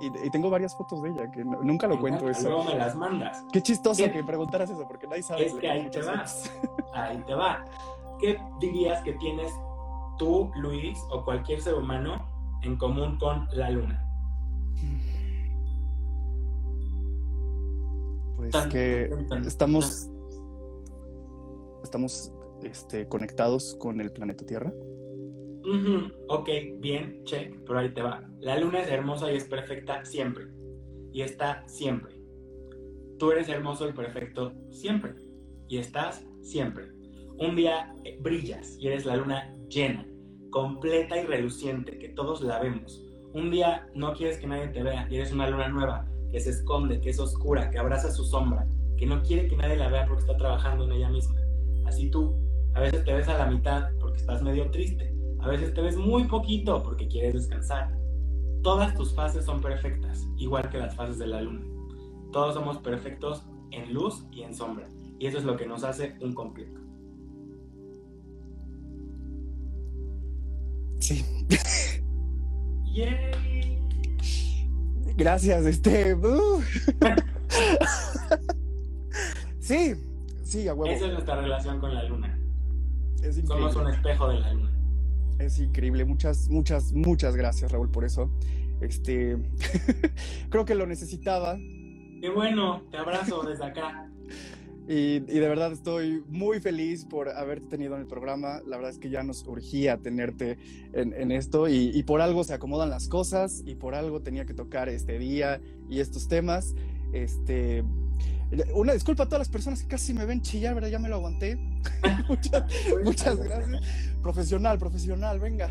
y, 0.00 0.30
tengo 0.30 0.48
varias 0.48 0.76
fotos 0.76 1.02
de 1.02 1.10
ella, 1.10 1.30
que 1.30 1.44
nunca 1.44 1.88
lo 1.88 1.98
cuento 1.98 2.28
eso. 2.28 2.48
Luego 2.48 2.64
me 2.64 2.74
las 2.76 2.94
mandas. 2.94 3.44
Qué 3.52 3.60
chistoso 3.60 4.04
que 4.12 4.22
preguntaras 4.22 4.70
eso, 4.70 4.86
porque 4.86 5.08
nadie 5.08 5.22
sabe. 5.22 5.46
Es 5.46 5.54
que 5.54 5.68
ahí 5.68 5.90
te 5.90 6.02
va, 6.02 6.24
ahí 6.94 7.22
te 7.26 7.34
va. 7.34 7.64
¿Qué 8.20 8.40
dirías 8.60 9.02
que 9.02 9.14
tienes 9.14 9.52
tú, 10.16 10.50
Luis, 10.56 10.98
o 11.10 11.24
cualquier 11.24 11.60
ser 11.60 11.74
humano 11.74 12.24
en 12.62 12.76
común 12.76 13.18
con 13.18 13.48
la 13.52 13.70
luna? 13.70 14.04
Pues 18.36 18.54
que 18.68 19.10
estamos, 19.44 20.08
estamos 21.82 22.32
este, 22.62 23.08
conectados 23.08 23.76
con 23.80 24.00
el 24.00 24.12
planeta 24.12 24.46
Tierra. 24.46 24.72
Ok, 26.28 26.48
bien, 26.78 27.22
check, 27.24 27.54
pero 27.66 27.78
ahí 27.78 27.90
te 27.90 28.02
va. 28.02 28.26
La 28.40 28.58
luna 28.58 28.80
es 28.80 28.90
hermosa 28.90 29.30
y 29.32 29.36
es 29.36 29.44
perfecta 29.44 30.04
siempre. 30.04 30.46
Y 31.12 31.22
está 31.22 31.66
siempre. 31.66 32.14
Tú 33.18 33.32
eres 33.32 33.48
hermoso 33.48 33.88
y 33.88 33.92
perfecto 33.92 34.52
siempre. 34.70 35.14
Y 35.68 35.78
estás 35.78 36.24
siempre. 36.40 36.86
Un 37.38 37.56
día 37.56 37.94
eh, 38.04 38.18
brillas 38.20 38.76
y 38.78 38.88
eres 38.88 39.04
la 39.04 39.16
luna 39.16 39.54
llena, 39.68 40.06
completa 40.50 41.20
y 41.20 41.26
reluciente, 41.26 41.98
que 41.98 42.08
todos 42.10 42.40
la 42.40 42.60
vemos. 42.60 43.04
Un 43.34 43.50
día 43.50 43.88
no 43.94 44.14
quieres 44.14 44.38
que 44.38 44.46
nadie 44.46 44.68
te 44.68 44.82
vea 44.82 45.06
y 45.10 45.16
eres 45.16 45.32
una 45.32 45.48
luna 45.48 45.68
nueva, 45.68 46.08
que 46.30 46.40
se 46.40 46.50
esconde, 46.50 47.00
que 47.00 47.10
es 47.10 47.20
oscura, 47.20 47.70
que 47.70 47.78
abraza 47.78 48.10
su 48.10 48.24
sombra, 48.24 48.66
que 48.96 49.06
no 49.06 49.22
quiere 49.22 49.48
que 49.48 49.56
nadie 49.56 49.76
la 49.76 49.88
vea 49.88 50.06
porque 50.06 50.22
está 50.22 50.36
trabajando 50.36 50.84
en 50.84 50.92
ella 50.92 51.10
misma. 51.10 51.36
Así 51.86 52.10
tú, 52.10 52.34
a 52.74 52.80
veces 52.80 53.04
te 53.04 53.12
ves 53.12 53.28
a 53.28 53.38
la 53.38 53.46
mitad 53.46 53.90
porque 54.00 54.18
estás 54.18 54.42
medio 54.42 54.70
triste, 54.70 55.14
a 55.40 55.48
veces 55.48 55.74
te 55.74 55.80
ves 55.80 55.96
muy 55.96 56.24
poquito 56.24 56.82
porque 56.82 57.08
quieres 57.08 57.34
descansar. 57.34 57.96
Todas 58.62 58.94
tus 58.94 59.14
fases 59.14 59.44
son 59.44 59.60
perfectas, 59.60 60.26
igual 60.36 60.68
que 60.68 60.78
las 60.78 60.94
fases 60.94 61.18
de 61.18 61.26
la 61.26 61.40
luna. 61.40 61.64
Todos 62.32 62.54
somos 62.54 62.78
perfectos 62.78 63.44
en 63.70 63.94
luz 63.94 64.24
y 64.32 64.42
en 64.42 64.54
sombra, 64.54 64.88
y 65.18 65.26
eso 65.26 65.38
es 65.38 65.44
lo 65.44 65.56
que 65.56 65.66
nos 65.66 65.84
hace 65.84 66.16
un 66.20 66.34
completo. 66.34 66.80
Sí. 70.98 71.24
Gracias, 75.16 75.64
este. 75.66 76.14
Uh. 76.14 76.62
sí, 79.60 79.94
sí, 80.42 80.68
a 80.68 80.74
huevo. 80.74 80.94
Esa 80.94 81.06
es 81.06 81.12
nuestra 81.12 81.40
relación 81.40 81.80
con 81.80 81.94
la 81.94 82.04
luna. 82.04 82.38
Es 83.22 83.36
Somos 83.46 83.74
un 83.76 83.88
espejo 83.88 84.28
de 84.28 84.40
la 84.40 84.52
luna. 84.52 84.77
Es 85.38 85.58
increíble. 85.58 86.04
Muchas, 86.04 86.48
muchas, 86.48 86.92
muchas 86.92 87.36
gracias, 87.36 87.70
Raúl, 87.70 87.90
por 87.90 88.04
eso. 88.04 88.30
Este. 88.80 89.36
Creo 90.50 90.64
que 90.64 90.74
lo 90.74 90.86
necesitaba. 90.86 91.56
Qué 91.56 92.30
bueno, 92.34 92.82
te 92.90 92.96
abrazo 92.96 93.42
desde 93.42 93.64
acá. 93.64 94.10
Y, 94.90 95.18
de 95.18 95.48
verdad 95.48 95.70
estoy 95.70 96.24
muy 96.28 96.60
feliz 96.60 97.04
por 97.04 97.28
haberte 97.28 97.66
tenido 97.68 97.94
en 97.94 98.00
el 98.00 98.06
programa. 98.06 98.62
La 98.66 98.78
verdad 98.78 98.92
es 98.92 98.98
que 98.98 99.10
ya 99.10 99.22
nos 99.22 99.46
urgía 99.46 99.98
tenerte 99.98 100.56
en, 100.94 101.30
esto 101.30 101.68
y, 101.68 102.02
por 102.04 102.22
algo 102.22 102.42
se 102.42 102.54
acomodan 102.54 102.88
las 102.88 103.06
cosas 103.06 103.62
y 103.66 103.74
por 103.74 103.94
algo 103.94 104.22
tenía 104.22 104.46
que 104.46 104.54
tocar 104.54 104.88
este 104.88 105.18
día 105.18 105.60
y 105.90 106.00
estos 106.00 106.26
temas. 106.26 106.74
Este, 107.12 107.84
una 108.74 108.94
disculpa 108.94 109.24
a 109.24 109.26
todas 109.26 109.40
las 109.40 109.48
personas 109.48 109.82
que 109.82 109.88
casi 109.88 110.14
me 110.14 110.24
ven 110.24 110.40
chillar, 110.40 110.74
¿verdad? 110.74 110.88
Ya 110.88 110.98
me 110.98 111.08
lo 111.08 111.16
aguanté. 111.16 111.56
muchas, 112.28 112.64
muchas 113.04 113.36
gracias. 113.36 113.82
Profesional, 114.22 114.78
profesional, 114.78 115.40
venga. 115.40 115.70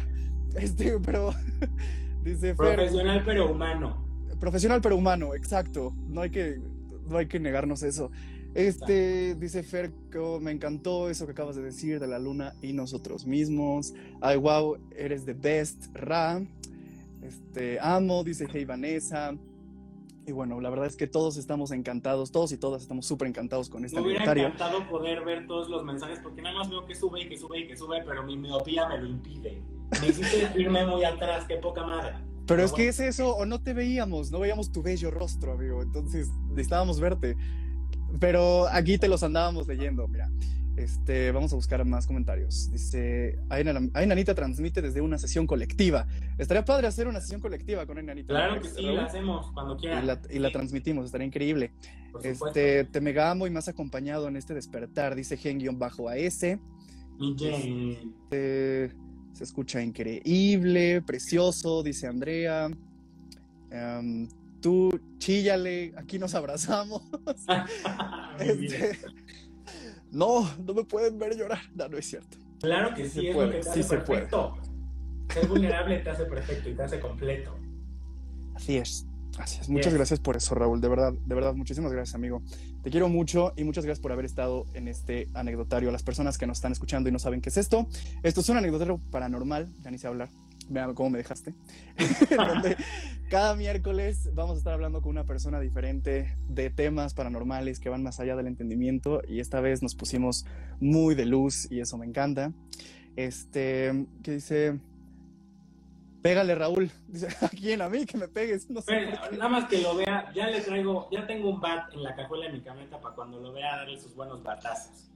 Este, 0.56 1.00
pero 1.00 1.34
dice 2.24 2.56
Profesional 2.56 3.24
pero 3.26 3.52
humano. 3.52 4.06
Profesional 4.40 4.82
pero 4.82 4.96
humano, 4.96 5.34
exacto. 5.34 5.94
No 6.08 6.22
hay 6.22 6.30
que, 6.30 6.60
no 7.10 7.18
hay 7.18 7.28
que 7.28 7.40
negarnos 7.40 7.84
eso. 7.84 8.12
Este, 8.54 9.36
dice 9.36 9.62
Ferco, 9.62 10.40
me 10.40 10.52
encantó 10.52 11.10
eso 11.10 11.26
que 11.26 11.34
acabas 11.34 11.56
de 11.56 11.62
decir 11.62 12.00
de 12.00 12.08
la 12.08 12.18
luna 12.18 12.54
y 12.62 12.74
nosotros 12.74 13.26
mismos. 13.26 13.94
Ay, 14.22 14.38
wow, 14.38 14.78
eres 14.96 15.26
the 15.26 15.34
best, 15.34 15.88
Ra. 15.94 16.42
Este, 17.22 17.80
amo, 17.80 18.24
dice 18.24 18.48
Hey 18.52 18.66
Vanessa. 18.66 19.36
Y 20.28 20.34
bueno, 20.34 20.60
la 20.60 20.70
verdad 20.70 20.88
es 20.88 20.98
que 20.98 21.08
todos 21.08 21.38
estamos 21.38 21.72
encantados, 21.72 22.34
todos 22.34 22.52
y 22.52 22.58
todas 22.58 22.82
estamos 22.82 23.06
súper 23.06 23.30
encantados 23.30 23.70
con 23.70 23.86
este 23.86 24.02
Me 24.02 24.08
hubiera 24.08 24.30
encantado 24.30 24.86
poder 24.90 25.24
ver 25.24 25.48
todos 25.48 25.70
los 25.70 25.86
mensajes 25.86 26.20
porque 26.20 26.42
nada 26.42 26.54
más 26.54 26.70
veo 26.70 26.86
que 26.86 26.96
sube 26.96 27.22
y 27.22 27.30
que 27.30 27.38
sube 27.38 27.60
y 27.60 27.68
que 27.68 27.78
sube, 27.78 28.04
pero 28.06 28.24
mi 28.24 28.36
miopía 28.36 28.90
me 28.90 28.98
lo 28.98 29.08
impide. 29.08 29.64
Me 30.02 30.08
hiciste 30.10 30.52
irme 30.60 30.86
muy 30.86 31.06
atrás, 31.06 31.46
qué 31.48 31.56
poca 31.56 31.86
madre. 31.86 32.16
Pero, 32.46 32.62
es 32.62 32.74
que 32.74 32.90
es 32.90 33.00
eso, 33.00 33.38
o 33.38 33.46
no 33.46 33.64
te 33.64 33.74
veíamos, 33.74 34.30
no 34.30 34.40
veíamos 34.40 34.70
tu 34.70 34.82
bello 34.82 35.12
rostro, 35.12 35.54
amigo. 35.54 35.82
Entonces 35.82 36.30
necesitábamos 36.50 37.00
verte. 37.00 37.38
Pero 38.20 38.68
aquí 38.70 38.98
te 38.98 39.08
los 39.08 39.24
andábamos 39.24 39.68
leyendo, 39.68 40.08
mira. 40.08 40.30
Este, 40.78 41.32
vamos 41.32 41.52
a 41.54 41.56
buscar 41.56 41.84
más 41.86 42.06
comentarios. 42.06 42.70
Dice, 42.72 43.40
Ainanita 43.50 44.36
transmite 44.36 44.80
desde 44.84 45.02
una 45.02 45.18
sesión 45.18 45.48
colectiva. 45.48 46.06
Estaría 46.38 46.64
padre 46.64 46.86
hacer 46.86 47.08
una 47.08 47.20
sesión 47.20 47.42
colectiva 47.42 47.88
con 47.88 47.98
Ainanita. 47.98 48.28
Claro 48.28 48.62
que 48.62 48.70
sí, 48.70 48.84
la 48.84 49.06
hacemos 49.06 49.52
cuando 49.54 49.76
quieras. 49.76 50.20
Y 50.30 50.38
la, 50.38 50.52
transmitimos, 50.52 51.06
estaría 51.06 51.26
increíble. 51.26 51.72
Este, 52.24 52.84
te 52.84 53.02
mega 53.02 53.32
amo 53.32 53.48
y 53.48 53.50
más 53.50 53.68
acompañado 53.68 54.28
en 54.28 54.38
este 54.38 54.54
despertar, 54.54 55.16
dice 55.16 55.36
Gen-AS. 55.36 56.44
Este, 57.20 58.92
se 59.34 59.44
escucha 59.44 59.82
increíble, 59.82 61.02
precioso, 61.02 61.82
dice 61.82 62.06
Andrea. 62.06 62.70
Em, 63.72 64.28
tú 64.62 65.00
chíllale, 65.18 65.94
aquí 65.98 66.20
nos 66.20 66.36
abrazamos. 66.36 67.02
Este, 68.40 69.00
no, 70.12 70.48
no 70.64 70.74
me 70.76 70.84
pueden 70.84 71.18
ver 71.18 71.36
llorar. 71.36 71.60
No, 71.74 71.90
no 71.90 71.98
es 71.98 72.06
cierto. 72.06 72.38
Claro 72.62 72.94
que 72.94 73.10
sí, 73.10 73.28
es 73.28 73.36
lo 73.36 73.50
que 73.50 73.60
te 73.60 73.70
hace 73.70 73.84
perfecto. 73.84 74.58
Ser 75.34 75.48
vulnerable 75.48 75.98
te 76.00 76.10
hace 76.12 76.26
perfecto 76.26 76.70
y 76.70 76.76
te 76.76 76.84
hace 76.84 77.00
completo. 77.00 77.58
Así 78.54 78.78
es. 78.78 79.08
Así 79.40 79.60
es. 79.60 79.70
Muchas 79.70 79.94
gracias 79.94 80.20
por 80.20 80.38
eso, 80.38 80.54
Raúl. 80.54 80.82
De 80.82 80.88
verdad, 80.88 81.14
de 81.14 81.36
verdad, 81.36 81.56
muchísimas 81.56 81.92
gracias, 81.92 82.14
amigo. 82.14 82.44
Te 82.84 82.92
quiero 82.92 83.10
mucho 83.10 83.54
y 83.56 83.64
muchas 83.64 83.86
gracias 83.86 84.02
por 84.02 84.12
haber 84.12 84.26
estado 84.26 84.66
en 84.76 84.88
este 84.88 85.28
anecdotario. 85.34 85.90
A 85.90 85.92
las 85.92 86.04
personas 86.04 86.38
que 86.38 86.46
nos 86.46 86.60
están 86.60 86.72
escuchando 86.72 87.10
y 87.10 87.12
no 87.12 87.18
saben 87.18 87.42
qué 87.42 87.50
es 87.50 87.58
esto, 87.58 87.88
esto 88.22 88.42
es 88.42 88.50
un 88.50 88.58
anecdotario 88.58 89.00
paranormal, 89.10 89.68
ya 89.82 89.90
ni 89.90 89.98
sé 89.98 90.06
hablar 90.06 90.30
vean 90.70 90.94
cómo 90.94 91.12
me 91.12 91.18
dejaste, 91.18 91.54
donde 92.36 92.78
cada 93.30 93.56
miércoles 93.56 94.30
vamos 94.34 94.56
a 94.56 94.58
estar 94.60 94.74
hablando 94.74 95.02
con 95.02 95.12
una 95.12 95.26
persona 95.26 95.60
diferente 95.60 96.38
de 96.48 96.70
temas 96.70 97.14
paranormales 97.14 97.80
que 97.80 97.90
van 97.90 98.04
más 98.04 98.20
allá 98.20 98.36
del 98.36 98.48
entendimiento 98.48 99.22
y 99.28 99.40
esta 99.40 99.60
vez 99.60 99.82
nos 99.82 99.96
pusimos 99.96 100.46
muy 100.80 101.16
de 101.16 101.26
luz 101.26 101.70
y 101.72 101.80
eso 101.80 101.98
me 101.98 102.06
encanta. 102.06 102.54
Este, 103.16 104.06
que 104.24 104.32
dice, 104.32 104.80
pégale 106.22 106.56
Raúl, 106.56 106.92
dice, 107.08 107.28
¿a 107.42 107.50
quién? 107.50 107.82
A 107.82 107.90
mí 107.90 108.06
que 108.06 108.18
me 108.18 108.28
pegues, 108.28 108.70
no 108.70 108.82
sé. 108.82 109.12
nada 109.32 109.50
más 109.50 109.66
que 109.66 109.82
lo 109.82 109.96
vea, 109.96 110.32
ya 110.34 110.48
le 110.48 110.62
traigo, 110.62 111.10
ya 111.12 111.26
tengo 111.26 111.50
un 111.50 111.60
bat 111.60 111.94
en 111.94 112.04
la 112.04 112.16
cajuela 112.16 112.46
de 112.46 112.54
mi 112.54 112.62
camioneta 112.62 113.00
para 113.00 113.16
cuando 113.16 113.40
lo 113.40 113.52
vea 113.54 113.78
darle 113.78 114.00
sus 114.00 114.16
buenos 114.16 114.44
batazos. 114.44 115.10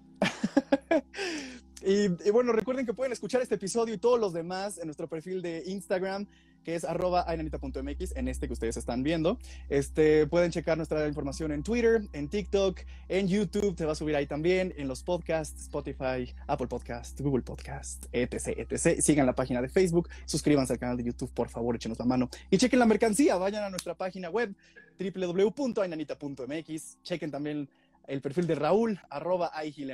Y, 1.84 2.10
bueno, 2.32 2.52
recuerden 2.52 2.86
que 2.86 2.94
pueden 2.94 3.12
escuchar 3.12 3.42
este 3.42 3.56
episodio 3.56 3.96
y 3.96 3.98
todos 3.98 4.20
los 4.20 4.34
demás 4.34 4.78
en 4.78 4.86
nuestro 4.86 5.08
perfil 5.08 5.42
de 5.42 5.64
Instagram, 5.66 6.28
que 6.64 6.76
es 6.76 6.84
arroba 6.84 7.26
ainanita.mx, 7.28 8.16
en 8.16 8.28
este 8.28 8.46
que 8.48 8.54
ustedes 8.54 8.78
están 8.78 9.02
viendo. 9.02 9.40
Este, 9.68 10.28
pueden 10.28 10.52
checar 10.52 10.78
nuestra 10.78 11.08
información 11.08 11.52
en 11.52 11.64
Twitter, 11.64 12.04
en 12.14 12.30
TikTok, 12.30 12.82
en 13.10 13.28
YouTube, 13.28 13.76
te 13.76 13.86
va 13.86 13.94
a 13.94 13.96
subir 13.96 14.16
ahí 14.16 14.28
también, 14.28 14.74
en 14.78 14.88
los 14.88 15.02
podcasts, 15.02 15.64
Spotify, 15.64 16.32
Apple 16.48 16.68
Podcast, 16.68 17.20
Google 17.20 17.42
Podcast, 17.42 18.06
etc, 18.12 18.50
etc. 18.58 19.02
Sigan 19.02 19.26
la 19.26 19.34
página 19.34 19.60
de 19.62 19.70
Facebook, 19.70 20.08
suscríbanse 20.26 20.74
al 20.74 20.80
canal 20.80 20.98
de 20.98 21.04
YouTube, 21.04 21.32
por 21.34 21.50
favor, 21.50 21.76
échenos 21.76 21.98
la 21.98 22.06
mano. 22.06 22.30
Y 22.52 22.58
chequen 22.58 22.78
la 22.80 22.86
mercancía, 22.86 23.38
vayan 23.38 23.64
a 23.64 23.70
nuestra 23.72 23.96
página 23.96 24.30
web 24.30 24.54
www.ainanita.mx, 25.00 26.98
chequen 27.02 27.32
también 27.32 27.68
el 28.12 28.22
perfil 28.22 28.48
de 28.48 28.56
Raúl, 28.56 29.00
arroba 29.10 29.52
aquí 29.56 29.86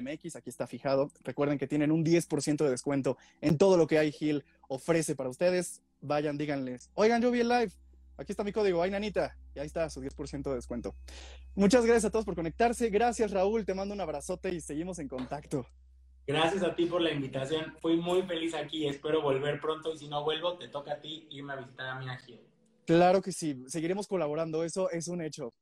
está 0.45 0.67
fijado. 0.67 1.11
Recuerden 1.23 1.57
que 1.57 1.67
tienen 1.67 1.91
un 1.91 2.03
10% 2.03 2.63
de 2.63 2.69
descuento 2.69 3.17
en 3.41 3.57
todo 3.57 3.77
lo 3.77 3.87
que 3.87 4.03
iHeal 4.03 4.43
ofrece 4.67 5.15
para 5.15 5.29
ustedes. 5.29 5.81
Vayan, 6.01 6.37
díganles, 6.37 6.89
oigan, 6.95 7.21
yo 7.21 7.31
vi 7.31 7.41
el 7.41 7.49
live, 7.49 7.71
Aquí 8.17 8.31
está 8.31 8.43
mi 8.43 8.51
código, 8.51 8.81
ay 8.81 8.89
nanita. 8.89 9.37
Y 9.55 9.59
ahí 9.59 9.67
está 9.67 9.89
su 9.89 10.01
10% 10.01 10.49
de 10.49 10.55
descuento. 10.55 10.95
Muchas 11.55 11.85
gracias 11.85 12.05
a 12.05 12.11
todos 12.11 12.25
por 12.25 12.35
conectarse. 12.35 12.89
Gracias, 12.89 13.31
Raúl. 13.31 13.63
Te 13.63 13.75
mando 13.75 13.93
un 13.93 14.01
abrazote 14.01 14.51
y 14.51 14.59
seguimos 14.59 14.97
en 14.99 15.07
contacto. 15.07 15.67
Gracias 16.25 16.63
a 16.63 16.75
ti 16.75 16.87
por 16.87 17.01
la 17.01 17.11
invitación. 17.11 17.75
Fui 17.79 17.95
muy 17.95 18.23
feliz 18.23 18.55
aquí. 18.55 18.87
Espero 18.87 19.21
volver 19.21 19.61
pronto. 19.61 19.93
Y 19.93 19.99
si 19.99 20.07
no 20.07 20.23
vuelvo, 20.23 20.57
te 20.57 20.67
toca 20.67 20.93
a 20.93 20.99
ti 20.99 21.27
irme 21.29 21.53
a 21.53 21.57
visitar 21.57 21.89
a 21.89 21.99
mi 21.99 22.07
Gil. 22.25 22.41
Claro 22.87 23.21
que 23.21 23.31
sí. 23.31 23.63
Seguiremos 23.67 24.07
colaborando. 24.07 24.63
Eso 24.63 24.89
es 24.89 25.07
un 25.07 25.21
hecho. 25.21 25.53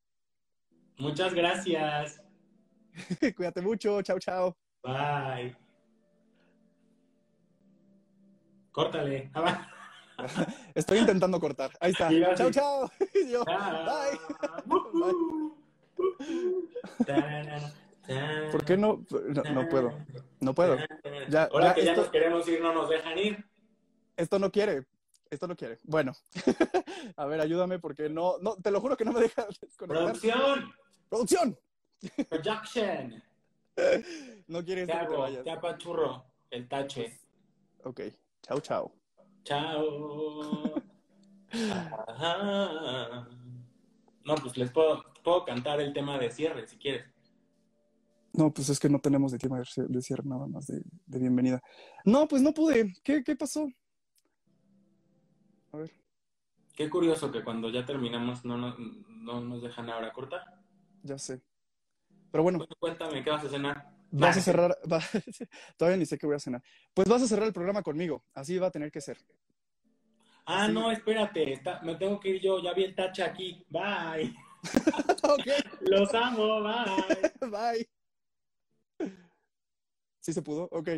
Muchas 0.98 1.34
gracias. 1.34 2.25
Cuídate 3.36 3.62
mucho. 3.62 4.02
Chao, 4.02 4.20
chao. 4.20 4.58
Bye. 4.84 5.56
Córtale. 8.72 9.32
Estoy 10.76 11.00
intentando 11.00 11.40
cortar. 11.40 11.72
Ahí 11.80 11.92
está. 11.92 12.10
Chao, 12.36 12.52
chao. 12.52 12.92
bye. 13.00 14.20
¿Por 18.52 18.66
qué 18.66 18.78
no? 18.78 19.04
no? 19.54 19.70
puedo. 19.70 19.98
No 20.40 20.54
puedo. 20.54 20.78
Ya, 21.30 21.50
Ahora 21.52 21.74
que 21.74 21.86
ya 21.86 21.96
nos 21.96 22.10
queremos 22.10 22.48
ir, 22.48 22.62
no 22.62 22.74
nos 22.74 22.90
dejan 22.90 23.18
ir. 23.18 23.46
Esto 24.18 24.40
no 24.40 24.52
quiere. 24.52 24.86
Esto 25.30 25.48
no 25.48 25.56
quiere. 25.56 25.80
Bueno. 25.84 26.14
A 27.18 27.26
ver, 27.26 27.42
ayúdame 27.42 27.80
porque 27.80 28.10
no, 28.10 28.38
no, 28.40 28.56
te 28.58 28.72
lo 28.72 28.80
juro 28.80 28.96
que 28.96 29.06
no 29.06 29.14
me 29.14 29.22
deja 29.22 29.48
desconectar. 29.62 30.06
¡Producción! 30.06 30.74
¡Producción! 31.10 31.58
¡Production! 32.30 33.24
No 34.48 34.64
quieres 34.64 34.86
te 34.86 34.94
hago, 34.94 35.28
te 35.44 35.50
apachurro 35.50 36.24
el 36.52 36.70
tache. 36.70 37.20
Ok. 37.84 38.02
Chao, 38.44 38.60
chao. 38.62 38.94
Chao. 39.44 40.76
No, 44.24 44.36
pues 44.36 44.58
les 44.58 44.72
puedo, 44.72 45.04
puedo 45.24 45.46
cantar 45.46 45.82
el 45.82 45.94
tema 45.94 46.18
de 46.18 46.32
cierre 46.32 46.68
si 46.68 46.78
quieres. 46.78 47.06
No, 48.34 48.54
pues 48.54 48.70
es 48.70 48.80
que 48.80 48.90
no 48.90 49.00
tenemos 49.00 49.32
de 49.32 49.38
tema 49.38 49.62
de 49.76 50.02
cierre 50.02 50.24
nada 50.26 50.46
más 50.48 50.68
de, 50.68 50.84
bienvenida. 51.06 51.62
No, 52.04 52.28
pues 52.28 52.42
no 52.42 52.54
pude. 52.54 52.94
¿Qué, 53.04 53.24
¿Qué, 53.24 53.36
pasó? 53.36 53.68
A 55.72 55.78
ver. 55.78 55.92
Qué 56.76 56.90
curioso 56.90 57.32
que 57.32 57.44
cuando 57.44 57.70
ya 57.70 57.86
terminamos 57.86 58.44
no, 58.44 58.58
no, 58.58 59.42
nos 59.42 59.62
dejan 59.62 59.90
ahora 59.90 60.12
cortar. 60.12 60.42
Ya 61.04 61.18
sé. 61.18 61.42
Pero 62.36 62.44
bueno. 62.44 62.68
Cuéntame, 62.80 63.24
¿qué 63.24 63.30
vas 63.30 63.46
a 63.46 63.50
cenar? 63.50 63.90
Vas 64.12 64.36
a 64.36 64.42
cerrar. 64.42 64.78
todavía 65.78 65.96
ni 65.96 66.06
sé 66.06 66.18
qué 66.18 66.26
voy 66.28 66.36
a 66.36 66.40
cenar. 66.40 66.62
Pues 66.94 67.08
vas 67.08 67.22
a 67.22 67.28
cerrar 67.28 67.48
el 67.48 67.54
programa 67.54 67.82
conmigo. 67.82 68.26
Así 68.34 68.58
va 68.58 68.68
a 68.68 68.72
tener 68.72 68.92
que 68.92 69.00
ser. 69.00 69.18
Ah, 70.46 70.68
no, 70.68 70.92
espérate. 70.92 71.62
me 71.84 71.96
tengo 71.96 72.20
que 72.20 72.32
ir 72.32 72.42
yo. 72.42 72.62
Ya 72.62 72.74
vi 72.74 72.84
el 72.84 72.94
tache 72.94 73.24
aquí. 73.24 73.66
Bye. 73.70 74.36
Los 75.80 76.14
amo. 76.14 76.62
Bye. 76.62 77.88
Bye. 79.00 79.10
Sí 80.20 80.34
se 80.34 80.42
pudo, 80.42 80.68
ok. 80.74 80.90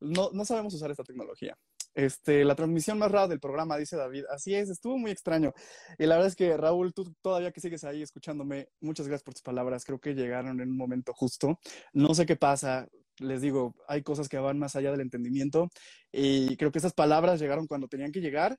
No, 0.00 0.30
no 0.32 0.46
sabemos 0.46 0.72
usar 0.72 0.90
esta 0.90 1.04
tecnología. 1.04 1.58
Este, 1.96 2.44
la 2.44 2.54
transmisión 2.54 2.98
más 2.98 3.10
rara 3.10 3.26
del 3.26 3.40
programa, 3.40 3.78
dice 3.78 3.96
David. 3.96 4.24
Así 4.30 4.54
es, 4.54 4.68
estuvo 4.68 4.98
muy 4.98 5.10
extraño. 5.10 5.54
Y 5.98 6.04
la 6.04 6.16
verdad 6.16 6.28
es 6.28 6.36
que, 6.36 6.54
Raúl, 6.54 6.92
tú 6.92 7.14
todavía 7.22 7.52
que 7.52 7.60
sigues 7.62 7.84
ahí 7.84 8.02
escuchándome, 8.02 8.68
muchas 8.82 9.08
gracias 9.08 9.24
por 9.24 9.32
tus 9.32 9.42
palabras. 9.42 9.82
Creo 9.86 9.98
que 9.98 10.14
llegaron 10.14 10.60
en 10.60 10.68
un 10.68 10.76
momento 10.76 11.14
justo. 11.14 11.58
No 11.94 12.14
sé 12.14 12.26
qué 12.26 12.36
pasa. 12.36 12.86
Les 13.18 13.40
digo, 13.40 13.74
hay 13.88 14.02
cosas 14.02 14.28
que 14.28 14.36
van 14.36 14.58
más 14.58 14.76
allá 14.76 14.90
del 14.90 15.00
entendimiento. 15.00 15.70
Y 16.12 16.58
creo 16.58 16.70
que 16.70 16.80
esas 16.80 16.92
palabras 16.92 17.40
llegaron 17.40 17.66
cuando 17.66 17.88
tenían 17.88 18.12
que 18.12 18.20
llegar. 18.20 18.58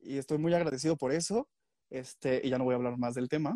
Y 0.00 0.16
estoy 0.16 0.38
muy 0.38 0.54
agradecido 0.54 0.96
por 0.96 1.12
eso. 1.12 1.46
Este, 1.90 2.40
y 2.42 2.48
ya 2.48 2.56
no 2.56 2.64
voy 2.64 2.72
a 2.72 2.76
hablar 2.76 2.96
más 2.96 3.14
del 3.14 3.28
tema. 3.28 3.54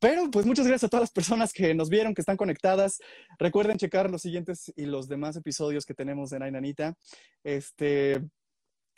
Pero 0.00 0.30
pues 0.30 0.46
muchas 0.46 0.66
gracias 0.66 0.88
a 0.88 0.88
todas 0.88 1.02
las 1.02 1.12
personas 1.12 1.52
que 1.52 1.74
nos 1.74 1.90
vieron, 1.90 2.14
que 2.14 2.22
están 2.22 2.36
conectadas. 2.36 2.98
Recuerden 3.38 3.76
checar 3.76 4.10
los 4.10 4.22
siguientes 4.22 4.72
y 4.74 4.86
los 4.86 5.08
demás 5.08 5.36
episodios 5.36 5.84
que 5.84 5.94
tenemos 5.94 6.30
de 6.30 6.38
Nainanita. 6.38 6.96
Este, 7.44 8.20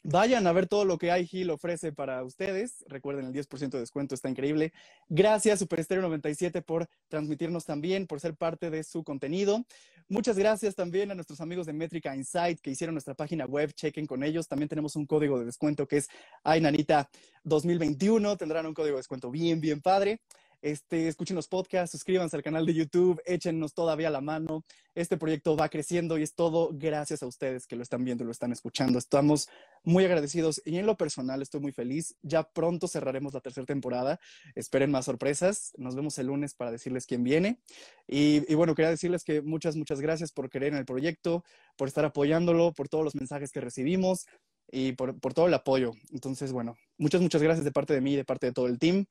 Vayan 0.05 0.49
a 0.49 0.53
ver 0.53 0.67
todo 0.67 0.85
lo 0.85 0.99
que 0.99 1.17
iHeal 1.17 1.51
ofrece 1.51 1.93
para 1.93 2.25
ustedes. 2.25 2.85
Recuerden, 2.89 3.27
el 3.27 3.33
10% 3.33 3.71
de 3.71 3.79
descuento 3.79 4.17
está 4.17 4.29
increíble. 4.29 4.73
Gracias, 5.09 5.61
Super 5.61 5.79
Estéreo 5.79 6.03
97, 6.03 6.61
por 6.61 6.89
transmitirnos 7.07 7.65
también, 7.65 8.09
por 8.09 8.19
ser 8.19 8.35
parte 8.35 8.69
de 8.69 8.83
su 8.83 9.05
contenido. 9.05 9.65
Muchas 10.09 10.37
gracias 10.37 10.75
también 10.75 11.13
a 11.13 11.15
nuestros 11.15 11.41
amigos 11.41 11.67
de 11.67 11.73
Métrica 11.73 12.17
Insight 12.17 12.59
que 12.61 12.73
hicieron 12.73 12.97
nuestra 12.97 13.15
página 13.15 13.47
web. 13.47 13.73
Chequen 13.75 14.07
con 14.07 14.25
ellos. 14.25 14.49
También 14.49 14.69
tenemos 14.69 14.97
un 14.97 15.07
código 15.07 15.39
de 15.39 15.45
descuento 15.45 15.87
que 15.87 15.99
es 15.99 16.09
AINANITA 16.43 17.09
2021. 17.45 18.37
Tendrán 18.37 18.67
un 18.67 18.75
código 18.75 18.97
de 18.97 19.01
descuento 19.03 19.31
bien, 19.31 19.61
bien 19.61 19.81
padre. 19.81 20.21
Este, 20.63 21.09
escuchen 21.09 21.35
los 21.35 21.49
podcasts, 21.49 21.91
suscríbanse 21.91 22.37
al 22.37 22.45
canal 22.45 22.65
de 22.65 22.73
YouTube, 22.73 23.21
échenos 23.27 23.75
todavía 23.75 24.11
la 24.11 24.21
mano. 24.21 24.65
Este 24.95 25.17
proyecto 25.17 25.57
va 25.57 25.69
creciendo 25.69 26.19
y 26.19 26.23
es 26.23 26.37
todo 26.37 26.71
gracias 26.73 27.25
a 27.25 27.27
ustedes 27.27 27.67
que 27.67 27.75
lo 27.75 27.83
están 27.83 28.05
viendo 28.05 28.25
lo 28.25 28.31
están 28.31 28.53
escuchando. 28.53 28.97
Estamos 28.97 29.49
muy 29.83 30.05
agradecidos 30.05 30.63
y 30.65 30.77
en 30.79 30.87
lo 30.87 30.97
personal 30.97 31.43
estoy 31.43 31.61
muy 31.61 31.73
feliz. 31.73 32.15
Ya 32.23 32.45
pronto 32.45 32.87
cerraremos 32.87 33.35
la 33.35 33.41
tercera 33.41 33.67
temporada. 33.67 34.21
Esperen 34.55 34.93
más 34.93 35.07
sorpresas. 35.07 35.73
Nos 35.77 35.97
vemos 35.97 36.17
el 36.19 36.29
lunes 36.29 36.55
para 36.55 36.71
decirles 36.71 37.07
quién 37.07 37.25
viene. 37.25 37.59
Y, 38.07 38.55
bueno, 38.55 38.77
quería 38.77 38.91
decirles 38.91 39.25
que 39.25 39.43
muchas, 39.43 39.75
muchas 39.75 40.01
gracias 40.01 40.31
por 40.31 40.49
querer 40.49 40.75
en 40.75 40.79
el 40.79 40.85
proyecto, 40.85 41.45
por 41.77 41.89
estar 41.89 42.05
apoyándolo, 42.05 42.73
por 42.73 42.89
todos 42.89 43.05
los 43.05 43.17
mensajes 43.17 43.51
que 43.51 43.61
recibimos 43.61 44.27
y 44.71 44.93
por, 44.93 45.19
por 45.19 45.35
todo 45.35 45.49
el 45.49 45.55
apoyo. 45.55 45.93
Entonces, 46.13 46.53
bueno, 46.53 46.77
muchas, 46.99 47.21
muchas 47.21 47.43
gracias 47.43 47.65
de 47.65 47.73
parte 47.73 47.95
de 47.95 48.01
mí 48.01 48.15
de 48.15 48.25
parte 48.25 48.47
de 48.47 48.53
todo 48.53 48.69
el 48.69 48.79
team. 48.79 49.07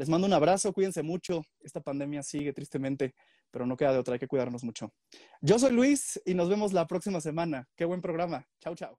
Les 0.00 0.08
mando 0.08 0.26
un 0.26 0.32
abrazo, 0.32 0.72
cuídense 0.72 1.02
mucho. 1.02 1.42
Esta 1.60 1.82
pandemia 1.82 2.22
sigue 2.22 2.54
tristemente, 2.54 3.14
pero 3.50 3.66
no 3.66 3.76
queda 3.76 3.92
de 3.92 3.98
otra, 3.98 4.14
hay 4.14 4.18
que 4.18 4.26
cuidarnos 4.26 4.64
mucho. 4.64 4.94
Yo 5.42 5.58
soy 5.58 5.72
Luis 5.72 6.18
y 6.24 6.32
nos 6.32 6.48
vemos 6.48 6.72
la 6.72 6.86
próxima 6.86 7.20
semana. 7.20 7.68
Qué 7.76 7.84
buen 7.84 8.00
programa. 8.00 8.48
Chao, 8.60 8.74
chao. 8.74 8.98